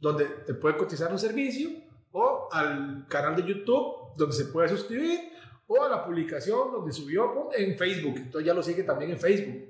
donde 0.00 0.24
te 0.46 0.54
puede 0.54 0.76
cotizar 0.76 1.12
un 1.12 1.18
servicio 1.18 1.70
o 2.12 2.48
al 2.50 3.06
canal 3.08 3.36
de 3.36 3.42
YouTube 3.42 4.16
donde 4.16 4.34
se 4.34 4.46
puede 4.46 4.68
suscribir 4.68 5.20
o 5.66 5.84
a 5.84 5.88
la 5.88 6.04
publicación 6.04 6.72
donde 6.72 6.92
subió 6.92 7.50
en 7.56 7.76
Facebook. 7.78 8.14
Entonces 8.16 8.46
ya 8.46 8.54
lo 8.54 8.62
sigue 8.62 8.82
también 8.82 9.12
en 9.12 9.20
Facebook. 9.20 9.68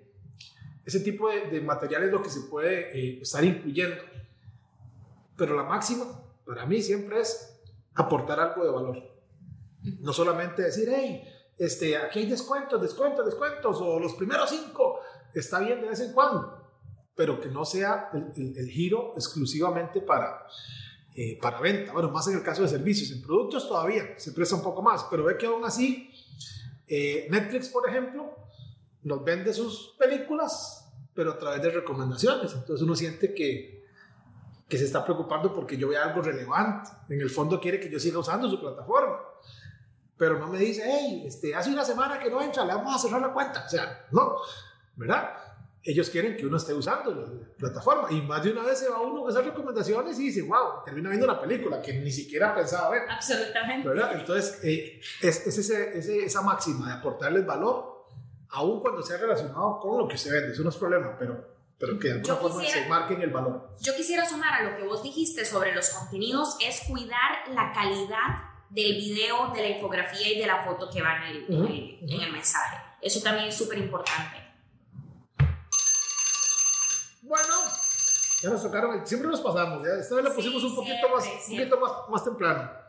Ese 0.85 1.01
tipo 1.01 1.29
de, 1.29 1.61
material 1.61 2.05
es 2.05 2.11
lo 2.11 2.23
que 2.23 2.31
se 2.31 2.41
puede 2.43 2.99
eh, 2.99 3.21
estar 3.21 3.45
incluyendo. 3.45 4.03
Pero 5.37 5.55
la 5.55 5.63
máxima 5.63 6.05
para 6.47 6.65
mí 6.67 6.81
siempre 6.81 7.21
es 7.21 7.61
aportar 7.95 8.41
algo 8.41 8.65
de 8.65 8.71
valor. 8.71 9.10
No 10.01 10.13
solamente 10.13 10.63
decir, 10.63 10.89
hey, 10.95 11.23
este, 11.61 11.95
aquí 11.99 12.21
hay 12.21 12.27
descuentos, 12.27 12.81
descuentos, 12.81 13.27
descuentos, 13.27 13.77
o 13.83 14.01
los 14.01 14.15
primeros 14.15 14.49
cinco, 14.49 15.01
está 15.35 15.61
bien 15.61 15.83
de 15.83 15.89
vez 15.89 16.01
en 16.01 16.15
cuando, 16.15 16.73
pero 17.15 17.39
que 17.39 17.51
no 17.51 17.67
sea 17.67 18.09
el, 18.15 18.67
giro 18.71 19.13
exclusivamente 19.15 20.01
para, 20.01 20.47
eh, 21.15 21.39
para 21.39 21.61
venta. 21.61 21.93
Bueno, 21.93 22.09
más 22.11 22.27
en 22.29 22.39
el 22.39 22.43
caso 22.43 22.63
de 22.63 22.69
servicios, 22.69 23.11
en 23.11 23.21
productos 23.21 23.69
todavía 23.69 24.15
se 24.17 24.33
presta 24.33 24.57
un 24.57 24.63
poco 24.63 24.81
más, 24.81 25.07
pero 25.11 25.23
ve 25.25 25.37
que 25.37 25.45
aún 25.45 25.63
así, 25.63 26.11
eh, 26.89 27.29
Netflix, 27.31 27.69
por 27.69 27.87
ejemplo, 27.87 28.35
nos 29.03 29.23
vende 29.23 29.53
sus 29.53 29.95
películas, 29.99 30.91
pero 31.13 31.33
a 31.33 31.39
través 31.39 31.61
de 31.61 31.73
recomendaciones. 31.73 32.55
Entonces 32.55 32.83
uno 32.83 32.97
siente 32.97 33.35
que, 33.35 33.85
que 34.67 34.79
se 34.79 34.87
está 34.87 35.05
preocupando 35.05 35.53
porque 35.53 35.77
yo 35.77 35.89
vea 35.89 36.05
algo 36.05 36.23
relevante. 36.23 36.89
En 37.11 37.21
el 37.21 37.29
fondo 37.29 37.61
quiere 37.61 37.79
que 37.79 37.91
yo 37.91 38.01
siga 38.01 38.19
usando 38.19 38.49
su 38.49 38.59
plataforma 38.59 39.30
pero 40.21 40.39
no 40.39 40.49
me 40.49 40.59
dice, 40.59 40.83
hey, 40.85 41.23
este, 41.27 41.55
hace 41.55 41.71
una 41.71 41.83
semana 41.83 42.19
que 42.19 42.29
no 42.29 42.43
entra, 42.43 42.63
le 42.67 42.75
vamos 42.75 42.95
a 42.95 42.99
cerrar 42.99 43.23
la 43.23 43.33
cuenta. 43.33 43.65
O 43.65 43.69
sea, 43.71 44.05
no, 44.11 44.37
¿verdad? 44.95 45.31
Ellos 45.83 46.11
quieren 46.11 46.37
que 46.37 46.45
uno 46.45 46.59
esté 46.59 46.75
usando 46.75 47.15
la, 47.15 47.27
plataforma 47.57 48.13
y 48.13 48.21
más 48.21 48.45
de 48.45 48.53
una 48.53 48.63
vez 48.63 48.81
se 48.81 48.91
va 48.91 49.01
uno 49.01 49.23
con 49.23 49.31
esas 49.31 49.47
recomendaciones 49.47 50.19
y 50.19 50.25
dice, 50.25 50.43
wow, 50.43 50.85
termina 50.85 51.09
viendo 51.09 51.25
una 51.25 51.41
película 51.41 51.81
que 51.81 51.95
ni 51.95 52.11
siquiera 52.11 52.55
pensaba 52.55 52.91
ver. 52.91 53.09
Absolutamente. 53.09 53.89
¿verdad? 53.89 54.21
Entonces, 54.21 54.63
eh, 54.63 55.01
es, 55.23 55.47
es 55.47 55.57
ese, 55.57 55.99
ese, 55.99 56.23
esa 56.27 56.43
máxima 56.43 56.89
de 56.89 56.93
aportarles 56.99 57.47
valor, 57.47 58.05
aun 58.51 58.83
cuando 58.83 59.03
sea 59.03 59.17
relacionado 59.17 59.81
con 59.81 60.01
lo 60.01 60.07
que 60.07 60.19
se 60.19 60.31
vende. 60.31 60.53
Eso 60.53 60.63
no 60.63 60.69
es 60.69 60.77
problema, 60.77 61.17
pero 61.19 61.49
pero 61.79 61.99
que 61.99 62.09
de 62.09 62.15
alguna 62.17 62.37
forma 62.37 62.63
se 62.63 62.87
marquen 62.91 63.23
el 63.23 63.31
valor. 63.31 63.71
Yo 63.81 63.97
quisiera 63.97 64.29
sumar 64.29 64.53
a 64.53 64.71
lo 64.71 64.77
que 64.77 64.83
vos 64.83 65.03
dijiste 65.03 65.47
sobre 65.47 65.75
los 65.75 65.89
contenidos, 65.89 66.59
es 66.61 66.83
cuidar 66.87 67.49
la 67.55 67.73
calidad 67.73 68.50
del 68.71 68.95
video, 68.97 69.53
de 69.53 69.63
la 69.63 69.69
infografía 69.69 70.33
y 70.33 70.39
de 70.39 70.47
la 70.47 70.65
foto 70.65 70.89
que 70.89 71.03
va 71.03 71.17
en 71.17 71.37
el, 71.37 72.01
en 72.03 72.21
el, 72.21 72.33
mensaje. 72.33 72.77
Eso 73.01 73.21
también 73.21 73.49
es 73.49 73.57
súper 73.57 73.79
importante. 73.79 74.37
Bueno, 77.23 77.55
ya 78.43 78.51
nos 78.51 78.63
tocaron, 78.63 79.07
siempre 79.07 79.29
nos 79.29 79.41
pasamos, 79.41 79.87
¿ya? 79.87 79.95
esta 80.01 80.15
vez 80.15 80.25
lo 80.25 80.35
pusimos 80.35 80.65
un 80.65 80.75
poquito, 80.75 81.09
más, 81.09 81.25
un 81.27 81.57
poquito 81.57 81.81
más, 81.81 81.93
más 82.11 82.25
temprano. 82.25 82.71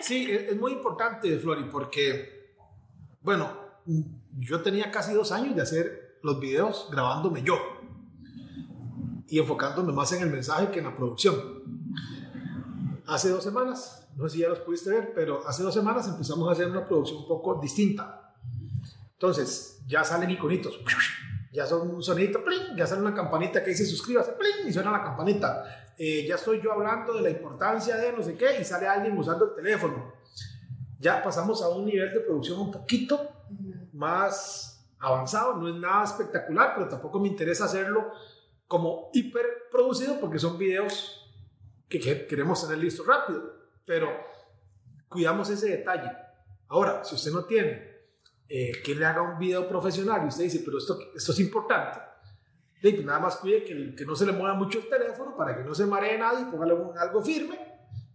Sí, 0.00 0.30
es, 0.30 0.50
es 0.50 0.56
muy 0.56 0.72
importante, 0.72 1.38
Flori, 1.38 1.64
porque, 1.64 2.54
bueno, 3.22 3.50
yo 4.38 4.60
tenía 4.60 4.90
casi 4.90 5.14
dos 5.14 5.32
años 5.32 5.56
de 5.56 5.62
hacer 5.62 6.18
los 6.22 6.38
videos 6.38 6.88
grabándome 6.90 7.42
yo 7.42 7.56
y 9.28 9.38
enfocándome 9.38 9.92
más 9.92 10.12
en 10.12 10.22
el 10.22 10.30
mensaje 10.30 10.70
que 10.70 10.78
en 10.78 10.84
la 10.84 10.96
producción. 10.96 11.62
Hace 13.06 13.30
dos 13.30 13.42
semanas, 13.42 14.03
no 14.16 14.28
sé 14.28 14.36
si 14.36 14.42
ya 14.42 14.48
los 14.48 14.60
pudiste 14.60 14.90
ver, 14.90 15.12
pero 15.14 15.46
hace 15.46 15.62
dos 15.62 15.74
semanas 15.74 16.06
empezamos 16.08 16.48
a 16.48 16.52
hacer 16.52 16.70
una 16.70 16.86
producción 16.86 17.18
un 17.18 17.28
poco 17.28 17.60
distinta. 17.60 18.34
Entonces, 19.12 19.82
ya 19.86 20.04
salen 20.04 20.30
iconitos, 20.30 20.78
ya 21.52 21.66
son 21.66 21.88
un 21.88 22.02
sonito, 22.02 22.42
ya 22.76 22.86
sale 22.86 23.00
una 23.00 23.14
campanita 23.14 23.62
que 23.62 23.70
dice 23.70 23.86
suscríbase, 23.86 24.34
y 24.66 24.72
suena 24.72 24.90
la 24.90 25.02
campanita. 25.02 25.92
Eh, 25.96 26.26
ya 26.26 26.34
estoy 26.34 26.60
yo 26.60 26.72
hablando 26.72 27.14
de 27.14 27.22
la 27.22 27.30
importancia 27.30 27.96
de 27.96 28.12
no 28.12 28.22
sé 28.22 28.36
qué 28.36 28.60
y 28.60 28.64
sale 28.64 28.88
alguien 28.88 29.16
usando 29.16 29.44
el 29.46 29.54
teléfono. 29.54 30.12
Ya 30.98 31.22
pasamos 31.22 31.62
a 31.62 31.68
un 31.68 31.84
nivel 31.86 32.12
de 32.12 32.20
producción 32.20 32.58
un 32.58 32.72
poquito 32.72 33.20
más 33.92 34.84
avanzado, 34.98 35.56
no 35.56 35.68
es 35.68 35.74
nada 35.76 36.04
espectacular, 36.04 36.72
pero 36.74 36.88
tampoco 36.88 37.20
me 37.20 37.28
interesa 37.28 37.66
hacerlo 37.66 38.12
como 38.66 39.10
hiper 39.12 39.46
producido 39.70 40.18
porque 40.18 40.38
son 40.38 40.58
videos 40.58 41.30
que 41.88 42.26
queremos 42.26 42.62
tener 42.62 42.82
listos 42.82 43.06
rápido, 43.06 43.63
pero 43.84 44.08
cuidamos 45.08 45.48
ese 45.50 45.68
detalle. 45.68 46.10
Ahora, 46.68 47.04
si 47.04 47.14
usted 47.14 47.32
no 47.32 47.44
tiene 47.44 47.94
eh, 48.48 48.72
que 48.84 48.94
le 48.94 49.04
haga 49.04 49.22
un 49.22 49.38
video 49.38 49.68
profesional 49.68 50.22
y 50.24 50.28
usted 50.28 50.44
dice, 50.44 50.62
pero 50.64 50.78
esto, 50.78 50.98
esto 51.14 51.32
es 51.32 51.40
importante, 51.40 52.00
pues 52.80 53.04
nada 53.04 53.18
más 53.18 53.36
cuide 53.36 53.64
que, 53.64 53.94
que, 53.94 54.04
no 54.04 54.14
se 54.14 54.26
le 54.26 54.32
mueva 54.32 54.54
mucho 54.54 54.78
el 54.78 54.88
teléfono 54.88 55.34
para 55.36 55.56
que 55.56 55.64
no 55.64 55.74
se 55.74 55.86
maree 55.86 56.18
nadie, 56.18 56.44
póngale 56.50 56.74
algo 56.98 57.24
firme 57.24 57.58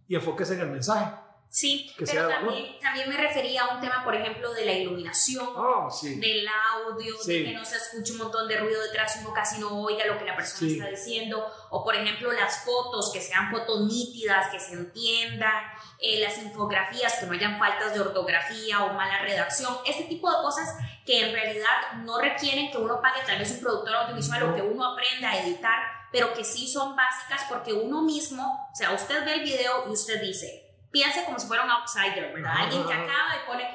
y 0.06 0.14
enfóquese 0.14 0.54
en 0.54 0.60
el 0.60 0.70
mensaje. 0.70 1.12
Sí, 1.52 1.92
pero 1.98 2.28
también, 2.28 2.78
también, 2.80 3.08
me 3.08 3.16
refería 3.16 3.62
a 3.62 3.74
un 3.74 3.80
tema, 3.80 4.04
por 4.04 4.14
ejemplo, 4.14 4.54
de 4.54 4.64
la 4.64 4.70
iluminación, 4.70 5.48
ah, 5.56 5.88
del 6.00 6.46
audio, 6.46 7.16
de 7.26 7.44
que 7.44 7.52
no 7.52 7.64
se 7.64 7.76
escuche 7.76 8.12
un 8.12 8.18
montón 8.18 8.46
de 8.46 8.56
ruido 8.56 8.80
detrás, 8.84 9.18
uno 9.20 9.32
casi 9.32 9.58
no 9.58 9.82
oiga 9.82 10.06
lo 10.06 10.16
que 10.16 10.26
la 10.26 10.36
persona 10.36 10.70
está 10.70 10.86
diciendo, 10.86 11.44
o 11.70 11.82
por 11.82 11.96
ejemplo 11.96 12.30
las 12.30 12.64
fotos, 12.64 13.10
que 13.12 13.20
sean 13.20 13.50
fotos 13.50 13.80
nítidas, 13.80 14.48
que 14.52 14.60
se 14.60 14.74
entiendan, 14.74 15.64
eh, 15.98 16.20
las 16.20 16.38
infografías, 16.38 17.16
que 17.16 17.26
no 17.26 17.32
hayan 17.32 17.58
faltas 17.58 17.94
de 17.94 18.00
ortografía 18.00 18.84
o 18.84 18.92
mala 18.92 19.20
redacción, 19.22 19.76
ese 19.84 20.04
tipo 20.04 20.30
de 20.30 20.36
cosas 20.36 20.76
que 21.04 21.20
en 21.20 21.32
realidad 21.32 21.94
no 22.04 22.20
requieren 22.20 22.70
que 22.70 22.78
uno 22.78 23.00
pague 23.02 23.22
tal 23.26 23.40
vez 23.40 23.50
un 23.50 23.60
productor 23.60 23.96
audiovisual 23.96 24.44
o 24.44 24.54
que 24.54 24.62
uno 24.62 24.92
aprenda 24.92 25.30
a 25.30 25.40
editar, 25.40 25.80
pero 26.12 26.32
que 26.32 26.44
sí 26.44 26.68
son 26.68 26.94
básicas 26.94 27.44
porque 27.48 27.72
uno 27.72 28.02
mismo, 28.02 28.70
o 28.72 28.76
sea, 28.76 28.92
usted 28.92 29.24
ve 29.24 29.34
el 29.34 29.40
video 29.40 29.88
y 29.88 29.90
usted 29.90 30.20
dice, 30.20 30.69
piense 30.90 31.24
como 31.24 31.38
si 31.38 31.46
fuera 31.46 31.64
un 31.64 31.70
outsider, 31.70 32.32
¿verdad? 32.32 32.54
Alguien 32.56 32.86
que 32.86 32.92
acaba 32.92 33.34
de 33.34 33.46
poner, 33.46 33.66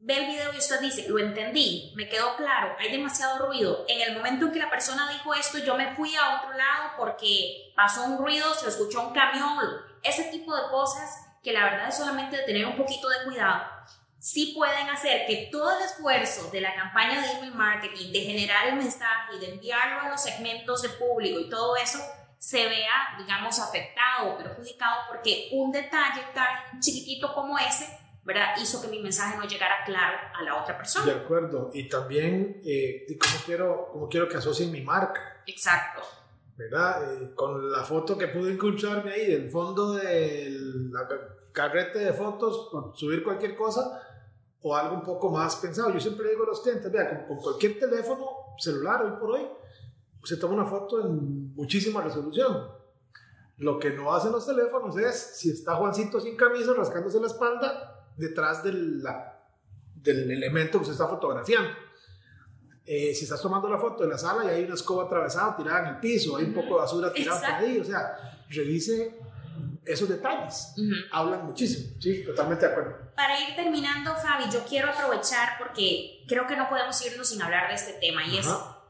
ve 0.00 0.18
el 0.18 0.26
video 0.26 0.52
y 0.52 0.58
usted 0.58 0.80
dice, 0.80 1.08
lo 1.08 1.18
entendí, 1.18 1.92
me 1.96 2.08
quedó 2.08 2.36
claro, 2.36 2.76
hay 2.78 2.92
demasiado 2.92 3.46
ruido. 3.46 3.84
En 3.88 4.00
el 4.00 4.16
momento 4.16 4.46
en 4.46 4.52
que 4.52 4.58
la 4.58 4.70
persona 4.70 5.10
dijo 5.10 5.34
esto, 5.34 5.58
yo 5.58 5.76
me 5.76 5.94
fui 5.94 6.14
a 6.14 6.36
otro 6.36 6.52
lado 6.52 6.92
porque 6.96 7.72
pasó 7.74 8.04
un 8.04 8.18
ruido, 8.18 8.54
se 8.54 8.68
escuchó 8.68 9.08
un 9.08 9.14
camión, 9.14 9.58
ese 10.02 10.24
tipo 10.24 10.54
de 10.54 10.68
cosas 10.70 11.10
que 11.42 11.52
la 11.52 11.64
verdad 11.64 11.88
es 11.88 11.96
solamente 11.96 12.36
de 12.36 12.42
tener 12.44 12.66
un 12.66 12.76
poquito 12.76 13.08
de 13.08 13.24
cuidado. 13.24 13.62
Sí 14.18 14.52
pueden 14.56 14.88
hacer 14.88 15.26
que 15.26 15.48
todo 15.52 15.76
el 15.76 15.84
esfuerzo 15.84 16.50
de 16.50 16.60
la 16.60 16.74
campaña 16.74 17.20
de 17.20 17.30
email 17.32 17.54
marketing, 17.54 18.12
de 18.12 18.20
generar 18.20 18.66
el 18.68 18.74
mensaje 18.74 19.36
y 19.36 19.38
de 19.38 19.52
enviarlo 19.52 20.00
a 20.00 20.08
los 20.08 20.22
segmentos 20.22 20.82
de 20.82 20.88
público 20.88 21.38
y 21.38 21.48
todo 21.48 21.76
eso, 21.76 22.00
se 22.38 22.68
vea, 22.68 23.16
digamos, 23.18 23.58
afectado 23.58 24.32
o 24.34 24.38
perjudicado 24.38 25.02
porque 25.08 25.48
un 25.52 25.72
detalle 25.72 26.22
tan 26.34 26.80
chiquitito 26.80 27.32
como 27.34 27.58
ese, 27.58 27.98
¿verdad? 28.24 28.54
Hizo 28.60 28.80
que 28.80 28.88
mi 28.88 29.00
mensaje 29.00 29.36
no 29.36 29.44
llegara 29.44 29.84
claro 29.84 30.18
a 30.34 30.42
la 30.42 30.60
otra 30.62 30.76
persona. 30.76 31.06
De 31.06 31.20
acuerdo. 31.20 31.70
Y 31.72 31.88
también, 31.88 32.60
eh, 32.64 33.06
¿cómo, 33.18 33.44
quiero, 33.44 33.88
¿cómo 33.92 34.08
quiero 34.08 34.28
que 34.28 34.36
asocien 34.36 34.70
mi 34.70 34.82
marca? 34.82 35.42
Exacto. 35.46 36.02
¿Verdad? 36.56 37.22
Eh, 37.22 37.34
con 37.34 37.70
la 37.70 37.84
foto 37.84 38.16
que 38.16 38.28
pude 38.28 38.52
encontrarme 38.52 39.12
ahí 39.12 39.26
del 39.26 39.50
fondo 39.50 39.94
de 39.94 40.56
la 40.90 41.08
carrete 41.52 41.98
de 41.98 42.12
fotos, 42.12 42.70
subir 42.94 43.22
cualquier 43.22 43.56
cosa, 43.56 44.02
o 44.62 44.74
algo 44.74 44.94
un 44.94 45.02
poco 45.02 45.30
más 45.30 45.56
pensado. 45.56 45.92
Yo 45.92 46.00
siempre 46.00 46.30
digo 46.30 46.44
a 46.44 46.48
los 46.48 46.60
clientes, 46.60 46.90
vea, 46.90 47.08
con, 47.08 47.26
con 47.26 47.36
cualquier 47.38 47.78
teléfono 47.78 48.54
celular 48.58 49.04
hoy 49.04 49.12
por 49.20 49.30
hoy, 49.32 49.46
se 50.26 50.36
toma 50.38 50.54
una 50.54 50.66
foto 50.66 51.06
en 51.06 51.54
muchísima 51.54 52.02
resolución. 52.02 52.68
Lo 53.58 53.78
que 53.78 53.90
no 53.90 54.12
hacen 54.12 54.32
los 54.32 54.44
teléfonos 54.44 54.98
es, 54.98 55.36
si 55.36 55.50
está 55.50 55.76
Juancito 55.76 56.20
sin 56.20 56.36
camisa, 56.36 56.74
rascándose 56.74 57.20
la 57.20 57.28
espalda, 57.28 58.10
detrás 58.16 58.64
del, 58.64 59.02
del 59.94 60.30
elemento 60.30 60.80
que 60.80 60.86
se 60.86 60.92
está 60.92 61.06
fotografiando. 61.06 61.70
Eh, 62.84 63.14
si 63.14 63.24
estás 63.24 63.40
tomando 63.40 63.68
la 63.68 63.78
foto 63.78 64.02
de 64.02 64.10
la 64.10 64.18
sala 64.18 64.44
y 64.44 64.48
hay 64.48 64.64
una 64.64 64.74
escoba 64.74 65.04
atravesada 65.04 65.56
tirada 65.56 65.88
en 65.88 65.94
el 65.94 66.00
piso, 66.00 66.36
hay 66.36 66.44
un 66.44 66.54
poco 66.54 66.74
de 66.74 66.80
basura 66.80 67.12
tirada 67.12 67.40
por 67.40 67.64
ahí, 67.64 67.78
o 67.78 67.84
sea, 67.84 68.44
revise 68.48 69.20
esos 69.84 70.08
detalles. 70.08 70.74
Hablan 71.12 71.46
muchísimo, 71.46 71.96
sí, 72.00 72.24
totalmente 72.24 72.66
de 72.66 72.72
acuerdo. 72.72 73.12
Para 73.14 73.40
ir 73.40 73.54
terminando, 73.54 74.12
Fabi, 74.14 74.50
yo 74.52 74.64
quiero 74.68 74.90
aprovechar 74.90 75.56
porque 75.58 76.24
creo 76.26 76.46
que 76.46 76.56
no 76.56 76.68
podemos 76.68 77.00
irnos 77.06 77.28
sin 77.28 77.40
hablar 77.40 77.68
de 77.68 77.74
este 77.74 77.94
tema 77.94 78.24
y 78.26 78.38
es 78.38 78.46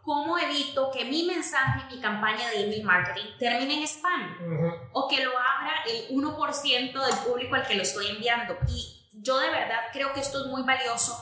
¿cómo 0.07 0.39
evito 0.39 0.93
que 0.93 1.05
mi 1.05 1.25
mensaje, 1.25 1.85
mi 1.93 2.01
campaña 2.01 2.49
de 2.51 2.65
email 2.65 2.85
marketing 2.85 3.27
termine 3.41 3.79
en 3.79 3.83
spam? 3.83 4.89
O 4.93 5.09
que 5.09 5.23
lo 5.23 5.33
abra 5.33 5.83
el 5.85 6.17
1% 6.17 6.93
del 6.93 7.19
público 7.27 7.57
al 7.57 7.67
que 7.67 7.75
lo 7.75 7.83
estoy 7.83 8.07
enviando. 8.07 8.57
Y 8.69 9.05
yo 9.15 9.37
de 9.39 9.51
verdad 9.51 9.81
creo 9.93 10.13
que 10.13 10.21
esto 10.21 10.45
es 10.45 10.47
muy 10.47 10.63
valioso. 10.63 11.21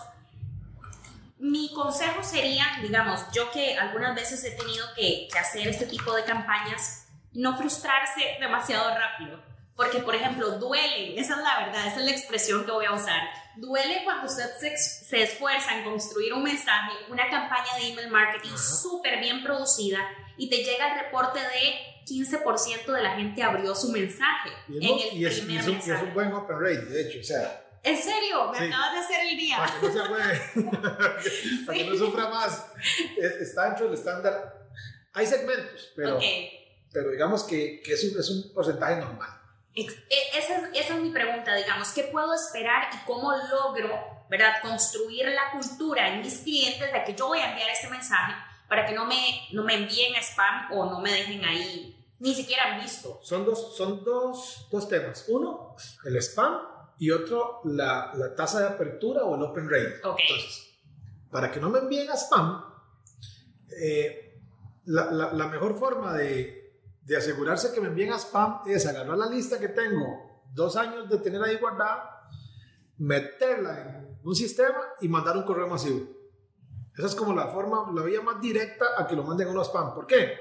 Mi 1.39 1.73
consejo 1.73 2.23
sería, 2.23 2.67
digamos, 2.83 3.25
yo 3.33 3.51
que 3.51 3.77
algunas 3.79 4.15
veces 4.15 4.45
he 4.45 4.51
tenido 4.51 4.87
que, 4.95 5.29
que 5.33 5.39
hacer 5.39 5.67
este 5.67 5.87
tipo 5.87 6.15
de 6.15 6.25
campañas, 6.25 7.09
no 7.33 7.57
frustrarse 7.57 8.37
demasiado 8.39 8.95
rápido. 8.95 9.43
Porque, 9.75 9.99
por 10.01 10.15
ejemplo, 10.15 10.59
duele, 10.59 11.19
esa 11.19 11.35
es 11.35 11.41
la 11.41 11.65
verdad, 11.65 11.87
esa 11.87 12.01
es 12.01 12.05
la 12.05 12.11
expresión 12.11 12.65
que 12.65 12.71
voy 12.71 12.85
a 12.85 12.93
usar 12.93 13.23
Duele 13.57 14.03
cuando 14.05 14.27
usted 14.27 14.51
se, 14.57 15.23
esfuerza 15.23 15.79
en 15.79 15.85
construir 15.85 16.33
un 16.33 16.43
mensaje, 16.43 16.93
una 17.09 17.29
campaña 17.31 17.77
de 17.79 17.89
email 17.89 18.11
marketing 18.11 18.57
súper 18.57 19.21
bien 19.21 19.43
producida 19.43 20.01
y 20.37 20.51
te 20.51 20.57
llega 20.59 20.93
el 20.93 21.05
reporte 21.05 21.39
de 21.39 22.05
15% 22.07 22.93
de 22.93 23.03
la 23.03 23.17
gente 23.17 23.43
abrió 23.43 23.75
su 23.75 23.91
mensaje 23.91 24.51
en 24.69 24.83
el 24.83 25.17
y 25.17 25.25
es, 25.25 25.41
primer 25.41 25.61
es 25.61 25.67
un, 25.67 25.73
mensaje. 25.75 25.95
es 25.95 26.03
un 26.03 26.15
buen 26.15 26.33
open 26.33 26.61
rate, 26.61 26.85
de 26.87 27.03
hecho, 27.03 27.21
o 27.21 27.25
sea... 27.25 27.61
¿En 27.83 27.97
serio? 27.99 28.51
Me 28.51 28.67
acabas 28.67 28.95
de 28.95 28.99
hacer 28.99 29.27
el 29.29 29.37
día. 29.37 29.59
Para 29.59 29.79
que 29.79 29.87
no 29.87 29.93
se 29.93 30.01
para 31.67 31.79
que 31.79 31.85
no 31.85 31.97
sufra 31.97 32.29
más. 32.31 32.67
Está 33.19 33.67
dentro 33.67 33.85
del 33.87 33.95
estándar. 33.95 34.69
Hay 35.13 35.27
segmentos, 35.27 35.93
pero, 35.95 36.19
pero 36.91 37.11
digamos 37.11 37.45
que, 37.45 37.83
que 37.85 37.93
es, 37.93 38.05
un, 38.05 38.19
es 38.19 38.31
un 38.31 38.55
porcentaje 38.55 38.97
normal. 38.97 39.29
E, 39.75 39.87
esa 40.39 40.57
es, 40.57 40.63
esa 40.73 40.95
es, 40.95 41.03
mi 41.03 41.11
pregunta, 41.11 41.55
digamos, 41.55 41.91
¿qué 41.93 42.05
puedo 42.05 42.33
esperar 42.33 42.89
y 42.95 43.05
cómo 43.07 43.33
logro, 43.33 43.91
verdad, 44.31 44.55
construir 44.63 45.27
la 45.27 45.51
cultura 45.51 46.09
en 46.09 46.21
mis 46.21 46.39
clientes 46.39 46.93
de 46.93 47.05
que 47.05 47.15
yo 47.15 47.27
voy 47.29 47.41
a 47.41 47.51
enviar 47.51 47.71
este 47.71 47.89
mensaje 47.89 48.35
para 48.69 48.87
que 48.87 48.95
no 48.95 49.05
me, 49.05 49.49
no 49.53 49.65
me 49.65 49.75
envíen 49.75 50.15
spam 50.23 50.73
o 50.73 50.87
no 50.87 51.01
me 51.01 51.11
dejen 51.11 51.45
ahí 51.45 51.95
ni 52.21 52.35
siquiera 52.35 52.79
visto? 52.81 53.21
Son 53.23 53.45
dos, 53.45 53.77
son 53.77 54.05
dos, 54.05 54.69
dos 54.71 54.89
temas. 54.89 55.27
Uno, 55.29 55.75
el 56.05 56.17
spam 56.17 56.61
y 56.99 57.11
otro, 57.11 57.61
la, 57.65 58.13
la 58.15 58.35
tasa 58.35 58.61
de 58.61 58.69
apertura 58.69 59.25
o 59.25 59.35
el 59.35 59.43
open 59.43 59.69
rate. 59.69 59.97
Entonces, 59.97 60.71
para 61.31 61.51
que 61.51 61.61
no 61.61 61.69
me 61.69 61.81
envíen 61.81 62.09
a 62.11 62.17
spam, 62.17 62.65
eh, 63.83 64.41
la, 64.85 65.11
la, 65.11 65.33
la 65.33 65.49
mejor 65.49 65.79
forma 65.79 66.15
de 66.15 66.64
de 67.05 67.17
asegurarse 67.17 67.73
que 67.73 67.81
me 67.81 67.89
envíen 67.89 68.13
a 68.13 68.19
spam 68.19 68.63
es 68.67 68.87
agarrar 68.87 69.17
la 69.17 69.27
lista 69.27 69.59
que 69.59 69.69
tengo, 69.69 70.43
dos 70.53 70.77
años 70.77 71.09
de 71.09 71.19
tener 71.19 71.43
ahí 71.43 71.57
guardada 71.57 72.29
meterla 72.97 73.79
en 73.81 74.19
un 74.23 74.35
sistema 74.35 74.79
y 75.01 75.09
mandar 75.09 75.37
un 75.37 75.43
correo 75.43 75.69
masivo. 75.69 76.07
Esa 76.97 77.09
es 77.09 77.15
como 77.15 77.35
la 77.35 77.49
forma, 77.49 77.91
la 77.93 78.03
vía 78.03 78.21
más 78.21 78.41
directa 78.41 78.87
a 78.97 79.07
que 79.07 79.17
lo 79.17 79.25
manden 79.25 79.49
a 79.49 79.51
uno 79.51 79.65
spam. 79.65 79.95
¿Por 79.95 80.07
qué? 80.07 80.39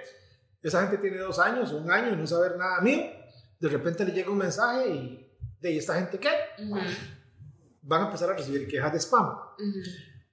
Esa 0.61 0.82
gente 0.82 0.99
tiene 0.99 1.18
dos 1.18 1.39
años 1.39 1.72
un 1.72 1.91
año 1.91 2.14
y 2.14 2.16
no 2.16 2.28
saber 2.28 2.57
nada 2.57 2.80
mío. 2.82 3.03
De 3.59 3.70
repente 3.70 4.05
le 4.05 4.11
llega 4.11 4.30
un 4.30 4.38
mensaje 4.38 4.88
y 4.88 5.38
de 5.59 5.78
esta 5.78 5.95
gente 5.95 6.20
qué? 6.20 6.30
Van 7.82 8.03
a 8.03 8.05
empezar 8.05 8.30
a 8.30 8.34
recibir 8.34 8.68
quejas 8.68 8.93
de 8.93 8.99
spam. 8.99 9.36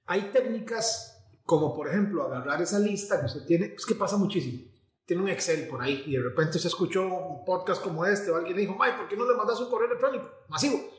Hay 0.05 0.29
técnicas 0.31 1.11
como 1.43 1.73
por 1.73 1.89
ejemplo 1.89 2.23
agarrar 2.23 2.61
esa 2.61 2.79
lista 2.79 3.19
que 3.19 3.25
usted 3.25 3.45
tiene, 3.45 3.73
es 3.75 3.85
que 3.85 3.95
pasa 3.95 4.15
muchísimo. 4.15 4.70
Tiene 5.11 5.23
un 5.23 5.29
Excel 5.29 5.67
por 5.67 5.81
ahí 5.81 6.05
y 6.07 6.13
de 6.13 6.23
repente 6.23 6.57
se 6.57 6.69
escuchó 6.69 7.05
un 7.05 7.43
podcast 7.43 7.83
como 7.83 8.05
este 8.05 8.31
o 8.31 8.37
alguien 8.37 8.55
dijo, 8.55 8.75
May, 8.75 8.95
¿por 8.95 9.09
qué 9.09 9.17
no 9.17 9.29
le 9.29 9.35
mandas 9.35 9.59
un 9.59 9.69
correo 9.69 9.87
electrónico 9.87 10.31
masivo? 10.47 10.89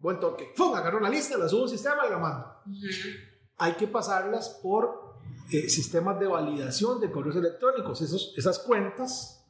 Buen 0.00 0.18
toque. 0.18 0.50
¡Fum! 0.56 0.74
Agarró 0.74 0.98
la 0.98 1.08
lista, 1.08 1.38
la 1.38 1.48
subo 1.48 1.60
a 1.60 1.62
un 1.62 1.68
sistema 1.68 2.04
y 2.08 2.10
la 2.10 2.18
mando. 2.18 2.56
Hay 3.58 3.74
que 3.74 3.86
pasarlas 3.86 4.58
por 4.60 5.14
eh, 5.52 5.68
sistemas 5.68 6.18
de 6.18 6.26
validación 6.26 6.98
de 6.98 7.12
correos 7.12 7.36
electrónicos. 7.36 8.02
Esos, 8.02 8.34
esas 8.36 8.58
cuentas, 8.58 9.46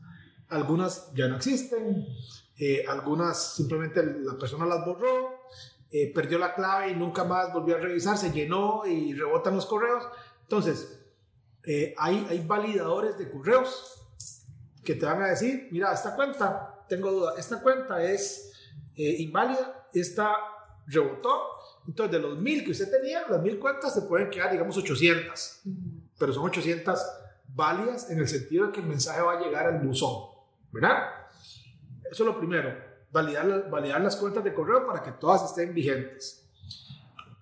algunas 0.51 1.11
ya 1.15 1.27
no 1.27 1.37
existen, 1.37 2.07
eh, 2.59 2.85
algunas 2.87 3.55
simplemente 3.55 4.05
la 4.05 4.37
persona 4.37 4.67
las 4.67 4.85
borró, 4.85 5.39
eh, 5.91 6.13
perdió 6.15 6.39
la 6.39 6.55
clave 6.55 6.91
y 6.91 6.97
nunca 6.97 7.25
más 7.25 7.51
volvió 7.51 7.77
a 7.77 7.79
revisar, 7.79 8.19
se 8.19 8.31
llenó 8.31 8.85
y 8.85 9.15
rebotan 9.15 9.57
los 9.57 9.65
correos. 9.65 10.05
Entonces, 10.43 11.02
hay, 11.97 12.27
hay 12.29 12.45
validadores 12.47 13.19
de 13.19 13.31
correos 13.31 13.99
que 14.85 14.95
te 14.95 15.07
van 15.07 15.23
a 15.23 15.29
decir, 15.29 15.69
mira, 15.71 15.93
esta 15.93 16.15
cuenta, 16.17 16.85
tengo 16.89 17.11
duda, 17.11 17.35
esta 17.39 17.61
cuenta 17.61 18.03
es 18.03 18.53
inválida 18.97 19.83
esta 20.01 20.35
rebotó. 20.87 21.43
Entonces, 21.87 22.13
de 22.13 22.29
los 22.29 22.39
mil 22.39 22.65
que 22.65 22.71
usted 22.71 22.91
tenía, 22.91 23.27
las 23.29 23.43
mil 23.43 23.59
cuentas 23.59 23.95
se 23.95 24.03
pueden 24.03 24.31
quedar, 24.31 24.53
digamos, 24.53 24.77
800. 24.77 25.63
Pero 26.19 26.33
son 26.33 26.45
800 26.45 27.01
válidas 27.49 28.11
en 28.11 28.19
el 28.19 28.29
sentido 28.29 28.67
de 28.67 28.73
que 28.73 28.81
el 28.81 28.87
mensaje 28.87 29.21
va 29.21 29.39
a 29.39 29.41
llegar 29.41 29.67
al 29.67 29.81
buzón. 29.81 30.31
¿Verdad? 30.71 31.09
Eso 32.11 32.23
es 32.23 32.27
lo 32.27 32.39
primero. 32.39 32.75
Validar, 33.11 33.69
validar 33.69 34.01
las 34.01 34.17
cuentas 34.17 34.43
de 34.45 34.55
correo 34.55 34.87
para 34.87 35.03
que 35.03 35.13
todas 35.13 35.45
estén 35.45 35.75
vigentes. 35.75 36.49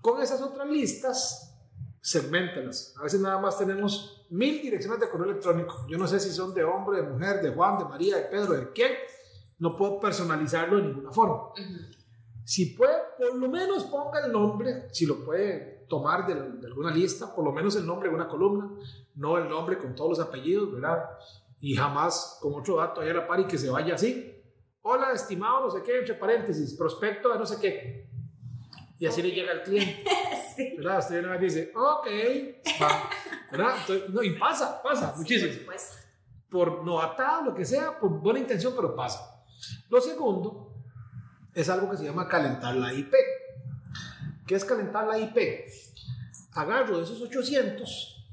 Con 0.00 0.20
esas 0.22 0.40
otras 0.40 0.68
listas, 0.68 1.49
segmentenlas. 2.01 2.94
A 2.98 3.05
veces 3.05 3.20
nada 3.20 3.38
más 3.38 3.59
tenemos 3.59 4.26
mil 4.30 4.61
direcciones 4.62 5.01
de 5.01 5.09
correo 5.09 5.30
electrónico. 5.30 5.86
Yo 5.88 5.98
no 5.98 6.07
sé 6.07 6.20
si 6.20 6.30
son 6.30 6.55
de 6.55 6.64
hombre, 6.64 7.03
de 7.03 7.09
mujer, 7.09 7.42
de 7.42 7.51
Juan, 7.51 7.78
de 7.78 7.84
María, 7.84 8.16
de 8.16 8.22
Pedro, 8.24 8.55
de 8.55 8.72
quién. 8.72 8.92
No 9.59 9.76
puedo 9.76 10.01
personalizarlo 10.01 10.76
de 10.78 10.84
ninguna 10.84 11.12
forma. 11.12 11.51
Si 12.44 12.66
puede, 12.74 12.96
por 13.18 13.34
lo 13.36 13.48
menos 13.48 13.84
ponga 13.84 14.24
el 14.24 14.32
nombre, 14.32 14.88
si 14.92 15.07
lo 15.07 15.24
puede 15.24 15.84
tomar 15.88 16.26
de, 16.26 16.66
alguna 16.66 16.90
lista, 16.90 17.34
por 17.34 17.44
lo 17.44 17.53
menos 17.53 17.76
el 17.76 17.86
nombre 17.86 18.09
de 18.09 18.14
una 18.14 18.28
columna, 18.28 18.70
no 19.16 19.36
el 19.36 19.48
nombre 19.48 19.78
con 19.78 19.94
todos 19.94 20.18
los 20.18 20.20
apellidos, 20.20 20.72
¿verdad? 20.72 21.05
Y 21.61 21.74
jamás 21.74 22.38
con 22.40 22.55
otro 22.55 22.76
dato 22.76 23.03
ahí 23.03 23.11
a 23.11 23.14
la 23.14 23.26
par 23.26 23.40
y 23.40 23.46
que 23.46 23.59
se 23.59 23.68
vaya 23.68 23.94
así. 23.94 24.34
Hola, 24.82 25.12
estimado, 25.12 25.61
no 25.61 25.70
sé 25.70 25.82
qué, 25.82 25.98
entre 25.98 26.14
paréntesis, 26.14 26.74
prospecto 26.74 27.28
de 27.30 27.38
no 27.38 27.44
sé 27.44 27.61
qué. 27.61 28.09
Y 29.01 29.07
así 29.07 29.22
le 29.22 29.30
llega 29.30 29.51
al 29.51 29.62
cliente. 29.62 30.05
sí. 30.57 30.74
¿Verdad? 30.76 30.98
Usted 30.98 31.26
vez 31.26 31.40
dice, 31.40 31.72
ok, 31.74 32.07
¿verdad? 33.51 33.74
no, 34.11 34.22
y 34.22 34.38
pasa, 34.38 34.80
pasa 34.82 35.14
muchísimo. 35.16 35.72
Por 36.51 36.84
no 36.84 37.01
atado, 37.01 37.44
lo 37.46 37.55
que 37.55 37.64
sea, 37.64 37.98
por 37.98 38.11
buena 38.11 38.40
intención, 38.40 38.74
pero 38.76 38.94
pasa. 38.94 39.42
Lo 39.88 40.03
segundo 40.03 40.74
es 41.55 41.68
algo 41.70 41.90
que 41.90 41.96
se 41.96 42.05
llama 42.05 42.28
calentar 42.28 42.76
la 42.76 42.92
IP. 42.92 43.14
¿Qué 44.46 44.55
es 44.55 44.64
calentar 44.66 45.07
la 45.07 45.18
IP? 45.18 45.38
Agarro 46.53 46.98
de 46.98 47.05
esos 47.05 47.22
800 47.22 48.26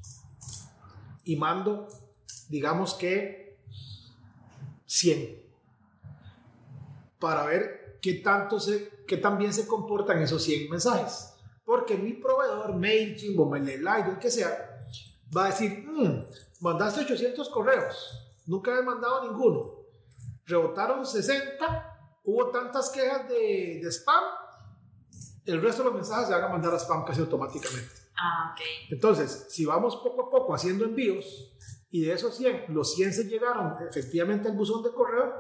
y 1.24 1.38
mando, 1.38 1.88
digamos 2.50 2.94
que 2.94 3.58
100 4.86 5.48
para 7.20 7.46
ver 7.46 8.00
qué 8.02 8.16
tanto 8.16 8.60
se, 8.60 8.92
qué 9.08 9.18
tan 9.18 9.38
bien 9.38 9.54
se 9.54 9.66
comportan 9.66 10.22
esos 10.22 10.44
100 10.44 10.70
mensajes. 10.70 11.34
Porque 11.64 11.98
mi 11.98 12.14
proveedor, 12.14 12.76
MailChimp 12.76 13.40
o 13.40 13.46
MailerLite, 13.46 14.10
el 14.12 14.20
que 14.20 14.30
sea, 14.30 14.80
va 15.36 15.46
a 15.46 15.48
decir, 15.48 15.86
mmm, 15.88 16.24
mandaste 16.62 17.02
800 17.02 17.50
correos, 17.50 18.38
nunca 18.46 18.78
he 18.78 18.84
mandado 18.84 19.30
ninguno. 19.30 19.76
Rebotaron 20.46 21.06
60 21.06 21.96
hubo 22.28 22.50
tantas 22.50 22.90
quejas 22.90 23.28
de, 23.30 23.80
de, 23.82 23.92
spam, 23.92 24.24
el 25.46 25.62
resto 25.62 25.82
de 25.82 25.90
los 25.90 25.96
mensajes 25.96 26.28
se 26.28 26.34
van 26.34 26.44
a 26.44 26.50
mandar 26.50 26.74
a 26.74 26.78
spam 26.78 27.06
casi 27.06 27.22
automáticamente. 27.22 27.90
Ah. 28.18 28.54
Entonces, 28.90 29.46
si 29.50 29.66
vamos 29.66 29.96
poco 29.96 30.28
a 30.28 30.30
poco 30.30 30.54
haciendo 30.54 30.84
envíos 30.84 31.54
y 31.90 32.02
de 32.02 32.14
esos 32.14 32.36
100, 32.36 32.66
los 32.68 32.96
100 32.96 33.14
se 33.14 33.24
llegaron 33.24 33.76
efectivamente 33.90 34.50
al 34.50 34.58
buzón 34.58 34.84
de 34.84 34.92
correo, 34.92 35.34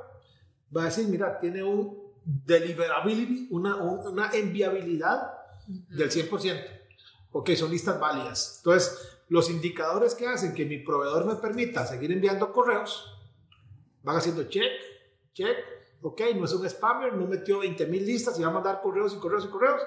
va 0.76 0.84
a 0.84 0.86
decir, 0.86 1.08
mira, 1.10 1.38
tiene 1.40 1.62
un 1.62 2.07
deliverability, 2.28 3.48
una, 3.52 3.76
una 3.78 4.32
enviabilidad 4.32 5.32
del 5.68 6.12
100%. 6.12 6.62
Ok, 7.32 7.52
son 7.52 7.72
listas 7.72 8.00
válidas. 8.00 8.58
Entonces, 8.58 9.20
los 9.30 9.50
indicadores 9.50 10.14
que 10.14 10.28
hacen 10.28 10.54
que 10.54 10.66
mi 10.66 10.80
proveedor 10.80 11.26
me 11.26 11.36
permita 11.36 11.86
seguir 11.86 12.12
enviando 12.12 12.52
correos 12.52 13.14
van 14.04 14.16
haciendo 14.16 14.44
check, 14.44 14.72
check, 15.34 15.58
ok, 16.02 16.22
no 16.36 16.46
es 16.46 16.54
un 16.54 16.70
spammer, 16.70 17.14
no 17.14 17.28
metió 17.28 17.60
20 17.60 17.86
mil 17.88 18.06
listas 18.06 18.40
y 18.40 18.42
va 18.42 18.50
a 18.50 18.54
mandar 18.54 18.82
correos 18.82 19.14
y 19.14 19.18
correos 19.18 19.46
y 19.46 19.50
correos, 19.50 19.82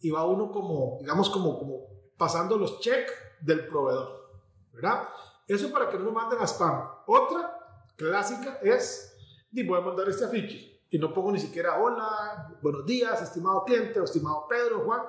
y 0.00 0.10
va 0.10 0.24
uno 0.24 0.50
como, 0.52 0.98
digamos, 1.00 1.28
como, 1.30 1.58
como 1.58 1.86
pasando 2.16 2.56
los 2.56 2.80
check 2.80 3.08
del 3.40 3.66
proveedor, 3.66 4.40
¿verdad? 4.72 5.08
Eso 5.48 5.70
para 5.72 5.88
que 5.88 5.98
no 5.98 6.04
lo 6.04 6.12
manden 6.12 6.38
a 6.40 6.46
spam. 6.46 6.88
Otra 7.06 7.58
clásica 7.96 8.58
es, 8.62 9.16
voy 9.50 9.78
a 9.78 9.82
mandar 9.82 10.08
este 10.08 10.24
afiche, 10.24 10.75
y 10.90 10.98
no 10.98 11.12
pongo 11.12 11.32
ni 11.32 11.40
siquiera 11.40 11.80
hola, 11.80 12.56
buenos 12.62 12.86
días, 12.86 13.20
estimado 13.20 13.64
cliente, 13.64 14.00
o 14.00 14.04
estimado 14.04 14.46
Pedro, 14.48 14.84
Juan, 14.84 15.02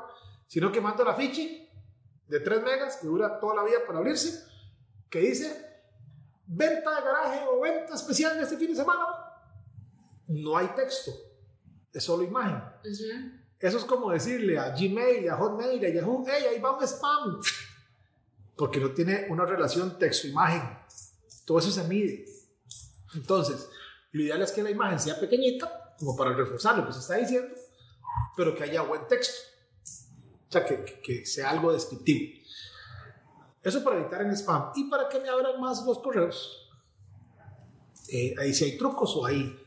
sino 0.48 0.72
que 0.72 0.82
mando 0.82 1.04
el 1.04 1.10
afiche 1.10 1.70
de 2.28 2.40
3 2.40 2.64
megas, 2.64 2.98
que 2.98 3.08
dura 3.08 3.40
toda 3.40 3.56
la 3.56 3.64
vida 3.64 3.80
para 3.86 4.00
abrirse, 4.00 4.44
que 5.10 5.20
dice, 5.20 5.84
venta 6.46 6.96
de 6.96 7.02
garaje 7.02 7.46
o 7.48 7.62
venta 7.62 7.94
especial 7.94 8.40
este 8.40 8.58
fin 8.58 8.70
de 8.70 8.76
semana, 8.76 9.06
no 10.28 10.58
hay 10.58 10.68
texto, 10.70 11.12
es 11.94 12.04
solo 12.04 12.24
imagen. 12.24 12.62
Eso 13.60 13.78
es 13.78 13.86
como 13.86 14.12
decirle 14.12 14.60
a 14.60 14.70
Gmail, 14.70 15.30
a 15.30 15.38
Hotmail, 15.38 15.84
a 15.84 15.90
Yahoo, 15.90 16.24
hey, 16.28 16.46
ahí 16.50 16.60
va 16.60 16.78
un 16.78 16.84
spam. 16.84 17.40
Porque 18.56 18.80
no 18.80 18.92
tiene 18.92 19.28
una 19.30 19.46
relación 19.46 19.98
texto-imagen. 19.98 20.78
Todo 21.46 21.60
eso 21.60 21.72
se 21.72 21.84
mide. 21.84 22.26
Entonces, 23.16 23.70
lo 24.18 24.24
ideal 24.24 24.42
es 24.42 24.52
que 24.52 24.64
la 24.64 24.72
imagen 24.72 25.00
sea 25.00 25.20
pequeñita, 25.20 25.96
como 26.00 26.16
para 26.16 26.34
reforzar 26.34 26.78
lo 26.78 26.88
que 26.88 26.94
se 26.94 27.00
está 27.00 27.16
diciendo, 27.16 27.56
pero 28.36 28.56
que 28.56 28.64
haya 28.64 28.82
buen 28.82 29.08
texto. 29.08 29.38
O 30.50 30.52
sea, 30.52 30.66
que, 30.66 31.02
que 31.02 31.26
sea 31.26 31.52
algo 31.52 31.72
descriptivo. 31.72 32.42
Eso 33.62 33.84
para 33.84 34.00
evitar 34.00 34.22
el 34.22 34.32
spam. 34.32 34.72
Y 34.76 34.90
para 34.90 35.10
que 35.10 35.20
me 35.20 35.30
abran 35.30 35.60
más 35.60 35.86
los 35.86 36.00
correos. 36.00 36.70
Eh, 38.10 38.34
ahí 38.40 38.54
sí 38.54 38.64
hay 38.64 38.78
trucos 38.78 39.16
o 39.18 39.26
hay 39.26 39.60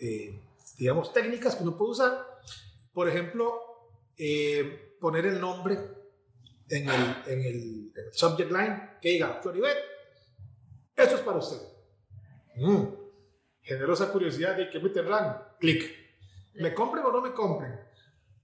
eh, 0.00 0.38
digamos, 0.78 1.12
técnicas 1.12 1.54
que 1.54 1.62
uno 1.62 1.76
puede 1.76 1.92
usar. 1.92 2.40
Por 2.92 3.08
ejemplo, 3.08 3.60
eh, 4.16 4.96
poner 5.00 5.26
el 5.26 5.40
nombre 5.40 5.78
en 6.68 6.88
el, 6.88 7.16
en, 7.26 7.40
el, 7.44 7.92
subject 8.12 8.50
line 8.50 8.90
que 9.00 9.10
diga 9.10 9.38
Floribet, 9.40 9.76
esto 10.96 11.16
es 11.16 11.20
para 11.20 11.38
usted. 11.38 11.58
Mm, 12.56 12.84
generosa 13.66 14.12
curiosidad 14.12 14.56
de 14.56 14.70
que 14.70 14.78
me 14.78 14.90
tendrán. 14.90 15.42
Clic. 15.58 15.92
¿Me 16.54 16.72
compren 16.72 17.04
o 17.04 17.12
no 17.12 17.20
me 17.20 17.32
compren? 17.32 17.78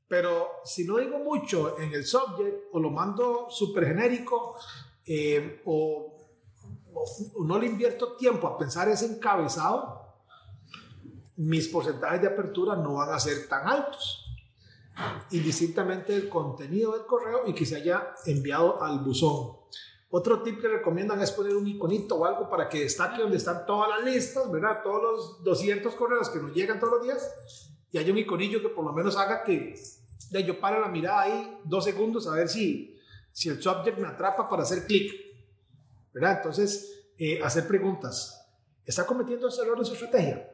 Pero 0.08 0.60
si 0.64 0.84
no 0.84 0.98
digo 0.98 1.18
mucho 1.18 1.78
en 1.78 1.94
el 1.94 2.04
subject 2.04 2.64
o 2.72 2.80
lo 2.80 2.90
mando 2.90 3.46
súper 3.48 3.86
genérico 3.86 4.56
eh, 5.06 5.62
o, 5.64 6.18
no 7.46 7.58
le 7.58 7.66
invierto 7.66 8.14
tiempo 8.16 8.46
a 8.46 8.58
pensar 8.58 8.88
ese 8.88 9.06
encabezado, 9.06 10.18
mis 11.36 11.68
porcentajes 11.68 12.20
de 12.20 12.28
apertura 12.28 12.76
no 12.76 12.94
van 12.94 13.14
a 13.14 13.18
ser 13.18 13.48
tan 13.48 13.66
altos. 13.66 14.26
Indistintamente 15.30 16.12
del 16.12 16.28
contenido 16.28 16.92
del 16.92 17.06
correo 17.06 17.46
y 17.46 17.54
que 17.54 17.64
se 17.64 17.76
haya 17.76 18.14
enviado 18.26 18.82
al 18.82 18.98
buzón. 18.98 19.61
Otro 20.14 20.42
tip 20.42 20.60
que 20.60 20.68
recomiendan 20.68 21.22
es 21.22 21.30
poner 21.30 21.56
un 21.56 21.66
iconito 21.66 22.16
o 22.16 22.26
algo 22.26 22.50
para 22.50 22.68
que 22.68 22.80
destaque 22.80 23.22
donde 23.22 23.38
están 23.38 23.64
todas 23.64 23.88
las 23.88 24.04
listas, 24.04 24.52
¿verdad? 24.52 24.82
Todos 24.84 25.02
los 25.02 25.42
200 25.42 25.94
correos 25.94 26.28
que 26.28 26.38
nos 26.38 26.52
llegan 26.52 26.78
todos 26.78 26.98
los 26.98 27.02
días 27.02 27.72
y 27.90 27.96
hay 27.96 28.10
un 28.10 28.18
iconillo 28.18 28.60
que 28.60 28.68
por 28.68 28.84
lo 28.84 28.92
menos 28.92 29.16
haga 29.16 29.42
que 29.42 29.74
yo 30.30 30.60
pare 30.60 30.78
la 30.78 30.88
mirada 30.88 31.22
ahí 31.22 31.60
dos 31.64 31.84
segundos 31.84 32.26
a 32.26 32.34
ver 32.34 32.50
si, 32.50 32.94
si 33.32 33.48
el 33.48 33.62
subject 33.62 33.98
me 33.98 34.06
atrapa 34.06 34.50
para 34.50 34.64
hacer 34.64 34.84
clic, 34.84 35.14
¿verdad? 36.12 36.36
Entonces, 36.36 37.06
eh, 37.16 37.40
hacer 37.42 37.66
preguntas. 37.66 38.38
¿Está 38.84 39.06
cometiendo 39.06 39.48
ese 39.48 39.62
error 39.62 39.78
en 39.78 39.84
su 39.86 39.94
estrategia? 39.94 40.46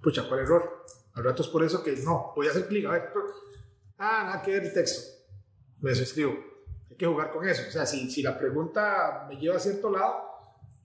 pucha, 0.00 0.28
¿cuál 0.28 0.40
error? 0.40 0.84
Al 1.14 1.24
rato 1.24 1.42
es 1.42 1.48
por 1.48 1.64
eso 1.64 1.82
que 1.82 1.96
no, 1.96 2.32
voy 2.36 2.46
a 2.46 2.50
hacer 2.50 2.68
clic, 2.68 2.86
a 2.86 2.92
ver, 2.92 3.12
Ah, 3.98 4.22
nada 4.24 4.42
que 4.42 4.52
ver 4.52 4.64
el 4.64 4.72
texto. 4.72 5.02
Me 5.80 5.90
escribo. 5.90 6.53
Hay 6.90 6.96
que 6.96 7.06
jugar 7.06 7.30
con 7.32 7.48
eso. 7.48 7.62
O 7.68 7.70
sea, 7.70 7.86
si, 7.86 8.10
si 8.10 8.22
la 8.22 8.38
pregunta 8.38 9.26
me 9.28 9.36
lleva 9.36 9.56
a 9.56 9.60
cierto 9.60 9.90
lado, 9.90 10.34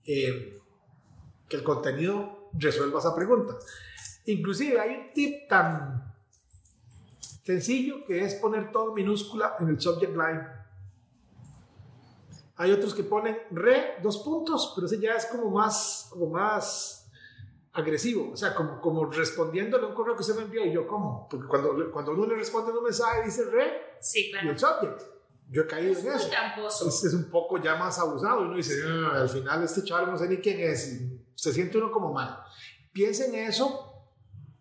eh, 0.04 0.58
que 1.48 1.56
el 1.56 1.62
contenido 1.62 2.50
resuelva 2.52 3.00
esa 3.00 3.14
pregunta. 3.14 3.56
Inclusive 4.26 4.80
hay 4.80 4.96
un 4.96 5.12
tip 5.12 5.48
tan 5.48 6.14
sencillo 7.44 8.04
que 8.06 8.24
es 8.24 8.34
poner 8.36 8.70
todo 8.70 8.94
minúscula 8.94 9.56
en 9.58 9.68
el 9.68 9.80
subject 9.80 10.12
line. 10.12 10.40
Hay 12.56 12.72
otros 12.72 12.94
que 12.94 13.02
ponen 13.02 13.38
re, 13.50 13.96
dos 14.02 14.18
puntos, 14.18 14.72
pero 14.74 14.86
ese 14.86 15.00
ya 15.00 15.14
es 15.14 15.26
como 15.26 15.50
más, 15.50 16.08
como 16.10 16.26
más 16.26 17.10
agresivo, 17.72 18.32
o 18.32 18.36
sea, 18.36 18.54
como, 18.54 18.80
como 18.80 19.06
respondiéndole 19.06 19.84
a 19.84 19.88
un 19.88 19.94
correo 19.94 20.16
que 20.16 20.24
se 20.24 20.34
me 20.34 20.42
envió 20.42 20.66
y 20.66 20.72
yo, 20.72 20.86
¿cómo? 20.86 21.28
Porque 21.30 21.46
cuando, 21.46 21.90
cuando 21.90 22.12
uno 22.12 22.26
le 22.26 22.34
responde 22.34 22.72
un 22.72 22.84
mensaje 22.84 23.24
dice 23.24 23.44
re 23.44 23.96
sí, 24.00 24.30
claro. 24.30 24.48
y 24.48 24.50
el 24.50 24.58
subject. 24.58 25.02
Yo 25.50 25.62
he 25.62 25.66
caído 25.66 25.92
es 25.92 26.04
en 26.04 26.12
eso. 26.12 26.88
Es, 26.88 27.04
es, 27.04 27.12
un 27.12 27.28
poco 27.28 27.60
ya 27.60 27.74
más 27.74 27.98
abusado. 27.98 28.42
Y 28.42 28.44
uno 28.44 28.56
dice, 28.56 28.82
ah, 28.86 29.22
al 29.22 29.28
final 29.28 29.64
este 29.64 29.82
chaval 29.82 30.06
no 30.12 30.16
sé 30.16 30.28
ni 30.28 30.36
quién 30.36 30.60
es. 30.60 31.02
se 31.34 31.52
siente 31.52 31.76
uno 31.76 31.90
como 31.90 32.12
mal. 32.12 32.38
Piensa 32.92 33.24
en 33.26 33.34
eso 33.34 33.86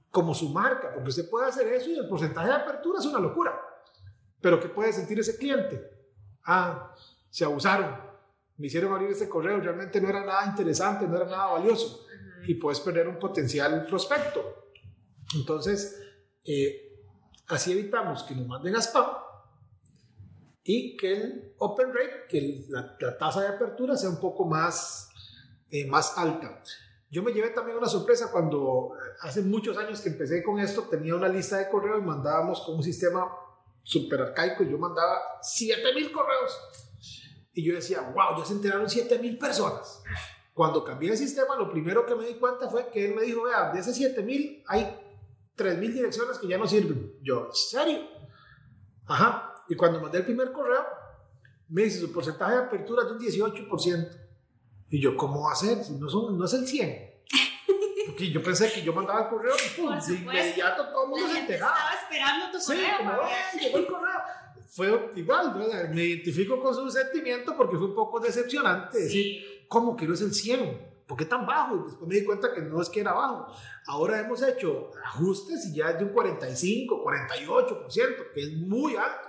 como 0.10 0.34
su 0.34 0.50
marca, 0.50 0.92
porque 0.92 1.10
usted 1.10 1.30
puede 1.30 1.48
hacer 1.48 1.68
eso 1.68 1.92
y 1.92 1.98
el 2.00 2.10
porcentaje 2.10 2.48
de 2.48 2.56
apertura 2.56 2.98
es 2.98 3.06
una 3.06 3.20
locura. 3.20 3.54
Pero 4.42 4.60
¿qué 4.60 4.70
puede 4.70 4.92
sentir 4.92 5.20
ese 5.20 5.38
cliente? 5.38 5.80
Ah, 6.46 6.96
se 7.30 7.46
abusaron. 7.46 7.96
Me 8.58 8.66
hicieron 8.66 8.92
abrir 8.92 9.12
ese 9.12 9.30
correo. 9.30 9.60
Realmente 9.60 10.02
no 10.02 10.10
era 10.10 10.26
nada 10.26 10.48
interesante, 10.48 11.08
no 11.08 11.18
era 11.18 11.26
nada 11.26 11.46
valioso. 11.54 12.08
Y 12.48 12.56
puedes 12.56 12.80
perder 12.80 13.08
un 13.08 13.20
potencial 13.20 13.86
prospecto. 13.86 14.72
Entonces, 15.36 16.02
eh, 16.44 16.98
así 17.48 17.74
evitamos 17.74 18.24
que 18.24 18.34
nos 18.34 18.48
manden 18.48 18.76
a 18.76 18.82
spam 18.82 19.29
y 20.72 20.96
que 20.96 21.14
el 21.14 21.54
open 21.58 21.88
rate, 21.92 22.28
que 22.30 22.64
la, 22.70 22.96
tasa 23.18 23.42
de 23.42 23.48
apertura 23.48 23.98
sea 23.98 24.08
un 24.08 24.20
poco 24.20 24.46
más, 24.46 25.10
eh, 25.72 25.88
más 25.88 26.16
alta. 26.16 26.62
Yo 27.10 27.24
me 27.24 27.32
llevé 27.32 27.50
también 27.50 27.80
una 27.80 27.88
sorpresa 27.88 28.32
cuando 28.32 28.92
eh, 28.94 29.18
hace 29.22 29.42
muchos 29.42 29.76
años 29.80 30.00
que 30.00 30.10
empecé 30.10 30.44
con 30.44 30.60
esto, 30.60 30.84
tenía 30.84 31.16
una 31.16 31.28
lista 31.28 31.58
de 31.58 31.70
correos 31.70 31.98
y 32.04 32.06
mandábamos 32.06 32.62
con 32.62 32.76
un 32.76 32.84
sistema 32.84 33.28
súper 33.82 34.22
arcaico 34.22 34.62
y 34.62 34.70
yo 34.70 34.78
mandaba 34.78 35.40
7000 35.42 36.12
correos. 36.12 36.60
Y 37.52 37.64
yo 37.64 37.74
decía, 37.74 38.02
wow, 38.02 38.38
ya 38.38 38.46
se 38.46 38.54
enteraron 38.54 38.88
7000 38.88 39.40
personas. 39.40 40.04
Cuando 40.54 40.84
cambié 40.84 41.10
el 41.10 41.18
sistema, 41.18 41.56
lo 41.56 41.72
primero 41.72 42.06
que 42.06 42.14
me 42.14 42.28
di 42.28 42.36
cuenta 42.36 42.70
fue 42.70 42.92
que 42.92 43.06
él 43.06 43.16
me 43.16 43.24
dijo, 43.24 43.42
vea, 43.46 43.72
de 43.72 43.80
esas 43.80 43.98
7000 43.98 44.66
hay 44.68 45.00
3000 45.56 45.94
direcciones 45.96 46.38
que 46.38 46.48
ya 46.48 46.60
no 46.60 46.68
sirven. 46.68 47.16
Yo, 47.24 47.48
¿en 47.48 47.54
serio? 47.54 48.02
Ajá. 49.08 49.49
Y 49.70 49.76
cuando 49.76 50.02
mandé 50.02 50.18
el 50.18 50.26
primer 50.26 50.52
correo, 50.52 50.84
me 51.70 51.84
dice 51.84 52.00
su 52.00 52.12
porcentaje 52.12 52.54
de 52.54 52.60
apertura 52.64 53.04
es 53.04 53.10
de 53.10 53.42
un 53.44 53.50
18%. 53.50 54.10
Y 54.90 55.00
yo, 55.00 55.16
¿cómo 55.16 55.44
va 55.44 55.52
a 55.52 55.56
ser? 55.56 55.84
Si 55.84 55.94
no, 55.94 56.10
son, 56.10 56.38
no 56.38 56.46
es 56.46 56.54
el 56.54 56.68
100. 56.68 57.10
Porque 58.08 58.32
yo 58.32 58.42
pensé 58.42 58.72
que 58.72 58.82
yo 58.82 58.92
mandaba 58.92 59.22
el 59.22 59.30
correo 59.30 59.54
y 59.54 59.80
pum, 59.80 60.00
de 60.00 60.14
inmediato 60.16 60.90
todo 60.90 61.04
el 61.04 61.10
mundo 61.10 61.28
se 61.28 61.40
enteraba. 61.40 61.76
Estaba 61.76 62.02
esperando 62.02 62.46
tu 62.58 62.66
correo. 62.66 62.82
Sí, 62.82 62.98
como, 62.98 63.62
llegó 63.62 63.78
el 63.78 63.86
correo. 63.86 64.20
Fue 64.72 65.12
igual, 65.16 65.54
¿verdad? 65.54 65.90
me 65.90 66.04
identifico 66.04 66.60
con 66.60 66.74
su 66.74 66.90
sentimiento 66.90 67.56
porque 67.56 67.78
fue 67.78 67.86
un 67.86 67.96
poco 67.96 68.20
decepcionante. 68.20 68.98
Sí. 68.98 69.04
Decir, 69.04 69.66
¿cómo 69.68 69.96
que 69.96 70.08
no 70.08 70.16
es 70.16 70.22
el 70.22 70.34
100? 70.34 70.90
¿Por 71.08 71.18
qué 71.18 71.26
tan 71.26 71.46
bajo? 71.46 71.76
Y 71.76 71.84
después 71.84 72.08
me 72.08 72.16
di 72.16 72.26
cuenta 72.26 72.54
que 72.54 72.62
no 72.62 72.82
es 72.82 72.90
que 72.90 73.02
era 73.02 73.14
bajo. 73.14 73.54
Ahora 73.86 74.20
hemos 74.20 74.42
hecho 74.42 74.90
ajustes 75.06 75.68
y 75.68 75.76
ya 75.76 75.92
es 75.92 76.00
de 76.00 76.06
un 76.06 76.12
45, 76.12 77.04
48%, 77.04 78.32
que 78.34 78.42
es 78.42 78.54
muy 78.54 78.96
alto 78.96 79.29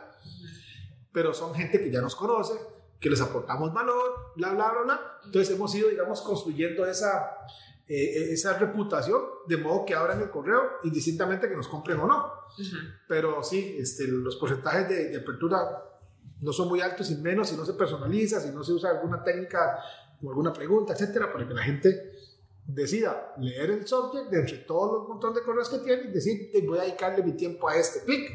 pero 1.13 1.35
son 1.35 1.55
gente 1.55 1.81
que 1.81 1.91
ya 1.91 2.01
nos 2.01 2.15
conoce, 2.15 2.55
que 3.01 3.11
les 3.11 3.21
aportamos 3.21 3.73
valor, 3.73 4.33
bla, 4.37 4.53
bla, 4.53 4.71
bla, 4.71 4.83
bla. 4.83 5.19
Entonces 5.25 5.55
hemos 5.55 5.75
ido, 5.75 5.89
digamos, 5.89 6.21
construyendo 6.21 6.85
esa, 6.87 7.31
eh, 7.89 8.33
esa 8.33 8.59
reputación 8.59 9.21
de 9.47 9.57
modo 9.57 9.85
que 9.85 9.95
abran 9.95 10.21
el 10.21 10.31
correo 10.31 10.63
indistintamente 10.85 11.49
que 11.49 11.57
nos 11.57 11.69
compren 11.69 11.99
o 12.01 12.07
no. 12.07 12.33
Pero 13.09 13.43
sí, 13.43 13.77
este, 13.79 14.07
los 14.07 14.37
porcentajes 14.37 14.89
de, 14.89 15.09
de, 15.11 15.17
apertura 15.19 15.59
no 16.41 16.53
son 16.53 16.69
muy 16.69 16.81
altos 16.81 17.11
y 17.11 17.17
menos 17.17 17.49
si 17.49 17.57
no 17.57 17.65
se 17.65 17.75
personaliza, 17.75 18.41
si 18.41 18.51
no 18.51 18.63
se 18.63 18.73
usa 18.73 18.91
alguna 18.91 19.23
técnica 19.23 19.79
o 20.23 20.29
alguna 20.29 20.53
pregunta, 20.53 20.93
etcétera, 20.93 21.33
para 21.33 21.49
que 21.49 21.55
la 21.55 21.63
gente 21.63 22.13
decida 22.67 23.35
leer 23.39 23.71
el 23.71 23.87
subject 23.87 24.31
de 24.31 24.41
entre 24.41 24.59
todos 24.59 25.01
los 25.01 25.09
montón 25.09 25.35
de 25.35 25.43
correos 25.43 25.69
que 25.69 25.79
tiene 25.79 26.05
y 26.05 26.13
decir, 26.13 26.51
voy 26.67 26.79
a 26.79 26.83
dedicarle 26.83 27.23
mi 27.23 27.33
tiempo 27.33 27.69
a 27.69 27.77
este 27.77 28.05
clic 28.05 28.31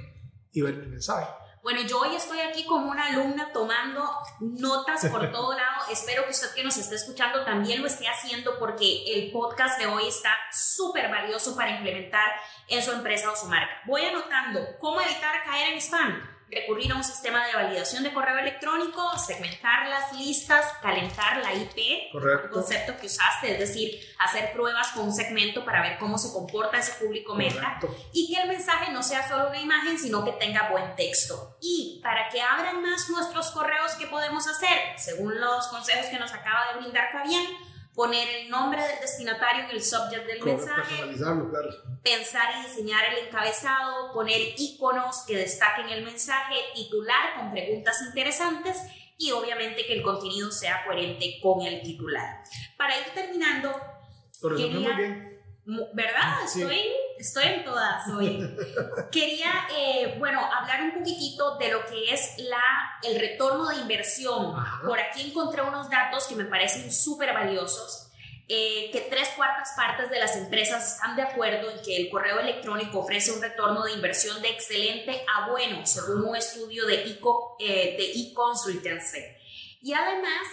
y 0.52 0.62
ver 0.62 0.76
mi 0.78 0.88
mensaje. 0.88 1.28
Bueno, 1.66 1.82
yo 1.82 2.00
hoy 2.00 2.16
estoy 2.16 2.42
aquí 2.42 2.64
como 2.64 2.92
una 2.92 3.08
alumna 3.08 3.52
tomando 3.52 4.08
notas 4.40 5.04
por 5.08 5.32
todo 5.32 5.52
lado. 5.54 5.82
Espero 5.92 6.24
que 6.26 6.30
usted 6.30 6.54
que 6.54 6.64
nos 6.64 6.78
esté 6.78 6.94
escuchando 6.94 7.44
también 7.44 7.82
lo 7.82 7.88
esté 7.88 8.08
haciendo 8.08 8.60
porque 8.60 9.04
el 9.08 9.32
podcast 9.32 9.80
de 9.80 9.88
hoy 9.88 10.08
está 10.08 10.30
súper 10.52 11.10
valioso 11.10 11.56
para 11.56 11.72
implementar 11.72 12.34
en 12.68 12.84
su 12.84 12.92
empresa 12.92 13.32
o 13.32 13.36
su 13.36 13.48
marca. 13.48 13.82
Voy 13.88 14.06
anotando 14.06 14.60
cómo 14.78 15.02
evitar 15.02 15.44
caer 15.44 15.74
en 15.74 15.82
spam 15.82 16.35
recurrir 16.50 16.92
a 16.92 16.96
un 16.96 17.04
sistema 17.04 17.46
de 17.48 17.54
validación 17.54 18.04
de 18.04 18.14
correo 18.14 18.38
electrónico, 18.38 19.18
segmentar 19.18 19.88
las 19.88 20.14
listas, 20.14 20.66
calentar 20.82 21.38
la 21.38 21.54
IP, 21.54 22.12
Correcto. 22.12 22.46
el 22.46 22.52
concepto 22.52 22.98
que 22.98 23.08
usaste, 23.08 23.54
es 23.54 23.60
decir, 23.60 24.00
hacer 24.20 24.54
pruebas 24.54 24.90
con 24.90 25.06
un 25.06 25.14
segmento 25.14 25.66
para 25.66 25.82
ver 25.82 25.98
cómo 25.98 26.18
se 26.18 26.32
comporta 26.32 26.78
ese 26.78 26.94
público 26.94 27.36
meta 27.36 27.80
y 28.14 28.34
que 28.34 28.42
el 28.42 28.48
mensaje 28.48 28.92
no 28.92 29.02
sea 29.04 29.28
solo 29.28 29.50
una 29.50 29.60
imagen, 29.60 29.98
sino 29.98 30.24
que 30.24 30.34
tenga 30.34 30.70
buen 30.70 30.96
texto. 30.96 31.58
Y 31.62 32.00
para 32.04 32.30
que 32.30 32.42
abran 32.42 32.82
más 32.82 33.10
nuestros 33.10 33.52
correos, 33.52 33.94
¿qué 33.96 34.08
podemos 34.08 34.48
hacer? 34.48 34.78
Según 34.98 35.40
los 35.40 35.68
consejos 35.68 36.08
que 36.08 36.20
nos 36.20 36.32
acaba 36.34 36.74
de 36.74 36.80
brindar 36.80 37.12
Fabián, 37.12 37.46
poner 37.96 38.28
el 38.42 38.50
nombre 38.50 38.82
del 38.82 39.00
destinatario 39.00 39.64
en 39.64 39.72
el 39.72 39.82
subject 39.82 40.28
del 40.28 40.44
mensaje, 40.44 40.96
pensar 42.04 42.56
y 42.60 42.68
diseñar 42.68 43.06
el 43.14 43.28
encabezado, 43.28 44.12
poner 44.14 44.40
iconos 44.58 45.24
que 45.26 45.38
destaquen 45.38 45.90
el 45.90 46.04
mensaje, 46.04 46.56
titular 46.74 47.36
con 47.38 47.52
preguntas 47.52 48.02
interesantes 48.06 48.78
y 49.18 49.32
obviamente 49.32 49.86
que 49.86 49.94
el 49.94 50.04
contenido 50.04 50.52
sea 50.52 50.84
coherente 50.86 51.40
con 51.42 51.62
el 51.62 51.82
titular. 51.82 52.44
Para 52.78 53.00
ir 53.00 53.06
terminando, 53.14 53.72
quería, 54.42 55.35
¿verdad? 55.66 56.44
Estoy, 56.46 56.82
estoy 57.18 57.44
en 57.46 57.64
todas 57.64 58.08
hoy. 58.10 58.56
Quería, 59.12 59.68
eh, 59.76 60.16
bueno, 60.20 60.40
hablar 60.40 60.84
un 60.84 60.94
poquitito 60.94 61.58
de 61.58 61.70
lo 61.70 61.86
que 61.86 62.14
es 62.14 62.36
la, 62.38 62.64
el 63.04 63.20
retorno 63.20 63.70
de 63.70 63.78
inversión. 63.78 64.56
Por 64.86 65.00
aquí 65.00 65.30
encontré 65.30 65.62
unos 65.62 65.90
datos 65.90 66.28
que 66.28 66.36
me 66.36 66.46
parecen 66.46 66.92
súper 66.92 67.34
valiosos. 67.34 68.02
Eh, 68.48 68.92
que 68.92 69.02
tres 69.02 69.30
cuartas 69.36 69.70
partes 69.76 70.12
de 70.12 70.20
las 70.20 70.36
empresas 70.36 70.94
están 70.94 71.16
de 71.16 71.24
acuerdo 71.24 71.72
en 71.72 71.82
que 71.82 71.98
el 71.98 72.12
correo 72.12 72.40
electrónico 72.40 73.00
ofrece 73.00 73.32
un 73.32 73.42
retorno 73.42 73.84
de 73.84 73.94
inversión 73.94 74.40
de 74.44 74.50
excelente 74.50 75.26
a 75.36 75.50
bueno, 75.50 75.84
según 75.84 76.26
un 76.26 76.36
estudio 76.36 76.86
de 76.86 77.06
e-consultancy. 77.60 79.18
Eh, 79.18 79.38
y 79.82 79.94
además, 79.94 80.48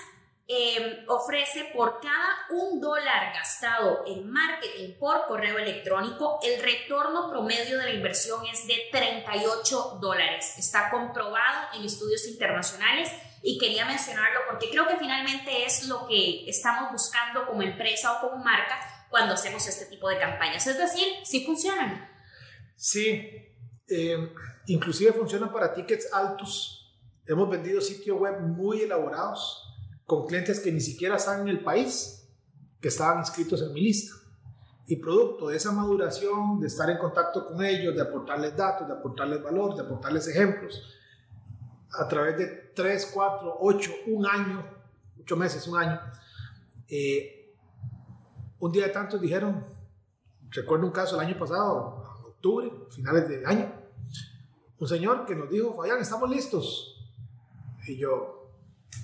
Em, 0.54 1.04
ofrece 1.08 1.70
por 1.74 1.98
cada 1.98 2.46
un 2.50 2.78
dólar 2.78 3.32
gastado 3.32 4.04
en 4.06 4.30
marketing 4.30 4.98
por 4.98 5.26
correo 5.26 5.56
electrónico, 5.56 6.40
el 6.42 6.62
retorno 6.62 7.30
promedio 7.30 7.78
de 7.78 7.84
la 7.84 7.94
inversión 7.94 8.44
es 8.52 8.66
de 8.66 8.74
38 8.92 9.98
dólares. 9.98 10.58
Está 10.58 10.90
comprobado 10.90 11.68
en 11.74 11.86
estudios 11.86 12.26
internacionales 12.26 13.10
y 13.42 13.58
quería 13.58 13.86
mencionarlo 13.86 14.40
porque 14.50 14.68
creo 14.68 14.86
que 14.86 14.98
finalmente 14.98 15.64
es 15.64 15.88
lo 15.88 16.06
que 16.06 16.46
estamos 16.46 16.92
buscando 16.92 17.46
como 17.46 17.62
empresa 17.62 18.12
o 18.12 18.20
como 18.20 18.44
marca 18.44 18.78
cuando 19.08 19.32
hacemos 19.32 19.66
este 19.66 19.86
tipo 19.86 20.10
de 20.10 20.18
campañas. 20.18 20.66
Es 20.66 20.76
decir, 20.76 21.06
sí 21.24 21.46
funcionan. 21.46 22.10
Sí, 22.76 23.26
eh, 23.88 24.34
inclusive 24.66 25.14
funcionan 25.14 25.50
para 25.50 25.72
tickets 25.72 26.12
altos. 26.12 26.94
Hemos 27.26 27.48
vendido 27.48 27.80
sitios 27.80 28.20
web 28.20 28.38
muy 28.38 28.82
elaborados 28.82 29.70
con 30.12 30.26
clientes 30.26 30.60
que 30.60 30.70
ni 30.70 30.80
siquiera 30.80 31.16
están 31.16 31.40
en 31.40 31.48
el 31.48 31.64
país, 31.64 32.28
que 32.82 32.88
estaban 32.88 33.20
inscritos 33.20 33.62
en 33.62 33.72
mi 33.72 33.80
lista. 33.80 34.14
Y 34.86 34.96
producto 34.96 35.48
de 35.48 35.56
esa 35.56 35.72
maduración, 35.72 36.60
de 36.60 36.66
estar 36.66 36.90
en 36.90 36.98
contacto 36.98 37.46
con 37.46 37.64
ellos, 37.64 37.94
de 37.94 38.02
aportarles 38.02 38.54
datos, 38.54 38.86
de 38.86 38.92
aportarles 38.92 39.42
valor, 39.42 39.74
de 39.74 39.80
aportarles 39.80 40.28
ejemplos, 40.28 40.82
a 41.98 42.06
través 42.06 42.36
de 42.36 42.46
3, 42.74 43.10
4, 43.14 43.56
8, 43.58 43.90
un 44.08 44.26
año, 44.26 44.62
8 45.22 45.36
meses, 45.36 45.66
un 45.66 45.78
año, 45.78 45.98
eh, 46.88 47.54
un 48.58 48.70
día 48.70 48.88
de 48.88 48.92
tantos 48.92 49.18
dijeron, 49.18 49.64
recuerdo 50.50 50.84
un 50.84 50.92
caso 50.92 51.18
el 51.18 51.26
año 51.26 51.38
pasado, 51.38 52.20
octubre, 52.26 52.70
finales 52.90 53.30
de 53.30 53.46
año, 53.46 53.72
un 54.78 54.88
señor 54.88 55.24
que 55.24 55.34
nos 55.34 55.48
dijo, 55.48 55.72
Fabián, 55.72 56.02
estamos 56.02 56.28
listos. 56.28 56.98
Y 57.86 57.96
yo, 57.96 58.41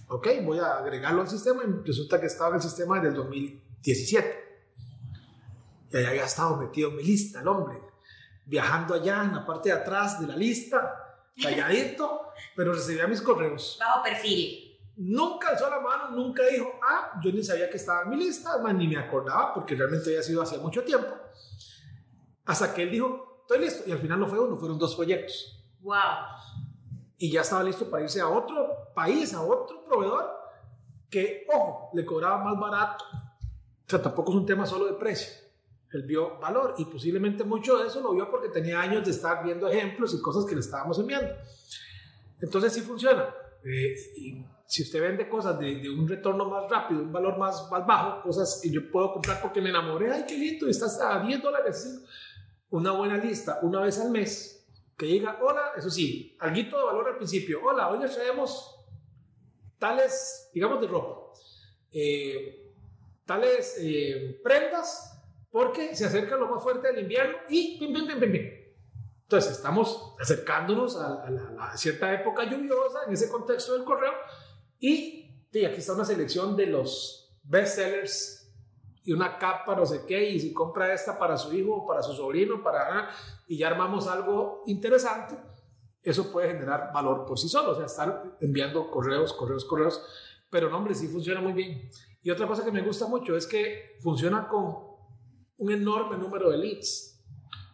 Ok, 0.09 0.29
voy 0.43 0.59
a 0.59 0.79
agregarlo 0.79 1.23
al 1.23 1.29
sistema 1.29 1.63
y 1.65 1.87
resulta 1.87 2.21
que 2.21 2.27
estaba 2.27 2.51
en 2.51 2.57
el 2.57 2.63
sistema 2.63 2.97
desde 2.97 3.09
el 3.09 3.15
2017. 3.15 4.49
Y 5.91 5.97
había 5.97 6.25
estado 6.25 6.57
metido 6.57 6.91
en 6.91 6.97
mi 6.97 7.03
lista, 7.03 7.41
el 7.41 7.49
hombre, 7.49 7.81
viajando 8.45 8.95
allá 8.95 9.25
en 9.25 9.35
la 9.35 9.47
parte 9.47 9.71
de 9.71 9.75
atrás 9.75 10.21
de 10.21 10.27
la 10.27 10.37
lista, 10.37 11.21
calladito, 11.41 12.33
pero 12.57 12.73
recibía 12.73 13.07
mis 13.07 13.21
correos. 13.21 13.77
Bajo 13.81 14.03
perfil. 14.03 14.65
Nunca 14.97 15.51
alzó 15.51 15.71
la 15.71 15.81
mano, 15.81 16.11
nunca 16.11 16.43
dijo, 16.47 16.73
ah, 16.83 17.21
yo 17.23 17.31
ni 17.31 17.45
sabía 17.45 17.71
que 17.71 17.77
estaba 17.77 18.03
en 18.03 18.11
mi 18.11 18.17
lista, 18.17 18.61
ni 18.73 18.89
me 18.89 18.97
acordaba, 18.97 19.55
porque 19.55 19.77
realmente 19.77 20.09
había 20.09 20.23
sido 20.23 20.43
hace 20.43 20.59
mucho 20.59 20.83
tiempo. 20.83 21.15
Hasta 22.45 22.75
que 22.75 22.83
él 22.83 22.91
dijo, 22.91 23.43
estoy 23.43 23.61
listo. 23.61 23.85
Y 23.87 23.93
al 23.93 23.99
final 23.99 24.21
no 24.21 24.27
fue 24.27 24.41
uno, 24.41 24.57
fueron 24.57 24.79
dos 24.79 24.97
proyectos. 24.97 25.65
Wow. 25.81 25.95
Y 27.19 27.33
ya 27.33 27.41
estaba 27.41 27.65
listo 27.65 27.91
para 27.91 28.05
irse 28.05 28.21
a 28.21 28.29
otro 28.29 28.93
país, 28.95 29.35
a 29.35 29.43
otro 29.43 29.85
proveedor, 29.85 30.39
que, 31.11 31.47
ojo, 31.53 31.91
le 31.95 32.05
cobraba 32.05 32.45
más 32.45 32.59
barato. 32.59 33.05
O 33.13 33.91
sea, 33.91 34.01
tampoco 34.01 34.31
es 34.31 34.37
un 34.39 34.47
tema 34.47 34.65
solo 34.67 34.87
de 34.87 34.93
precio. 34.95 35.33
Él 35.91 36.03
vio 36.03 36.39
valor 36.39 36.75
y 36.79 36.85
posiblemente 36.85 37.43
mucho 37.45 37.79
de 37.79 37.89
eso 37.89 38.01
lo 38.01 38.13
vio 38.13 38.31
porque 38.31 38.51
tenía 38.51 38.81
años 38.81 39.05
de 39.05 39.11
estar 39.11 39.43
viendo 39.43 39.67
ejemplos 39.67 40.15
y 40.15 40.21
cosas 40.21 40.45
que 40.45 40.55
le 40.55 40.61
estábamos 40.61 40.99
enviando. 40.99 41.35
Entonces 42.41 42.73
sí 42.73 42.83
funciona. 42.83 43.35
Eh, 43.65 43.97
y 44.17 44.45
si 44.67 44.83
usted 44.83 45.01
vende 45.01 45.29
cosas 45.29 45.59
de, 45.59 45.77
de, 45.77 45.91
un 45.91 46.07
retorno 46.07 46.45
más 46.45 46.71
rápido, 46.71 47.03
un 47.03 47.11
valor 47.11 47.39
más, 47.39 47.69
más 47.71 47.87
bajo, 47.87 48.23
cosas 48.23 48.61
que 48.63 48.71
yo 48.71 48.91
puedo 48.93 49.15
comprar 49.15 49.41
porque 49.41 49.61
me 49.61 49.71
enamoré, 49.71 50.13
ay, 50.13 50.25
qué 50.29 50.37
lindo, 50.37 50.69
estás 50.69 51.01
a 51.01 51.21
10 51.21 51.43
dólares, 51.43 52.05
una 52.71 52.93
buena 52.93 53.17
lista 53.17 53.59
una 53.63 53.81
vez 53.81 53.99
al 53.99 54.11
mes 54.11 54.58
que 54.99 55.07
diga, 55.07 55.39
hola, 55.41 55.73
eso 55.77 55.89
sí, 55.89 56.37
algo 56.41 56.57
de 56.57 56.85
valor 56.85 57.09
al 57.09 57.17
principio, 57.17 57.61
hola, 57.65 57.89
hoy 57.89 58.01
les 58.01 58.13
traemos 58.15 58.85
tales, 59.79 60.51
digamos 60.53 60.81
de 60.81 60.89
ropa, 60.89 61.33
eh, 61.93 62.73
tales 63.25 63.77
eh, 63.79 64.41
prendas 64.43 65.23
porque 65.51 65.95
se 65.95 66.05
acerca 66.05 66.37
lo 66.37 66.49
más 66.49 66.63
fuerte 66.63 66.89
del 66.89 67.03
invierno 67.03 67.39
y 67.49 67.79
pim, 67.79 67.95
pim, 67.95 68.09
pim, 68.09 68.21
pim, 68.21 68.33
pim. 68.33 68.51
Entonces 69.23 69.53
estamos 69.53 70.15
acercándonos 70.19 70.97
a, 70.97 71.77
cierta 71.77 72.13
época 72.13 72.45
lluviosa 72.45 73.05
en 73.07 73.13
ese 73.13 73.31
contexto 73.31 73.75
del 73.75 73.85
correo 73.85 74.15
y, 74.81 75.31
y 75.53 75.65
aquí 75.65 75.79
está 75.79 75.93
una 75.93 76.05
selección 76.05 76.57
de 76.57 76.67
los 76.67 77.39
bestsellers 77.45 78.38
y 79.09 79.13
una 79.15 79.39
capa, 79.39 79.75
no 79.75 79.87
sé 79.87 80.05
qué, 80.07 80.33
y 80.33 80.39
si 80.39 80.53
compra 80.53 80.93
esta 80.93 81.19
para 81.19 81.39
su 81.39 81.51
hijo, 81.55 81.87
para 81.87 82.03
su 82.03 82.13
sobrino, 82.13 82.63
para 82.63 83.09
y 83.47 83.57
ya 83.57 83.69
armamos 83.69 84.07
algo 84.07 84.65
interesante, 84.67 85.35
eso 86.03 86.31
puede 86.31 86.49
generar 86.49 86.91
valor 86.93 87.25
por 87.25 87.39
sí 87.39 87.49
solo, 87.49 87.71
o 87.71 87.75
sea, 87.75 87.87
estar 87.87 88.37
enviando 88.39 88.91
correos, 88.91 89.33
correos, 89.33 89.65
correos, 89.65 90.05
pero 90.51 90.69
no, 90.69 90.77
hombre, 90.77 90.95
sí 90.95 91.09
funciona 91.09 91.41
muy 91.41 91.55
bien. 91.55 91.89
Y 92.21 92.31
otra 92.31 92.47
cosa 92.47 92.63
que 92.63 92.71
me 92.71 92.83
gusta 92.83 93.07
mucho 93.07 93.35
es 93.35 93.47
que 93.47 93.97
funciona 94.03 94.47
con 94.47 94.77
un 95.57 95.73
enorme 95.73 96.19
número 96.19 96.51
de 96.51 96.59
leads. 96.59 97.25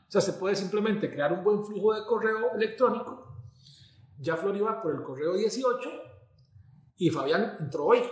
O 0.07 0.11
sea, 0.13 0.21
se 0.21 0.35
puede 0.35 0.55
simplemente 0.55 1.11
crear 1.11 1.33
un 1.33 1.43
buen 1.43 1.65
flujo 1.65 1.95
de 1.95 2.07
correo 2.07 2.53
electrónico. 2.55 3.41
Ya 4.21 4.37
Flor 4.37 4.57
iba 4.57 4.81
por 4.81 4.95
el 4.95 5.03
correo 5.03 5.35
18 5.35 5.91
y 6.99 7.11
Fabián 7.11 7.57
entró 7.59 7.87
hoy 7.87 8.05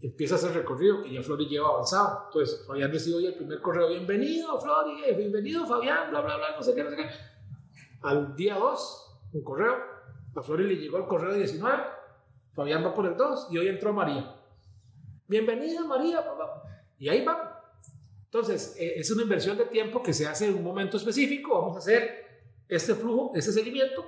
empieza 0.00 0.34
a 0.34 0.38
hacer 0.38 0.52
recorrido 0.52 1.02
que 1.02 1.12
ya 1.12 1.22
Flori 1.22 1.46
lleva 1.46 1.68
avanzado. 1.68 2.24
Entonces, 2.26 2.64
Fabián 2.66 2.90
recibió 2.90 3.20
ya 3.20 3.28
el 3.28 3.34
primer 3.34 3.60
correo, 3.60 3.88
bienvenido 3.88 4.58
Flori, 4.60 5.02
bienvenido 5.16 5.66
Fabián, 5.66 6.10
bla, 6.10 6.20
bla, 6.20 6.36
bla, 6.36 6.56
no 6.56 6.62
sé 6.62 6.74
qué, 6.74 6.84
no 6.84 6.90
sé 6.90 6.96
qué. 6.96 7.08
Al 8.02 8.36
día 8.36 8.54
2, 8.54 9.20
un 9.32 9.42
correo, 9.42 9.74
a 10.36 10.42
Flori 10.42 10.64
le 10.64 10.76
llegó 10.76 10.98
el 10.98 11.06
correo 11.06 11.34
19, 11.34 11.82
Fabián 12.52 12.84
va 12.84 12.94
por 12.94 13.06
el 13.06 13.16
2 13.16 13.48
y 13.50 13.58
hoy 13.58 13.68
entró 13.68 13.92
María. 13.92 14.36
Bienvenida 15.26 15.84
María, 15.84 16.24
papá. 16.24 16.62
Y 16.98 17.08
ahí 17.08 17.24
va. 17.24 17.72
Entonces, 18.24 18.76
eh, 18.78 18.94
es 18.96 19.10
una 19.10 19.22
inversión 19.22 19.56
de 19.56 19.64
tiempo 19.66 20.02
que 20.02 20.12
se 20.12 20.26
hace 20.26 20.46
en 20.46 20.54
un 20.54 20.62
momento 20.62 20.96
específico, 20.96 21.60
vamos 21.60 21.76
a 21.76 21.78
hacer 21.80 22.26
este 22.68 22.94
flujo, 22.94 23.32
este 23.34 23.50
seguimiento, 23.50 24.04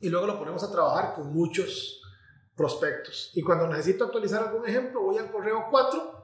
y 0.00 0.08
luego 0.08 0.26
lo 0.26 0.38
ponemos 0.38 0.62
a 0.64 0.72
trabajar 0.72 1.14
con 1.14 1.32
muchos 1.32 2.01
prospectos. 2.56 3.30
Y 3.34 3.42
cuando 3.42 3.66
necesito 3.66 4.04
actualizar 4.04 4.42
algún 4.48 4.66
ejemplo, 4.66 5.02
voy 5.02 5.18
al 5.18 5.30
correo 5.30 5.66
4 5.70 6.22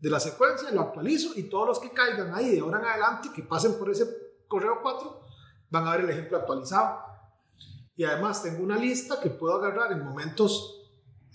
de 0.00 0.10
la 0.10 0.20
secuencia, 0.20 0.70
lo 0.70 0.80
actualizo 0.80 1.30
y 1.36 1.44
todos 1.44 1.68
los 1.68 1.78
que 1.78 1.90
caigan 1.90 2.34
ahí 2.34 2.50
de 2.50 2.60
ahora 2.60 2.80
en 2.80 2.84
adelante, 2.86 3.30
que 3.34 3.42
pasen 3.42 3.78
por 3.78 3.90
ese 3.90 4.06
correo 4.48 4.80
4, 4.82 5.20
van 5.70 5.86
a 5.86 5.92
ver 5.92 6.00
el 6.02 6.10
ejemplo 6.10 6.36
actualizado. 6.38 6.98
Y 7.96 8.04
además 8.04 8.42
tengo 8.42 8.62
una 8.62 8.76
lista 8.76 9.20
que 9.20 9.30
puedo 9.30 9.54
agarrar 9.54 9.92
en 9.92 10.04
momentos 10.04 10.82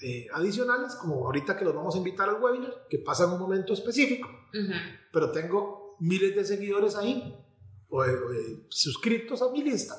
eh, 0.01 0.27
adicionales, 0.33 0.95
como 0.95 1.25
ahorita 1.25 1.57
que 1.57 1.65
los 1.65 1.73
vamos 1.73 1.95
a 1.95 1.97
invitar 1.97 2.29
al 2.29 2.41
webinar, 2.41 2.85
que 2.89 2.99
pasa 2.99 3.23
en 3.23 3.31
un 3.31 3.39
momento 3.39 3.73
específico, 3.73 4.27
uh 4.27 4.57
-huh. 4.57 4.99
pero 5.11 5.31
tengo 5.31 5.95
miles 5.99 6.35
de 6.35 6.45
seguidores 6.45 6.95
ahí, 6.95 7.35
o, 7.89 8.01
o, 8.01 8.05
suscritos 8.69 9.41
a 9.41 9.49
mi 9.49 9.63
lista, 9.63 9.95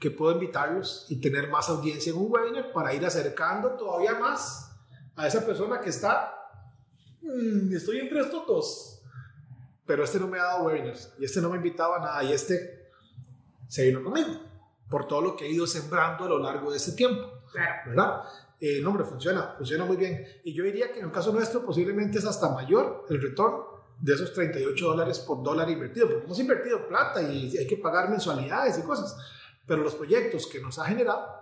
que 0.00 0.10
puedo 0.10 0.32
invitarlos 0.32 1.06
y 1.10 1.20
tener 1.20 1.48
más 1.50 1.68
audiencia 1.68 2.10
en 2.10 2.18
un 2.18 2.32
webinar 2.32 2.72
para 2.72 2.94
ir 2.94 3.04
acercando 3.04 3.72
todavía 3.72 4.14
más 4.14 4.72
a 5.14 5.26
esa 5.26 5.44
persona 5.44 5.78
que 5.80 5.90
está, 5.90 6.34
mmm, 7.20 7.70
estoy 7.76 7.98
entre 7.98 8.20
estos 8.20 8.46
dos, 8.46 9.02
pero 9.84 10.02
este 10.02 10.18
no 10.18 10.26
me 10.26 10.38
ha 10.38 10.44
dado 10.44 10.64
webinars 10.64 11.12
y 11.18 11.26
este 11.26 11.42
no 11.42 11.50
me 11.50 11.56
invitaba 11.56 11.96
a 11.96 12.00
nada 12.00 12.24
y 12.24 12.32
este 12.32 12.88
se 13.68 13.84
vino 13.84 14.02
conmigo 14.02 14.40
por 14.88 15.06
todo 15.06 15.20
lo 15.20 15.36
que 15.36 15.44
he 15.44 15.50
ido 15.50 15.66
sembrando 15.66 16.24
a 16.24 16.28
lo 16.28 16.38
largo 16.38 16.70
de 16.70 16.78
este 16.78 16.92
tiempo, 16.92 17.44
claro. 17.52 17.90
¿verdad? 17.90 18.22
Eh, 18.58 18.80
no, 18.82 18.90
hombre, 18.90 19.04
funciona, 19.04 19.54
funciona 19.56 19.84
muy 19.84 19.96
bien. 19.96 20.26
Y 20.44 20.52
yo 20.52 20.64
diría 20.64 20.92
que 20.92 20.98
en 20.98 21.06
el 21.06 21.12
caso 21.12 21.32
nuestro 21.32 21.64
posiblemente 21.64 22.18
es 22.18 22.24
hasta 22.24 22.50
mayor 22.50 23.06
el 23.08 23.22
retorno 23.22 23.80
de 24.00 24.14
esos 24.14 24.32
38 24.32 24.86
dólares 24.86 25.20
por 25.20 25.42
dólar 25.42 25.68
invertido, 25.70 26.08
porque 26.08 26.24
hemos 26.24 26.38
invertido 26.40 26.88
plata 26.88 27.22
y 27.22 27.56
hay 27.56 27.66
que 27.66 27.76
pagar 27.76 28.08
mensualidades 28.08 28.78
y 28.78 28.82
cosas 28.82 29.16
pero 29.70 29.84
los 29.84 29.94
proyectos 29.94 30.48
que 30.48 30.60
nos 30.60 30.80
ha 30.80 30.84
generado, 30.84 31.32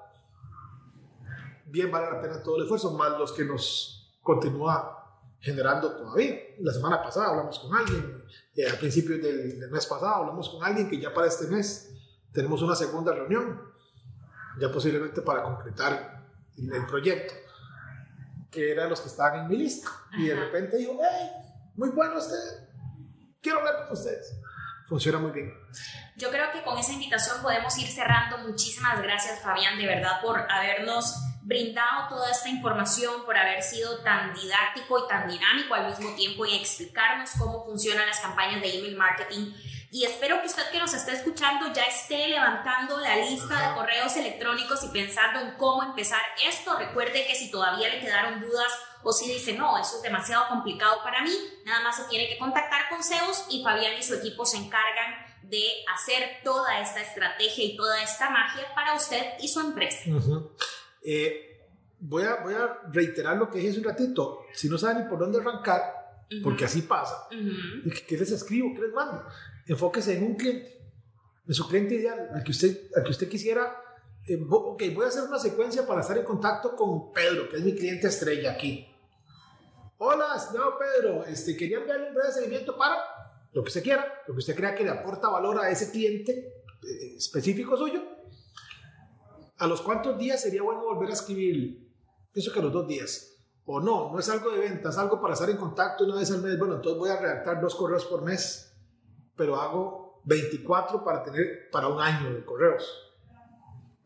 bien 1.65 1.91
vale 1.91 2.11
la 2.11 2.21
pena 2.21 2.43
todo 2.43 2.59
el 2.59 2.65
esfuerzo, 2.65 2.93
más 2.93 3.19
los 3.19 3.33
que 3.33 3.43
nos 3.43 4.15
continúa 4.21 5.33
generando 5.41 5.91
todavía. 5.97 6.39
La 6.59 6.75
semana 6.75 7.03
pasada 7.03 7.29
hablamos 7.29 7.59
con 7.59 7.75
alguien, 7.75 8.23
eh, 8.55 8.67
al 8.69 8.77
principio 8.77 9.17
del, 9.17 9.59
del, 9.59 9.71
mes 9.71 9.87
pasado 9.87 10.17
hablamos 10.17 10.51
con 10.51 10.63
alguien 10.63 10.91
que 10.91 11.01
ya 11.01 11.15
para 11.15 11.27
este 11.27 11.47
mes 11.47 11.91
tenemos 12.31 12.61
una 12.61 12.75
segunda 12.75 13.15
reunión, 13.15 13.63
ya 14.61 14.71
posiblemente 14.71 15.23
para 15.23 15.43
concretar 15.43 16.29
el, 16.59 16.71
el 16.71 16.85
proyecto, 16.85 17.33
que 18.51 18.73
eran 18.73 18.91
los 18.91 19.01
que 19.01 19.09
estaban 19.09 19.41
en 19.41 19.49
mi 19.49 19.57
lista. 19.57 19.89
Y 20.19 20.27
de 20.27 20.35
repente 20.35 20.77
dijo, 20.77 20.99
hey, 21.01 21.31
muy 21.77 21.89
bueno 21.93 22.19
usted, 22.19 22.69
quiero 23.41 23.61
hablar 23.61 23.85
con 23.85 23.97
ustedes. 23.97 24.39
Funciona 24.89 25.19
muy 25.19 25.33
bien. 25.33 25.53
Yo 26.17 26.31
creo 26.31 26.51
que 26.51 26.63
con 26.63 26.79
esa 26.79 26.93
invitación 26.93 27.43
podemos 27.43 27.77
ir 27.79 27.89
cerrando. 27.89 28.39
Muchísimas 28.39 29.03
gracias, 29.03 29.41
Fabián, 29.41 29.79
de 29.79 29.87
verdad, 29.87 30.21
por 30.23 30.51
habernos 30.51 31.15
brindado 31.43 32.09
toda 32.09 32.31
esta 32.31 32.49
información, 32.49 33.25
por 33.25 33.37
haber 33.37 33.63
sido 33.63 33.99
tan 34.03 34.33
didáctico 34.35 34.99
y 34.99 35.09
tan 35.09 35.29
dinámico 35.29 35.75
al 35.75 35.89
mismo 35.89 36.15
tiempo 36.15 36.47
y 36.47 36.57
explicarnos 36.57 37.31
cómo 37.39 37.65
funcionan 37.65 38.07
las 38.07 38.21
campañas 38.21 38.63
de 38.63 38.79
email 38.79 38.97
marketing. 38.97 39.53
Y 39.91 40.05
espero 40.05 40.41
que 40.41 40.47
usted 40.47 40.71
que 40.71 40.79
nos 40.79 40.93
está 40.93 41.13
escuchando 41.13 41.73
ya 41.73 41.85
esté 41.85 42.29
levantando 42.29 42.99
la 42.99 43.17
lista 43.17 43.69
de 43.69 43.75
correos 43.75 44.17
electrónicos 44.17 44.85
y 44.85 44.89
pensando 44.89 45.41
en 45.41 45.53
cómo 45.53 45.83
empezar 45.83 46.21
esto. 46.47 46.79
Recuerde 46.79 47.27
que 47.27 47.35
si 47.35 47.51
todavía 47.51 47.89
le 47.89 48.01
quedaron 48.01 48.41
dudas 48.41 48.73
o 49.03 49.13
si 49.13 49.33
dice, 49.33 49.53
no, 49.53 49.79
eso 49.79 49.97
es 49.97 50.03
demasiado 50.03 50.49
complicado 50.49 51.03
para 51.03 51.23
mí, 51.23 51.33
nada 51.65 51.83
más 51.83 51.97
se 51.97 52.05
tiene 52.09 52.29
que 52.29 52.39
contactar 52.39 52.89
con 52.89 53.03
Zeus 53.03 53.45
y 53.51 53.63
Fabián 53.63 53.95
y 53.99 54.03
su 54.03 54.15
equipo 54.15 54.45
se 54.45 54.59
encargan 54.59 55.27
de 55.43 55.63
hacer 55.95 56.43
toda 56.45 56.81
esta 56.81 57.01
estrategia 57.01 57.65
y 57.65 57.77
toda 57.77 58.03
esta 58.03 58.29
magia 58.31 58.67
para 58.75 58.95
usted 58.95 59.23
y 59.41 59.49
su 59.49 59.61
empresa. 59.61 60.01
Uh 60.07 60.21
-huh. 60.21 60.51
eh, 61.03 61.67
voy, 61.99 62.25
a, 62.25 62.37
voy 62.43 62.55
a 62.55 62.81
reiterar 62.93 63.37
lo 63.37 63.49
que 63.51 63.59
dije 63.59 63.71
hace 63.71 63.79
un 63.79 63.85
ratito. 63.85 64.47
Si 64.53 64.69
no 64.69 64.77
saben 64.77 65.05
ni 65.05 65.09
por 65.09 65.19
dónde 65.19 65.41
arrancar, 65.41 65.81
uh 66.31 66.35
-huh. 66.35 66.43
porque 66.43 66.65
así 66.65 66.83
pasa, 66.83 67.29
uh 67.31 67.35
-huh. 67.35 68.07
¿qué 68.07 68.17
les 68.17 68.31
escribo? 68.31 68.75
¿Qué 68.75 68.83
les 68.83 68.93
mando? 68.93 69.25
Enfóquese 69.67 70.17
en 70.19 70.25
un 70.25 70.37
cliente, 70.37 70.81
en 71.47 71.55
su 71.55 71.67
cliente 71.69 71.95
ideal, 71.95 72.29
al 72.35 72.43
que 72.45 72.51
usted, 72.51 72.91
al 72.97 73.05
que 73.05 73.11
usted 73.11 73.29
quisiera. 73.29 73.85
Eh, 74.29 74.47
ok, 74.47 74.83
voy 74.95 75.07
a 75.07 75.09
hacer 75.09 75.23
una 75.23 75.39
secuencia 75.39 75.87
para 75.87 76.03
estar 76.03 76.19
en 76.19 76.25
contacto 76.25 76.77
con 76.77 77.13
Pedro, 77.13 77.49
que 77.49 77.57
es 77.57 77.63
mi 77.63 77.75
cliente 77.75 78.09
estrella 78.09 78.53
aquí. 78.53 78.87
Hola, 79.97 80.35
estimado 80.37 80.75
Pedro, 80.79 81.25
este, 81.25 81.57
quería 81.57 81.79
enviarle 81.79 82.09
un 82.09 82.15
breve 82.15 82.33
seguimiento 82.33 82.77
para 82.77 82.97
lo 83.53 83.63
que 83.63 83.69
usted 83.69 83.83
quiera, 83.83 84.23
lo 84.27 84.35
que 84.35 84.39
usted 84.39 84.55
crea 84.55 84.75
que 84.75 84.85
le 84.85 84.91
aporta 84.91 85.31
valor 85.31 85.59
a 85.59 85.71
ese 85.71 85.91
cliente 85.91 86.33
eh, 86.33 87.17
específico 87.17 87.75
suyo. 87.79 88.03
¿A 89.57 89.67
los 89.67 89.81
cuántos 89.81 90.19
días 90.19 90.43
sería 90.43 90.63
bueno 90.63 90.85
volver 90.85 91.09
a 91.09 91.15
escribirle? 91.15 91.89
Pienso 92.31 92.53
que 92.53 92.59
a 92.59 92.63
los 92.63 92.73
dos 92.73 92.87
días. 92.87 93.35
O 93.65 93.81
no, 93.81 94.13
no 94.13 94.19
es 94.19 94.29
algo 94.29 94.51
de 94.51 94.59
venta, 94.59 94.91
es 94.91 94.99
algo 94.99 95.23
para 95.23 95.35
estar 95.35 95.49
en 95.49 95.57
contacto 95.57 96.05
una 96.05 96.17
vez 96.17 96.31
al 96.31 96.43
mes. 96.43 96.59
Bueno, 96.59 96.77
entonces 96.77 96.99
voy 96.99 97.11
a 97.11 97.19
redactar 97.19 97.63
dos 97.63 97.75
correos 97.75 98.05
por 98.05 98.23
mes, 98.23 98.75
pero 99.35 99.57
hago 99.57 100.21
24 100.25 101.03
para 101.03 101.23
tener 101.23 101.71
para 101.73 101.89
un 101.89 102.01
año 102.01 102.35
de 102.35 102.45
correos. 102.45 103.08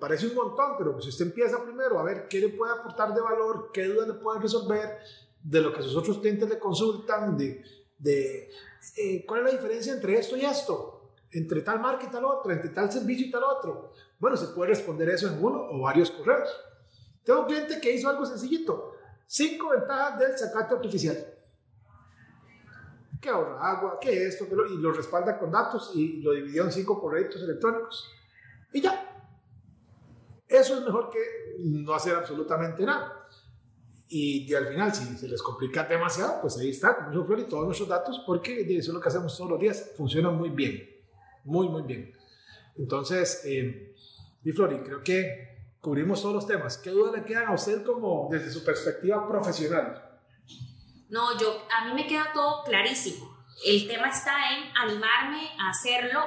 Parece 0.02 0.26
un 0.26 0.34
montón, 0.34 0.74
pero 0.76 1.00
si 1.00 1.10
usted 1.10 1.26
empieza 1.26 1.62
primero 1.62 1.96
a 1.96 2.02
ver 2.02 2.26
qué 2.26 2.40
le 2.40 2.48
puede 2.48 2.72
aportar 2.72 3.14
de 3.14 3.20
valor, 3.20 3.70
qué 3.72 3.84
dudas 3.84 4.08
le 4.08 4.14
pueden 4.14 4.42
resolver, 4.42 4.98
de 5.40 5.60
lo 5.60 5.72
que 5.72 5.80
sus 5.80 5.94
otros 5.94 6.18
clientes 6.18 6.48
le 6.48 6.58
consultan, 6.58 7.36
de, 7.36 7.62
de 7.98 8.50
eh, 8.96 9.24
cuál 9.24 9.46
es 9.46 9.46
la 9.46 9.58
diferencia 9.60 9.92
entre 9.92 10.18
esto 10.18 10.36
y 10.36 10.44
esto. 10.44 11.12
entre 11.30 11.62
tal 11.62 11.80
marca 11.80 12.04
y 12.04 12.10
tal 12.10 12.24
otro, 12.24 12.50
entre 12.50 12.70
tal 12.70 12.90
servicio 12.90 13.28
y 13.28 13.30
tal 13.30 13.44
otro. 13.44 13.92
Bueno, 14.18 14.36
se 14.36 14.48
puede 14.48 14.70
responder 14.70 15.08
eso 15.08 15.28
en 15.28 15.38
uno 15.40 15.68
o 15.70 15.82
varios 15.82 16.10
correos. 16.10 16.50
Tengo 17.22 17.42
un 17.42 17.46
cliente 17.46 17.80
que 17.80 17.92
hizo 17.92 18.08
algo 18.08 18.26
sencillito. 18.26 18.94
Cinco 19.26 19.70
ventajas 19.70 20.18
del 20.18 20.36
zacate 20.36 20.74
artificial. 20.74 21.16
Que 23.20 23.28
ahorra 23.28 23.70
agua, 23.70 23.98
que 24.00 24.26
esto, 24.26 24.48
que 24.48 24.56
lo, 24.56 24.66
y 24.66 24.78
lo 24.78 24.90
respalda 24.90 25.38
con 25.38 25.52
datos 25.52 25.92
y 25.94 26.20
lo 26.22 26.32
dividió 26.32 26.64
en 26.64 26.72
cinco 26.72 27.00
correitos 27.00 27.40
electrónicos. 27.40 28.10
Y 28.72 28.80
ya. 28.80 29.10
Eso 30.52 30.78
es 30.78 30.84
mejor 30.84 31.10
que 31.10 31.18
no 31.58 31.94
hacer 31.94 32.14
absolutamente 32.14 32.84
nada. 32.84 33.28
Y, 34.08 34.52
al 34.52 34.66
final, 34.66 34.94
si 34.94 35.16
se 35.16 35.26
les 35.26 35.40
complica 35.40 35.84
demasiado, 35.84 36.42
pues 36.42 36.58
ahí 36.58 36.68
está, 36.68 36.94
como 36.96 37.10
dijo 37.10 37.24
Flori, 37.24 37.44
todos 37.44 37.64
nuestros 37.64 37.88
datos, 37.88 38.22
porque 38.26 38.60
eso 38.60 38.90
es 38.90 38.94
lo 38.94 39.00
que 39.00 39.08
hacemos 39.08 39.34
todos 39.34 39.52
los 39.52 39.60
días. 39.60 39.92
Funciona 39.96 40.30
muy 40.30 40.50
bien, 40.50 40.86
muy, 41.44 41.66
muy 41.70 41.82
bien. 41.82 42.12
Entonces, 42.76 43.42
eh, 43.46 43.94
y 44.44 44.52
creo 44.52 45.02
que 45.02 45.52
cubrimos 45.80 46.20
todos 46.20 46.34
los 46.34 46.46
temas. 46.46 46.76
¿Qué 46.76 46.90
dudas 46.90 47.14
le 47.14 47.24
quedan 47.24 47.48
a 47.48 47.54
usted 47.54 47.82
como 47.84 48.28
desde 48.30 48.50
su 48.50 48.62
perspectiva 48.62 49.26
profesional? 49.26 50.20
No, 51.08 51.38
yo, 51.38 51.62
a 51.74 51.86
mí 51.86 51.94
me 51.94 52.06
queda 52.06 52.32
todo 52.34 52.64
clarísimo. 52.64 53.34
El 53.64 53.86
tema 53.86 54.08
está 54.08 54.32
en 54.54 54.76
animarme 54.76 55.48
a 55.58 55.70
hacerlo 55.70 56.20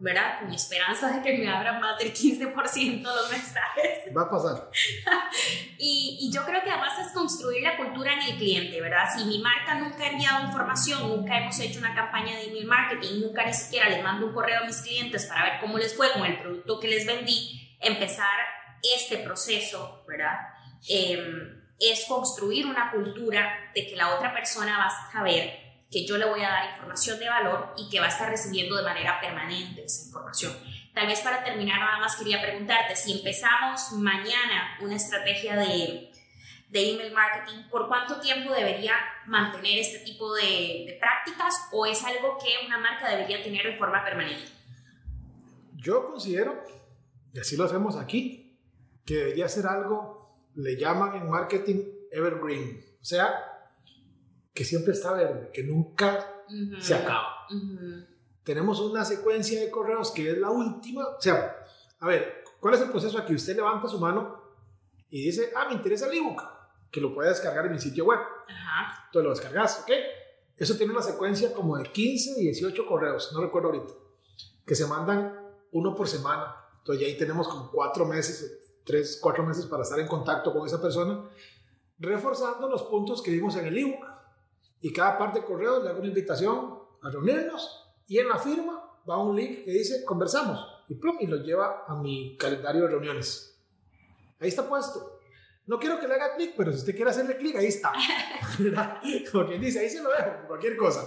¿verdad? 0.00 0.40
Con 0.40 0.52
esperanza 0.52 1.10
de 1.12 1.22
que 1.22 1.38
me 1.38 1.48
abran 1.48 1.78
más 1.78 1.98
del 1.98 2.12
15% 2.12 3.02
los 3.02 3.30
mensajes. 3.30 4.14
Va 4.16 4.22
a 4.22 4.30
pasar. 4.30 4.70
y, 5.78 6.18
y, 6.20 6.32
yo 6.32 6.42
creo 6.46 6.62
que 6.62 6.70
además 6.70 6.98
es 6.98 7.12
construir 7.12 7.62
la 7.62 7.76
cultura 7.76 8.14
en 8.14 8.20
el 8.22 8.36
cliente, 8.38 8.80
¿verdad? 8.80 9.04
Si 9.14 9.24
mi 9.26 9.40
marca 9.40 9.74
nunca 9.74 10.04
ha 10.04 10.08
enviado 10.08 10.46
información, 10.46 11.06
nunca 11.06 11.38
hemos 11.38 11.60
hecho 11.60 11.78
una 11.78 11.94
campaña 11.94 12.34
de 12.34 12.44
email 12.44 12.66
marketing, 12.66 13.20
nunca 13.20 13.44
ni 13.44 13.52
siquiera 13.52 13.90
les 13.90 14.02
mando 14.02 14.26
un 14.26 14.32
correo 14.32 14.62
a 14.62 14.66
mis 14.66 14.80
clientes 14.80 15.26
para 15.26 15.44
ver 15.44 15.60
cómo 15.60 15.76
les 15.76 15.94
fue 15.94 16.10
con 16.12 16.24
el 16.24 16.38
producto 16.40 16.80
que 16.80 16.88
les 16.88 17.06
vendí, 17.06 17.76
empezar 17.78 18.38
este 18.82 19.18
proceso, 19.18 20.02
¿verdad? 20.08 20.38
Em, 20.88 21.60
es 21.78 22.06
construir 22.06 22.66
una 22.66 22.90
cultura 22.90 23.70
de 23.74 23.86
que 23.86 23.96
la 23.96 24.14
otra 24.14 24.32
persona 24.32 24.78
va 24.78 24.86
a 24.86 25.12
saber 25.12 25.69
que 25.90 26.06
yo 26.06 26.16
le 26.16 26.24
voy 26.26 26.42
a 26.42 26.50
dar 26.50 26.70
información 26.70 27.18
de 27.18 27.28
valor 27.28 27.74
y 27.76 27.88
que 27.88 27.98
va 27.98 28.06
a 28.06 28.10
estar 28.10 28.30
recibiendo 28.30 28.76
de 28.76 28.84
manera 28.84 29.20
permanente 29.20 29.84
esa 29.84 30.06
información. 30.06 30.56
Tal 30.94 31.06
vez 31.06 31.20
para 31.20 31.42
terminar, 31.42 31.80
nada 31.80 31.98
más 31.98 32.16
quería 32.16 32.40
preguntarte, 32.40 32.94
si 32.94 33.12
empezamos 33.12 33.92
mañana 33.92 34.78
una 34.80 34.96
estrategia 34.96 35.56
de, 35.56 36.10
de 36.70 36.90
email 36.90 37.12
marketing, 37.12 37.68
¿por 37.70 37.88
cuánto 37.88 38.20
tiempo 38.20 38.52
debería 38.52 38.94
mantener 39.26 39.78
este 39.80 39.98
tipo 40.00 40.32
de, 40.34 40.96
prácticas 41.00 41.68
o 41.72 41.86
es 41.86 42.04
algo 42.04 42.38
que 42.38 42.66
una 42.66 42.78
marca 42.78 43.08
debería 43.10 43.42
tener 43.42 43.66
de 43.66 43.76
forma 43.76 44.04
permanente? 44.04 44.48
Yo 45.76 46.08
considero, 46.08 46.62
y 47.32 47.40
así 47.40 47.56
lo 47.56 47.64
hacemos 47.64 47.96
aquí, 47.96 48.60
que 49.04 49.14
debería 49.14 49.48
ser 49.48 49.66
algo, 49.66 50.20
le 50.54 50.76
llaman 50.76 51.16
en 51.16 51.30
marketing 51.30 51.84
evergreen, 52.12 52.84
o 53.00 53.04
sea, 53.04 53.49
que 54.52 54.64
siempre 54.64 54.92
está 54.92 55.12
verde, 55.12 55.50
que 55.52 55.62
nunca 55.62 56.44
se 56.80 56.94
acaba. 56.94 57.46
Tenemos 58.42 58.80
una 58.80 59.04
secuencia 59.04 59.60
de 59.60 59.70
correos 59.70 60.10
que 60.10 60.30
es 60.30 60.38
la 60.38 60.50
última. 60.50 61.06
O 61.06 61.20
sea, 61.20 61.64
a 62.00 62.06
ver, 62.06 62.44
¿cuál 62.58 62.74
es 62.74 62.80
el 62.80 62.90
proceso 62.90 63.18
aquí? 63.18 63.34
Usted 63.34 63.56
levanta 63.56 63.88
su 63.88 63.98
mano 63.98 64.40
y 65.08 65.24
dice, 65.24 65.50
ah, 65.54 65.66
me 65.68 65.74
interesa 65.74 66.06
el 66.06 66.18
ebook, 66.18 66.42
que 66.90 67.00
lo 67.00 67.14
puede 67.14 67.28
descargar 67.28 67.66
en 67.66 67.72
mi 67.72 67.78
sitio 67.78 68.06
web. 68.06 68.18
Ajá. 68.48 69.04
Entonces 69.06 69.24
lo 69.24 69.30
descargas, 69.30 69.80
¿ok? 69.82 69.92
Eso 70.56 70.76
tiene 70.76 70.92
una 70.92 71.02
secuencia 71.02 71.54
como 71.54 71.76
de 71.76 71.84
15, 71.84 72.40
18 72.40 72.86
correos, 72.86 73.30
no 73.32 73.40
recuerdo 73.40 73.68
ahorita, 73.68 73.94
que 74.66 74.74
se 74.74 74.86
mandan 74.86 75.34
uno 75.72 75.94
por 75.94 76.08
semana. 76.08 76.54
Entonces 76.78 77.06
ahí 77.06 77.16
tenemos 77.16 77.48
como 77.48 77.70
cuatro 77.70 78.04
meses, 78.04 78.60
tres, 78.84 79.18
cuatro 79.22 79.44
meses 79.44 79.66
para 79.66 79.84
estar 79.84 79.98
en 79.98 80.06
contacto 80.06 80.52
con 80.52 80.66
esa 80.66 80.80
persona, 80.80 81.28
reforzando 81.98 82.68
los 82.68 82.82
puntos 82.84 83.22
que 83.22 83.30
vimos 83.30 83.56
en 83.56 83.66
el 83.66 83.78
ebook 83.78 84.06
y 84.80 84.92
cada 84.92 85.18
parte 85.18 85.40
de 85.40 85.46
correo 85.46 85.82
le 85.82 85.90
hago 85.90 85.98
una 85.98 86.08
invitación 86.08 86.78
a 87.02 87.10
reunirnos 87.10 87.94
y 88.06 88.18
en 88.18 88.28
la 88.28 88.38
firma 88.38 89.00
va 89.08 89.22
un 89.22 89.36
link 89.36 89.64
que 89.64 89.72
dice 89.72 90.04
conversamos 90.04 90.66
y 90.90 90.96
plum, 90.96 91.16
y 91.20 91.26
lo 91.28 91.36
lleva 91.36 91.84
a 91.86 91.94
mi 91.94 92.36
calendario 92.36 92.82
de 92.82 92.88
reuniones. 92.88 93.56
Ahí 94.40 94.48
está 94.48 94.68
puesto. 94.68 95.20
No 95.66 95.78
quiero 95.78 96.00
que 96.00 96.08
le 96.08 96.14
haga 96.14 96.34
clic, 96.34 96.54
pero 96.56 96.72
si 96.72 96.78
usted 96.78 96.96
quiere 96.96 97.12
hacerle 97.12 97.36
clic, 97.36 97.54
ahí 97.54 97.66
está. 97.66 97.92
Como 99.30 99.46
quien 99.46 99.60
dice, 99.60 99.78
ahí 99.78 99.88
se 99.88 100.02
lo 100.02 100.10
dejo, 100.10 100.48
cualquier 100.48 100.76
cosa. 100.76 101.06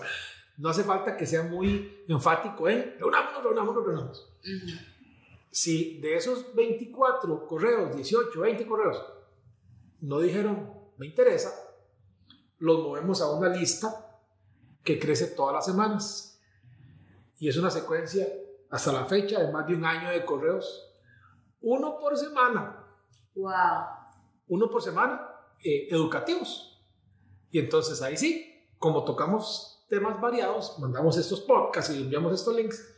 No 0.58 0.70
hace 0.70 0.84
falta 0.84 1.18
que 1.18 1.26
sea 1.26 1.44
muy 1.44 2.06
enfático 2.08 2.70
en 2.70 2.96
reunámonos, 2.98 3.44
reunámonos, 3.44 3.86
reunámonos. 3.86 4.34
Si 5.50 6.00
de 6.00 6.16
esos 6.16 6.56
24 6.56 7.46
correos, 7.46 7.94
18, 7.94 8.40
20 8.40 8.66
correos, 8.66 9.04
no 10.00 10.20
dijeron, 10.20 10.72
me 10.98 11.08
interesa, 11.08 11.54
los 12.60 12.80
movemos 12.80 13.22
a 13.22 13.32
una 13.32 13.50
lista 13.50 14.20
que 14.84 15.00
crece 15.00 15.28
todas 15.28 15.54
las 15.54 15.66
semanas. 15.66 16.42
Y 17.40 17.50
es 17.50 17.58
una 17.58 17.70
secuencia 17.70 18.28
hasta 18.70 18.92
la 18.92 19.06
fecha 19.06 19.40
de 19.42 19.52
más 19.52 19.68
de 19.68 19.76
un 19.76 19.86
año 19.86 20.10
de 20.10 20.26
correos. 20.26 20.92
Uno 21.62 22.00
por 22.00 22.18
semana. 22.18 22.86
¡Wow! 23.36 23.52
Uno 24.48 24.70
por 24.70 24.82
semana 24.82 25.30
eh, 25.64 25.88
educativos. 25.90 26.82
Y 27.50 27.60
entonces 27.60 28.02
ahí 28.02 28.18
sí, 28.18 28.68
como 28.78 29.04
tocamos 29.04 29.86
temas 29.88 30.20
variados, 30.20 30.78
mandamos 30.80 31.18
estos 31.18 31.42
podcasts 31.42 31.94
y 31.94 32.02
enviamos 32.02 32.34
estos 32.34 32.56
links. 32.56 32.90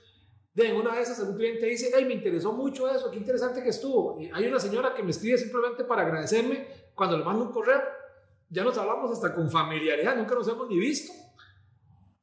De 0.53 0.72
una 0.74 0.95
de 0.95 1.01
esas, 1.01 1.20
un 1.20 1.36
cliente 1.36 1.66
dice, 1.66 1.91
hey, 1.93 2.06
me 2.06 2.14
interesó 2.14 2.53
mucho 2.53 2.89
eso, 2.89 3.12
qué 3.12 3.18
interesante 3.18 3.62
que 3.62 3.70
estuvo. 3.70 4.18
hay 4.34 4.47
una 4.47 4.60
señora 4.60 4.93
que 4.93 5.03
me 5.03 5.12
escribe 5.12 5.38
simplemente 5.38 5.84
para 5.84 6.03
agradecerme 6.03 6.68
cuando 6.95 7.18
le 7.18 7.26
mando 7.26 7.43
un 7.43 7.51
correo 7.51 7.82
ya 8.50 8.64
nos 8.64 8.78
hablamos 8.78 9.12
hasta 9.12 9.34
con 9.34 9.50
familiaridad, 9.50 10.16
nunca 10.16 10.36
nos 10.36 10.48
hemos 10.48 10.68
ni 10.70 10.80
visto. 10.80 11.12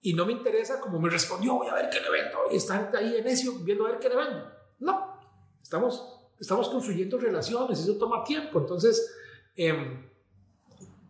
Y 0.01 0.14
no 0.14 0.27
me 0.27 0.33
interesa 0.33 0.81
como 0.81 0.99
me 0.99 1.09
respondió, 1.09 1.55
voy 1.55 1.68
a 1.68 1.75
ver 1.75 1.91
qué 1.91 2.01
le 2.01 2.11
vendo. 2.11 2.39
Y 2.51 2.57
estar 2.57 2.95
ahí 2.97 3.16
en 3.16 3.25
necio 3.25 3.53
viendo 3.61 3.87
a 3.87 3.91
ver 3.91 4.01
qué 4.01 4.09
le 4.09 4.16
vendo. 4.16 4.53
No, 4.81 5.20
estamos, 5.62 6.05
estamos 6.41 6.68
construyendo 6.68 7.18
relaciones, 7.18 7.79
eso 7.79 7.97
toma 7.97 8.25
tiempo. 8.25 8.61
Entonces, 8.61 9.14
em, 9.55 10.11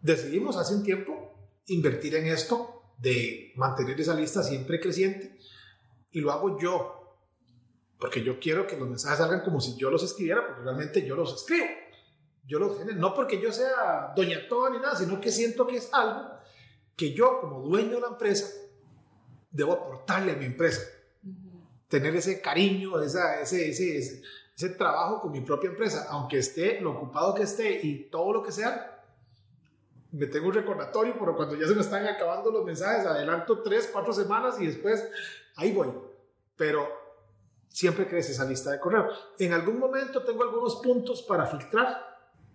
decidimos 0.02 0.56
hace 0.56 0.74
un 0.74 0.82
tiempo 0.82 1.32
invertir 1.66 2.16
en 2.16 2.26
esto 2.26 2.82
de 2.98 3.52
mantener 3.56 3.98
esa 4.00 4.14
lista 4.14 4.42
siempre 4.42 4.80
creciente. 4.80 5.38
Y 6.10 6.20
lo 6.20 6.30
hago 6.30 6.58
yo, 6.58 7.16
porque 7.98 8.22
yo 8.22 8.38
quiero 8.38 8.66
que 8.66 8.76
los 8.76 8.88
mensajes 8.88 9.18
salgan 9.18 9.40
como 9.40 9.60
si 9.60 9.76
yo 9.76 9.90
los 9.90 10.02
escribiera, 10.02 10.46
porque 10.46 10.62
realmente 10.62 11.06
yo 11.06 11.16
los 11.16 11.34
escribo 11.34 11.81
yo 12.46 12.58
lo 12.58 12.76
genero, 12.76 12.98
no 12.98 13.14
porque 13.14 13.40
yo 13.40 13.52
sea 13.52 14.12
doña 14.16 14.48
toda 14.48 14.70
ni 14.70 14.78
nada, 14.78 14.96
sino 14.96 15.20
que 15.20 15.30
siento 15.30 15.66
que 15.66 15.76
es 15.76 15.92
algo 15.92 16.30
que 16.96 17.12
yo 17.12 17.40
como 17.40 17.60
dueño 17.60 17.96
de 17.96 18.00
la 18.00 18.08
empresa 18.08 18.48
debo 19.50 19.72
aportarle 19.72 20.32
a 20.32 20.36
mi 20.36 20.46
empresa. 20.46 20.82
Tener 21.88 22.16
ese 22.16 22.40
cariño, 22.40 23.00
esa, 23.02 23.40
ese, 23.40 23.68
ese, 23.68 24.22
ese, 24.56 24.68
trabajo 24.70 25.20
con 25.20 25.32
mi 25.32 25.42
propia 25.42 25.70
empresa, 25.70 26.06
aunque 26.08 26.38
esté 26.38 26.80
lo 26.80 26.92
ocupado 26.92 27.34
que 27.34 27.42
esté 27.42 27.80
y 27.82 28.08
todo 28.10 28.32
lo 28.32 28.42
que 28.42 28.50
sea, 28.50 29.04
me 30.10 30.26
tengo 30.26 30.48
un 30.48 30.54
recordatorio, 30.54 31.14
pero 31.18 31.36
cuando 31.36 31.54
ya 31.54 31.66
se 31.66 31.74
me 31.74 31.80
están 31.82 32.06
acabando 32.06 32.50
los 32.50 32.64
mensajes, 32.64 33.06
adelanto 33.06 33.62
tres, 33.62 33.90
cuatro 33.92 34.12
semanas 34.12 34.58
y 34.60 34.66
después 34.66 35.06
ahí 35.56 35.72
voy. 35.72 35.88
Pero 36.56 36.88
siempre 37.68 38.06
crece 38.06 38.32
esa 38.32 38.44
lista 38.44 38.70
de 38.70 38.80
correo. 38.80 39.08
En 39.38 39.52
algún 39.52 39.78
momento 39.78 40.22
tengo 40.22 40.42
algunos 40.42 40.76
puntos 40.76 41.22
para 41.22 41.46
filtrar 41.46 42.11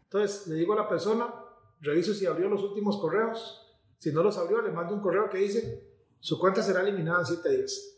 entonces 0.08 0.48
le 0.48 0.56
digo 0.56 0.74
a 0.74 0.78
la 0.78 0.88
persona, 0.88 1.34
reviso 1.82 2.14
si 2.14 2.26
abrió 2.26 2.48
los 2.48 2.64
últimos 2.64 2.98
correos. 2.98 3.64
Si 4.00 4.12
no 4.12 4.24
los 4.24 4.38
abrió, 4.38 4.62
le 4.62 4.72
mando 4.72 4.94
un 4.94 5.02
correo 5.02 5.30
que 5.30 5.38
dice, 5.38 5.84
su 6.20 6.40
cuenta 6.40 6.64
será 6.64 6.82
eliminada 6.82 7.20
en 7.20 7.26
siete 7.26 7.50
días. 7.50 7.98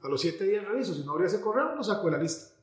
A 0.00 0.08
los 0.08 0.20
siete 0.20 0.44
días 0.44 0.64
reviso, 0.64 0.94
si 0.94 1.04
no 1.04 1.12
abrió 1.12 1.26
ese 1.26 1.40
correo, 1.40 1.74
lo 1.74 1.82
saco 1.82 2.06
de 2.06 2.12
la 2.12 2.18
lista. 2.18 2.54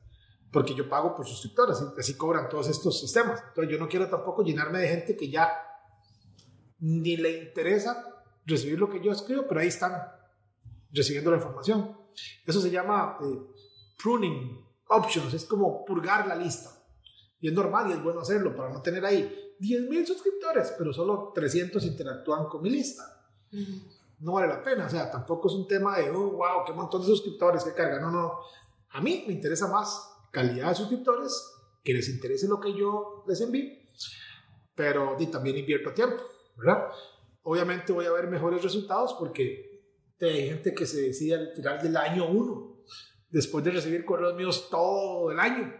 Porque 0.50 0.74
yo 0.74 0.88
pago 0.88 1.14
por 1.14 1.26
suscriptores, 1.26 1.82
así 1.98 2.16
cobran 2.16 2.48
todos 2.48 2.68
estos 2.68 2.98
sistemas. 2.98 3.42
Entonces 3.48 3.72
yo 3.72 3.78
no 3.78 3.88
quiero 3.88 4.08
tampoco 4.08 4.42
llenarme 4.42 4.78
de 4.78 4.88
gente 4.88 5.16
que 5.16 5.30
ya 5.30 5.50
ni 6.78 7.16
le 7.16 7.44
interesa 7.44 8.22
recibir 8.46 8.78
lo 8.78 8.88
que 8.88 9.00
yo 9.00 9.12
escribo, 9.12 9.44
pero 9.46 9.60
ahí 9.60 9.68
están 9.68 9.92
recibiendo 10.90 11.30
la 11.30 11.36
información. 11.36 11.96
Eso 12.46 12.60
se 12.60 12.70
llama 12.70 13.18
eh, 13.20 13.38
pruning 14.02 14.64
options, 14.88 15.34
es 15.34 15.44
como 15.44 15.84
purgar 15.84 16.26
la 16.26 16.34
lista. 16.34 16.79
Y 17.40 17.48
es 17.48 17.54
normal 17.54 17.90
y 17.90 17.92
es 17.92 18.02
bueno 18.02 18.20
hacerlo 18.20 18.54
para 18.54 18.70
no 18.72 18.82
tener 18.82 19.04
ahí 19.04 19.54
10.000 19.60 20.06
suscriptores, 20.06 20.74
pero 20.76 20.92
solo 20.92 21.32
300 21.34 21.84
interactúan 21.84 22.46
con 22.46 22.62
mi 22.62 22.70
lista. 22.70 23.02
No 24.20 24.32
vale 24.34 24.48
la 24.48 24.62
pena. 24.62 24.86
O 24.86 24.90
sea, 24.90 25.10
tampoco 25.10 25.48
es 25.48 25.54
un 25.54 25.66
tema 25.66 25.98
de, 25.98 26.10
oh, 26.10 26.32
wow, 26.32 26.64
qué 26.66 26.72
montón 26.72 27.00
de 27.00 27.06
suscriptores 27.06 27.64
que 27.64 27.74
carga. 27.74 28.00
No, 28.00 28.10
no. 28.10 28.40
A 28.90 29.00
mí 29.00 29.24
me 29.26 29.32
interesa 29.32 29.66
más 29.68 30.10
calidad 30.30 30.68
de 30.68 30.74
suscriptores, 30.74 31.32
que 31.82 31.94
les 31.94 32.08
interese 32.08 32.46
lo 32.46 32.60
que 32.60 32.74
yo 32.74 33.24
les 33.26 33.40
envío, 33.40 33.70
pero 34.74 35.16
y 35.18 35.26
también 35.26 35.56
invierto 35.56 35.92
tiempo, 35.92 36.22
¿verdad? 36.56 36.88
Obviamente 37.42 37.92
voy 37.92 38.06
a 38.06 38.12
ver 38.12 38.28
mejores 38.28 38.62
resultados 38.62 39.14
porque 39.14 39.82
hay 40.20 40.48
gente 40.48 40.74
que 40.74 40.86
se 40.86 41.00
decide 41.02 41.34
al 41.34 41.52
final 41.54 41.82
del 41.82 41.96
año 41.96 42.28
uno, 42.28 42.82
después 43.30 43.64
de 43.64 43.70
recibir 43.70 44.04
correos 44.04 44.34
míos 44.34 44.68
todo 44.70 45.30
el 45.30 45.40
año. 45.40 45.72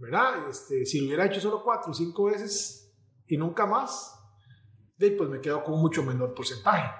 ¿Verdad? 0.00 0.48
Este, 0.48 0.86
si 0.86 1.00
lo 1.00 1.08
hubiera 1.08 1.26
hecho 1.26 1.40
solo 1.40 1.62
cuatro 1.62 1.92
o 1.92 1.94
cinco 1.94 2.24
veces 2.24 2.90
y 3.26 3.36
nunca 3.36 3.66
más, 3.66 4.18
pues 4.98 5.28
me 5.28 5.40
quedo 5.40 5.62
con 5.62 5.78
mucho 5.78 6.02
menor 6.02 6.34
porcentaje. 6.34 6.90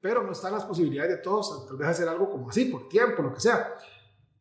Pero 0.00 0.22
no 0.24 0.32
están 0.32 0.52
las 0.52 0.64
posibilidades 0.64 1.12
de 1.12 1.22
todos, 1.22 1.66
tal 1.66 1.76
vez 1.76 1.88
hacer 1.88 2.08
algo 2.08 2.28
como 2.28 2.50
así, 2.50 2.66
por 2.66 2.88
tiempo, 2.88 3.22
lo 3.22 3.32
que 3.32 3.40
sea. 3.40 3.72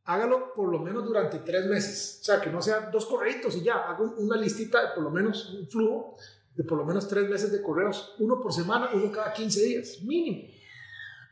Hágalo 0.06 0.54
por 0.54 0.70
lo 0.70 0.80
menos 0.80 1.06
durante 1.06 1.40
tres 1.40 1.68
meses. 1.68 2.20
O 2.22 2.26
sea, 2.26 2.42
que 2.42 2.50
no 2.50 2.62
sean 2.62 2.92
dos 2.92 3.06
correitos 3.06 3.56
y 3.56 3.64
ya. 3.64 3.76
Haga 3.88 4.04
una 4.18 4.36
listita 4.36 4.82
de 4.82 4.96
por 4.96 5.04
lo 5.04 5.12
menos 5.12 5.54
un 5.54 5.68
flujo 5.68 6.18
de 6.56 6.64
por 6.64 6.78
lo 6.78 6.86
menos 6.86 7.08
tres 7.08 7.30
meses 7.30 7.52
de 7.52 7.62
correos, 7.62 8.16
uno 8.20 8.40
por 8.40 8.54
semana, 8.54 8.90
uno 8.94 9.12
cada 9.12 9.34
15 9.34 9.64
días, 9.64 10.02
mínimo. 10.04 10.50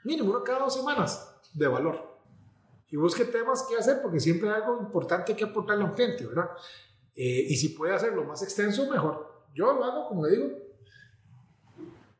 Mínimo, 0.03 0.29
uno 0.31 0.43
cada 0.43 0.59
dos 0.59 0.73
semanas 0.73 1.39
de 1.53 1.67
valor. 1.67 2.10
Y 2.91 2.97
busque 2.97 3.23
temas 3.23 3.65
que 3.69 3.77
hacer 3.77 4.01
porque 4.01 4.19
siempre 4.19 4.49
hay 4.49 4.55
algo 4.55 4.81
importante 4.81 5.33
que 5.33 5.45
aportarle 5.45 5.83
a 5.83 5.87
un 5.87 5.93
cliente, 5.93 6.27
¿verdad? 6.27 6.49
Eh, 7.15 7.45
y 7.47 7.55
si 7.55 7.69
puede 7.69 7.95
hacerlo 7.95 8.25
más 8.25 8.43
extenso, 8.43 8.89
mejor. 8.91 9.45
Yo 9.53 9.71
lo 9.71 9.85
hago, 9.85 10.09
como 10.09 10.27
digo, 10.27 10.49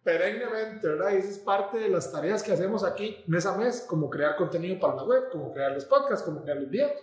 perennemente, 0.01 0.87
¿verdad? 0.87 1.11
Y 1.11 1.17
esa 1.17 1.29
es 1.29 1.39
parte 1.39 1.77
de 1.77 1.89
las 1.89 2.09
tareas 2.09 2.41
que 2.41 2.53
hacemos 2.53 2.85
aquí 2.85 3.21
mes 3.27 3.45
a 3.45 3.57
mes, 3.57 3.81
como 3.81 4.09
crear 4.09 4.37
contenido 4.37 4.79
para 4.79 4.95
la 4.95 5.03
web, 5.03 5.29
como 5.29 5.51
crear 5.51 5.73
los 5.73 5.83
podcasts, 5.83 6.23
como 6.23 6.41
crear 6.41 6.57
los 6.57 6.69
videos. 6.69 6.93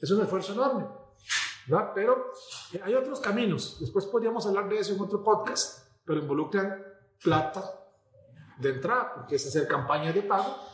Es 0.00 0.08
un 0.12 0.22
esfuerzo 0.22 0.52
enorme, 0.52 0.86
¿verdad? 1.66 1.90
Pero 1.92 2.32
eh, 2.72 2.80
hay 2.84 2.94
otros 2.94 3.18
caminos. 3.18 3.78
Después 3.80 4.06
podríamos 4.06 4.46
hablar 4.46 4.68
de 4.68 4.78
eso 4.78 4.94
en 4.94 5.00
otro 5.00 5.24
podcast, 5.24 5.88
pero 6.04 6.20
involucran 6.20 6.84
plata 7.20 7.80
de 8.60 8.70
entrada, 8.70 9.12
porque 9.12 9.34
es 9.34 9.44
hacer 9.44 9.66
campañas 9.66 10.14
de 10.14 10.22
pago 10.22 10.65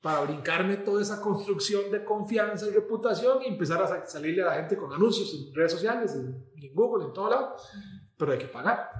para 0.00 0.20
brincarme 0.20 0.78
toda 0.78 1.02
esa 1.02 1.20
construcción 1.20 1.90
de 1.90 2.04
confianza 2.04 2.66
y 2.66 2.70
reputación 2.70 3.42
y 3.42 3.48
empezar 3.48 3.82
a 3.82 4.06
salirle 4.06 4.42
a 4.42 4.46
la 4.46 4.54
gente 4.54 4.76
con 4.76 4.92
anuncios 4.92 5.34
en 5.34 5.54
redes 5.54 5.72
sociales, 5.72 6.14
en, 6.14 6.44
en 6.56 6.74
Google, 6.74 7.06
en 7.06 7.12
todo 7.12 7.30
lado, 7.30 7.56
pero 8.16 8.32
hay 8.32 8.38
que 8.38 8.48
pagar. 8.48 8.90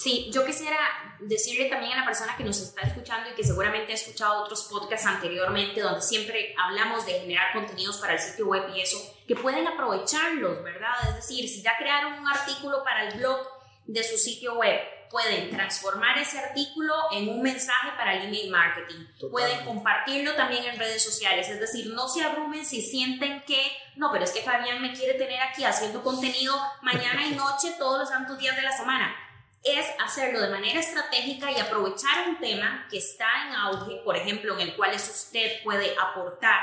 Sí, 0.00 0.30
yo 0.32 0.46
quisiera 0.46 0.78
decirle 1.20 1.68
también 1.68 1.92
a 1.92 1.96
la 1.96 2.06
persona 2.06 2.34
que 2.34 2.42
nos 2.42 2.58
está 2.58 2.80
escuchando 2.80 3.28
y 3.28 3.34
que 3.34 3.44
seguramente 3.44 3.92
ha 3.92 3.96
escuchado 3.96 4.42
otros 4.42 4.62
podcasts 4.62 5.06
anteriormente 5.06 5.82
donde 5.82 6.00
siempre 6.00 6.54
hablamos 6.58 7.04
de 7.04 7.20
generar 7.20 7.52
contenidos 7.52 7.98
para 7.98 8.14
el 8.14 8.18
sitio 8.18 8.46
web 8.46 8.62
y 8.74 8.80
eso, 8.80 8.96
que 9.28 9.36
pueden 9.36 9.68
aprovecharlos, 9.68 10.62
¿verdad? 10.62 10.94
Es 11.06 11.16
decir, 11.16 11.46
si 11.46 11.60
ya 11.60 11.76
crearon 11.76 12.14
un 12.14 12.26
artículo 12.26 12.82
para 12.82 13.08
el 13.08 13.18
blog 13.18 13.46
de 13.84 14.02
su 14.02 14.16
sitio 14.16 14.54
web, 14.54 14.80
pueden 15.10 15.50
transformar 15.50 16.16
ese 16.18 16.38
artículo 16.38 16.94
en 17.12 17.28
un 17.28 17.42
mensaje 17.42 17.88
para 17.96 18.14
el 18.14 18.28
email 18.28 18.50
marketing. 18.50 19.06
Pueden 19.30 19.64
compartirlo 19.64 20.34
también 20.34 20.64
en 20.64 20.78
redes 20.78 21.02
sociales. 21.02 21.48
Es 21.48 21.60
decir, 21.60 21.88
no 21.88 22.08
se 22.08 22.22
abrumen 22.22 22.64
si 22.64 22.80
sienten 22.80 23.42
que, 23.42 23.60
no, 23.96 24.10
pero 24.12 24.24
es 24.24 24.30
que 24.30 24.42
Fabián 24.42 24.80
me 24.80 24.92
quiere 24.92 25.14
tener 25.14 25.40
aquí 25.40 25.64
haciendo 25.64 26.02
contenido 26.02 26.54
mañana 26.82 27.26
y 27.26 27.32
noche 27.32 27.74
todos 27.78 27.98
los 27.98 28.08
santos 28.08 28.38
días 28.38 28.56
de 28.56 28.62
la 28.62 28.72
semana 28.72 29.14
es 29.62 29.86
hacerlo 30.02 30.40
de 30.40 30.48
manera 30.48 30.80
estratégica 30.80 31.52
y 31.52 31.60
aprovechar 31.60 32.28
un 32.28 32.38
tema 32.38 32.86
que 32.90 32.98
está 32.98 33.26
en 33.46 33.54
auge, 33.54 33.96
por 34.04 34.16
ejemplo, 34.16 34.54
en 34.54 34.60
el 34.60 34.76
cual 34.76 34.94
usted 34.94 35.62
puede 35.62 35.94
aportar 35.98 36.60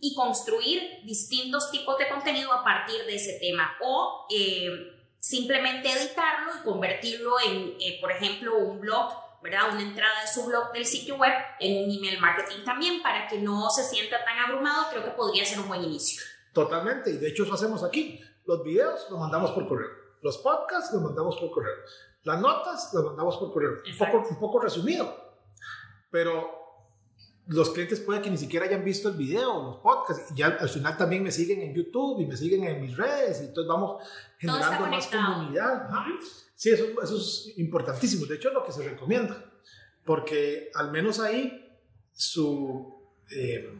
y 0.00 0.14
construir 0.14 1.00
distintos 1.04 1.70
tipos 1.70 1.96
de 1.98 2.08
contenido 2.08 2.52
a 2.52 2.62
partir 2.62 3.04
de 3.06 3.16
ese 3.16 3.38
tema 3.40 3.74
o 3.80 4.26
eh, 4.30 4.95
simplemente 5.26 5.90
editarlo 5.90 6.52
y 6.56 6.62
convertirlo 6.62 7.32
en, 7.44 7.74
eh, 7.80 7.98
por 8.00 8.12
ejemplo, 8.12 8.58
un 8.58 8.80
blog, 8.80 9.12
¿verdad? 9.42 9.72
Una 9.72 9.82
entrada 9.82 10.20
de 10.20 10.28
su 10.28 10.46
blog 10.46 10.70
del 10.72 10.86
sitio 10.86 11.16
web 11.16 11.32
en 11.58 11.84
un 11.84 11.90
email 11.90 12.20
marketing 12.20 12.64
también 12.64 13.02
para 13.02 13.26
que 13.26 13.38
no 13.38 13.68
se 13.70 13.82
sienta 13.82 14.24
tan 14.24 14.38
abrumado, 14.38 14.86
creo 14.88 15.04
que 15.04 15.10
podría 15.10 15.44
ser 15.44 15.58
un 15.58 15.66
buen 15.66 15.82
inicio. 15.82 16.22
Totalmente, 16.52 17.10
y 17.10 17.16
de 17.16 17.28
hecho 17.28 17.42
eso 17.42 17.54
hacemos 17.54 17.82
aquí. 17.82 18.20
Los 18.44 18.62
videos 18.62 19.08
los 19.10 19.18
mandamos 19.18 19.50
por 19.50 19.66
correo, 19.66 19.90
los 20.22 20.38
podcasts 20.38 20.94
los 20.94 21.02
mandamos 21.02 21.36
por 21.38 21.50
correo. 21.50 21.74
Las 22.22 22.40
notas 22.40 22.94
las 22.94 23.02
mandamos 23.02 23.36
por 23.36 23.52
correo, 23.52 23.82
un 23.84 23.98
poco, 23.98 24.28
un 24.30 24.38
poco 24.38 24.60
resumido, 24.60 25.12
pero 26.08 26.65
los 27.48 27.70
clientes 27.70 28.00
pueden 28.00 28.22
que 28.22 28.30
ni 28.30 28.38
siquiera 28.38 28.66
hayan 28.66 28.84
visto 28.84 29.08
el 29.08 29.16
video, 29.16 29.62
los 29.62 29.76
podcasts, 29.76 30.32
y 30.32 30.38
ya 30.38 30.46
al 30.46 30.68
final 30.68 30.96
también 30.96 31.22
me 31.22 31.30
siguen 31.30 31.62
en 31.62 31.74
YouTube 31.74 32.20
y 32.20 32.26
me 32.26 32.36
siguen 32.36 32.64
en 32.64 32.80
mis 32.80 32.96
redes, 32.96 33.40
y 33.40 33.44
entonces 33.46 33.68
vamos 33.68 34.02
generando 34.38 34.86
más 34.86 35.06
comunidad. 35.06 35.88
Sí, 36.54 36.70
eso, 36.70 36.84
eso, 37.02 37.16
es 37.16 37.52
importantísimo, 37.58 38.26
de 38.26 38.36
hecho 38.36 38.48
es 38.48 38.54
lo 38.54 38.64
que 38.64 38.72
se 38.72 38.88
recomienda, 38.88 39.44
porque 40.04 40.70
al 40.74 40.90
menos 40.90 41.20
ahí 41.20 41.78
su, 42.12 43.00
eh, 43.30 43.78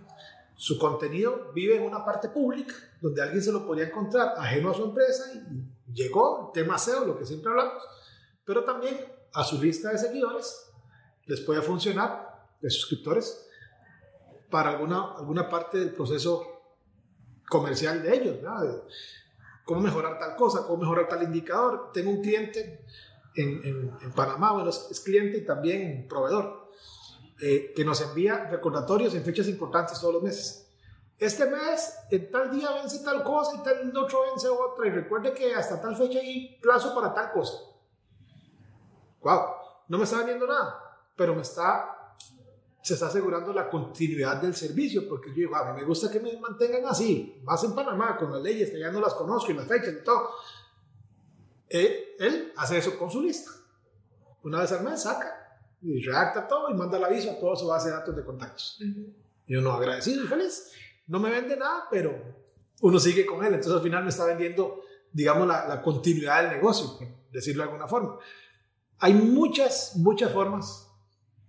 su 0.54 0.78
contenido 0.78 1.50
vive 1.52 1.76
en 1.76 1.82
una 1.82 2.04
parte 2.04 2.28
pública, 2.28 2.74
donde 3.00 3.22
alguien 3.22 3.42
se 3.42 3.50
lo 3.50 3.66
podría 3.66 3.86
encontrar 3.86 4.34
ajeno 4.36 4.70
a 4.70 4.74
su 4.74 4.84
empresa, 4.84 5.24
y 5.34 5.92
llegó, 5.92 6.52
tema 6.54 6.78
SEO, 6.78 7.04
lo 7.04 7.18
que 7.18 7.26
siempre 7.26 7.50
hablamos, 7.50 7.82
pero 8.44 8.62
también 8.62 8.96
a 9.32 9.42
su 9.42 9.60
lista 9.60 9.90
de 9.90 9.98
seguidores 9.98 10.70
les 11.26 11.40
puede 11.40 11.62
funcionar, 11.62 12.46
de 12.60 12.70
suscriptores, 12.70 13.45
para 14.50 14.70
alguna, 14.70 15.14
alguna 15.16 15.48
parte 15.48 15.78
del 15.78 15.92
proceso 15.92 16.62
comercial 17.48 18.02
de 18.02 18.16
ellos, 18.16 18.36
De 18.42 18.82
cómo 19.64 19.80
mejorar 19.80 20.18
tal 20.18 20.36
cosa, 20.36 20.66
cómo 20.66 20.78
mejorar 20.78 21.08
tal 21.08 21.22
indicador. 21.22 21.90
Tengo 21.92 22.10
un 22.10 22.22
cliente 22.22 22.84
en, 23.34 23.60
en, 24.00 24.12
Panamá, 24.12 24.52
bueno, 24.52 24.70
es, 24.70 25.00
cliente 25.04 25.38
y 25.38 25.44
también 25.44 26.06
proveedor, 26.08 26.70
eh, 27.40 27.72
que 27.74 27.84
nos 27.84 28.00
envía 28.00 28.46
recordatorios 28.50 29.14
en 29.14 29.24
fechas 29.24 29.48
importantes 29.48 30.00
todos 30.00 30.14
los 30.14 30.22
meses. 30.22 30.68
Este 31.18 31.46
mes, 31.46 31.94
en 32.10 32.30
tal 32.30 32.50
día 32.50 32.70
vence 32.72 33.02
tal 33.02 33.22
cosa 33.22 33.56
y 33.56 33.62
tal 33.62 33.96
otro 33.96 34.22
vence 34.30 34.48
otra, 34.48 34.86
y 34.86 34.90
recuerde 34.90 35.32
que 35.32 35.54
hasta 35.54 35.80
tal 35.80 35.96
fecha 35.96 36.18
hay 36.18 36.58
plazo 36.60 36.94
para 36.94 37.14
tal 37.14 37.32
cosa 37.32 37.56
wow, 39.26 39.56
no 39.88 39.98
me 39.98 40.04
está 40.04 40.18
vendiendo 40.18 40.46
nada, 40.46 41.00
pero 41.16 41.34
me 41.34 41.42
está, 41.42 41.95
se 42.86 42.94
está 42.94 43.08
asegurando 43.08 43.52
la 43.52 43.68
continuidad 43.68 44.40
del 44.40 44.54
servicio, 44.54 45.08
porque 45.08 45.30
yo 45.30 45.34
digo, 45.34 45.56
a 45.56 45.72
mí 45.72 45.80
me 45.80 45.84
gusta 45.84 46.08
que 46.08 46.20
me 46.20 46.38
mantengan 46.38 46.86
así, 46.86 47.40
más 47.42 47.64
en 47.64 47.74
Panamá, 47.74 48.16
con 48.16 48.30
las 48.30 48.40
leyes 48.40 48.70
que 48.70 48.78
ya 48.78 48.92
no 48.92 49.00
las 49.00 49.12
conozco 49.14 49.50
y 49.50 49.56
las 49.56 49.66
fechas 49.66 49.92
y 50.00 50.04
todo. 50.04 50.30
Eh, 51.68 52.14
él, 52.20 52.52
hace 52.54 52.78
eso 52.78 52.96
con 52.96 53.10
su 53.10 53.20
lista. 53.20 53.50
Una 54.44 54.60
vez 54.60 54.70
al 54.70 54.84
mes 54.84 55.02
saca 55.02 55.58
y 55.82 56.00
redacta 56.00 56.46
todo 56.46 56.70
y 56.70 56.74
manda 56.74 56.96
el 56.96 57.02
aviso 57.02 57.32
a 57.32 57.40
toda 57.40 57.56
su 57.56 57.66
base 57.66 57.88
de 57.88 57.94
datos 57.94 58.14
de 58.14 58.24
contactos. 58.24 58.80
Y 59.48 59.56
uno 59.56 59.72
agradecido 59.72 60.24
y 60.24 60.28
feliz. 60.28 60.70
No 61.08 61.18
me 61.18 61.28
vende 61.28 61.56
nada, 61.56 61.88
pero 61.90 62.16
uno 62.82 63.00
sigue 63.00 63.26
con 63.26 63.44
él. 63.44 63.52
Entonces 63.52 63.72
al 63.72 63.82
final 63.82 64.04
me 64.04 64.10
está 64.10 64.26
vendiendo, 64.26 64.82
digamos, 65.10 65.48
la, 65.48 65.66
la 65.66 65.82
continuidad 65.82 66.42
del 66.42 66.52
negocio, 66.52 66.96
por 66.96 67.08
decirlo 67.32 67.64
de 67.64 67.68
alguna 67.68 67.88
forma. 67.88 68.16
Hay 69.00 69.12
muchas, 69.12 69.96
muchas 69.96 70.32
formas 70.32 70.85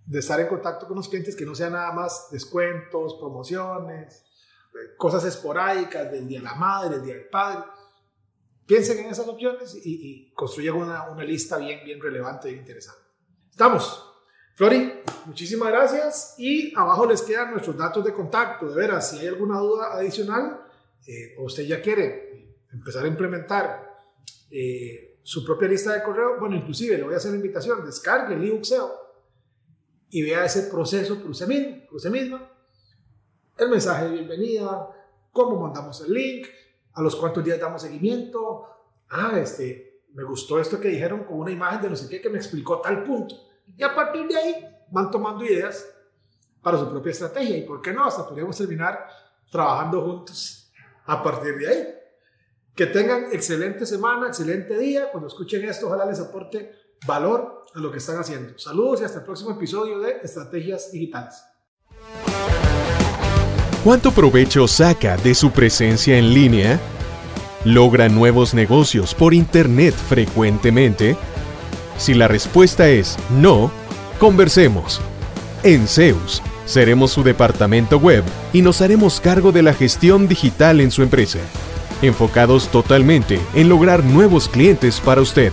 de 0.08 0.20
estar 0.20 0.40
en 0.40 0.46
contacto 0.46 0.86
con 0.86 0.96
los 0.96 1.08
clientes 1.08 1.36
que 1.36 1.44
no 1.44 1.54
sean 1.54 1.72
nada 1.72 1.92
más 1.92 2.28
descuentos, 2.30 3.16
promociones, 3.20 4.24
eh, 4.72 4.96
cosas 4.96 5.22
esporádicas 5.26 6.10
del 6.10 6.26
Día 6.26 6.38
de 6.38 6.44
la 6.44 6.54
Madre, 6.54 6.96
del 6.96 7.04
Día 7.04 7.14
del 7.16 7.28
Padre. 7.28 7.64
Piensen 8.64 8.98
en 9.00 9.10
esas 9.10 9.28
opciones 9.28 9.76
y, 9.84 10.32
construyan 10.32 10.76
una, 10.76 11.10
una, 11.10 11.24
lista 11.24 11.58
bien, 11.58 11.80
bien 11.84 12.00
relevante 12.00 12.48
e 12.48 12.52
interesante. 12.52 13.02
Estamos. 13.50 14.04
Flori, 14.54 14.92
muchísimas 15.26 15.68
gracias 15.68 16.34
y 16.38 16.74
abajo 16.74 17.06
les 17.06 17.22
quedan 17.22 17.52
nuestros 17.52 17.76
datos 17.76 18.02
de 18.04 18.12
contacto. 18.12 18.68
De 18.68 18.74
veras, 18.74 19.10
si 19.10 19.18
hay 19.18 19.28
alguna 19.28 19.58
duda 19.58 19.92
adicional 19.94 20.62
eh, 21.06 21.34
o 21.38 21.44
usted 21.44 21.64
ya 21.64 21.82
quiere 21.82 22.56
empezar 22.72 23.04
a 23.04 23.08
implementar 23.08 23.94
eh, 24.50 25.20
su 25.22 25.44
propia 25.44 25.68
lista 25.68 25.92
de 25.92 26.02
correo, 26.02 26.40
bueno, 26.40 26.56
inclusive 26.56 26.96
le 26.96 27.04
voy 27.04 27.14
a 27.14 27.18
hacer 27.18 27.30
la 27.30 27.36
invitación, 27.36 27.84
descargue 27.84 28.34
el 28.34 28.44
ebook 28.44 28.64
SEO 28.64 29.07
y 30.10 30.22
vea 30.22 30.44
ese 30.44 30.62
proceso 30.62 31.18
por 31.18 31.30
usted 31.30 31.46
mismo, 31.46 31.86
por 31.86 31.96
usted 31.96 32.10
misma, 32.10 32.50
el 33.56 33.68
mensaje 33.70 34.04
de 34.04 34.10
bienvenida, 34.12 34.88
cómo 35.32 35.60
mandamos 35.60 36.00
el 36.02 36.12
link, 36.12 36.46
a 36.94 37.02
los 37.02 37.16
cuántos 37.16 37.44
días 37.44 37.60
damos 37.60 37.82
seguimiento, 37.82 38.66
ah, 39.10 39.38
este, 39.38 40.02
me 40.14 40.24
gustó 40.24 40.58
esto 40.58 40.80
que 40.80 40.88
dijeron 40.88 41.24
con 41.24 41.38
una 41.38 41.50
imagen 41.50 41.82
de 41.82 41.90
no 41.90 41.96
sé 41.96 42.08
qué 42.08 42.20
que 42.20 42.30
me 42.30 42.38
explicó 42.38 42.80
tal 42.80 43.04
punto. 43.04 43.34
Y 43.76 43.82
a 43.82 43.94
partir 43.94 44.26
de 44.26 44.36
ahí 44.36 44.66
van 44.90 45.10
tomando 45.10 45.44
ideas 45.44 45.86
para 46.62 46.78
su 46.78 46.88
propia 46.88 47.12
estrategia 47.12 47.56
y 47.56 47.62
por 47.62 47.80
qué 47.80 47.92
no, 47.92 48.04
hasta 48.04 48.26
podríamos 48.26 48.56
terminar 48.56 49.06
trabajando 49.50 50.02
juntos 50.02 50.72
a 51.04 51.22
partir 51.22 51.56
de 51.56 51.68
ahí. 51.68 51.88
Que 52.74 52.86
tengan 52.86 53.32
excelente 53.32 53.86
semana, 53.86 54.28
excelente 54.28 54.76
día. 54.78 55.10
Cuando 55.10 55.28
escuchen 55.28 55.64
esto, 55.68 55.86
ojalá 55.86 56.06
les 56.06 56.20
aporte 56.20 56.72
valor 57.06 57.64
a 57.74 57.78
lo 57.78 57.90
que 57.90 57.98
están 57.98 58.18
haciendo. 58.18 58.58
Saludos 58.58 59.00
y 59.00 59.04
hasta 59.04 59.18
el 59.18 59.24
próximo 59.24 59.52
episodio 59.52 59.98
de 59.98 60.18
Estrategias 60.22 60.90
Digitales. 60.92 61.42
¿Cuánto 63.84 64.12
provecho 64.12 64.66
saca 64.66 65.16
de 65.16 65.34
su 65.34 65.50
presencia 65.50 66.18
en 66.18 66.34
línea? 66.34 66.80
¿Logra 67.64 68.08
nuevos 68.08 68.52
negocios 68.52 69.14
por 69.14 69.34
Internet 69.34 69.94
frecuentemente? 69.94 71.16
Si 71.96 72.14
la 72.14 72.28
respuesta 72.28 72.88
es 72.88 73.16
no, 73.30 73.70
conversemos. 74.18 75.00
En 75.62 75.88
Zeus, 75.88 76.42
seremos 76.66 77.12
su 77.12 77.22
departamento 77.22 77.98
web 77.98 78.24
y 78.52 78.62
nos 78.62 78.80
haremos 78.80 79.20
cargo 79.20 79.52
de 79.52 79.62
la 79.62 79.74
gestión 79.74 80.28
digital 80.28 80.80
en 80.80 80.90
su 80.90 81.02
empresa, 81.02 81.40
enfocados 82.02 82.68
totalmente 82.68 83.40
en 83.54 83.68
lograr 83.68 84.04
nuevos 84.04 84.48
clientes 84.48 85.00
para 85.00 85.20
usted. 85.20 85.52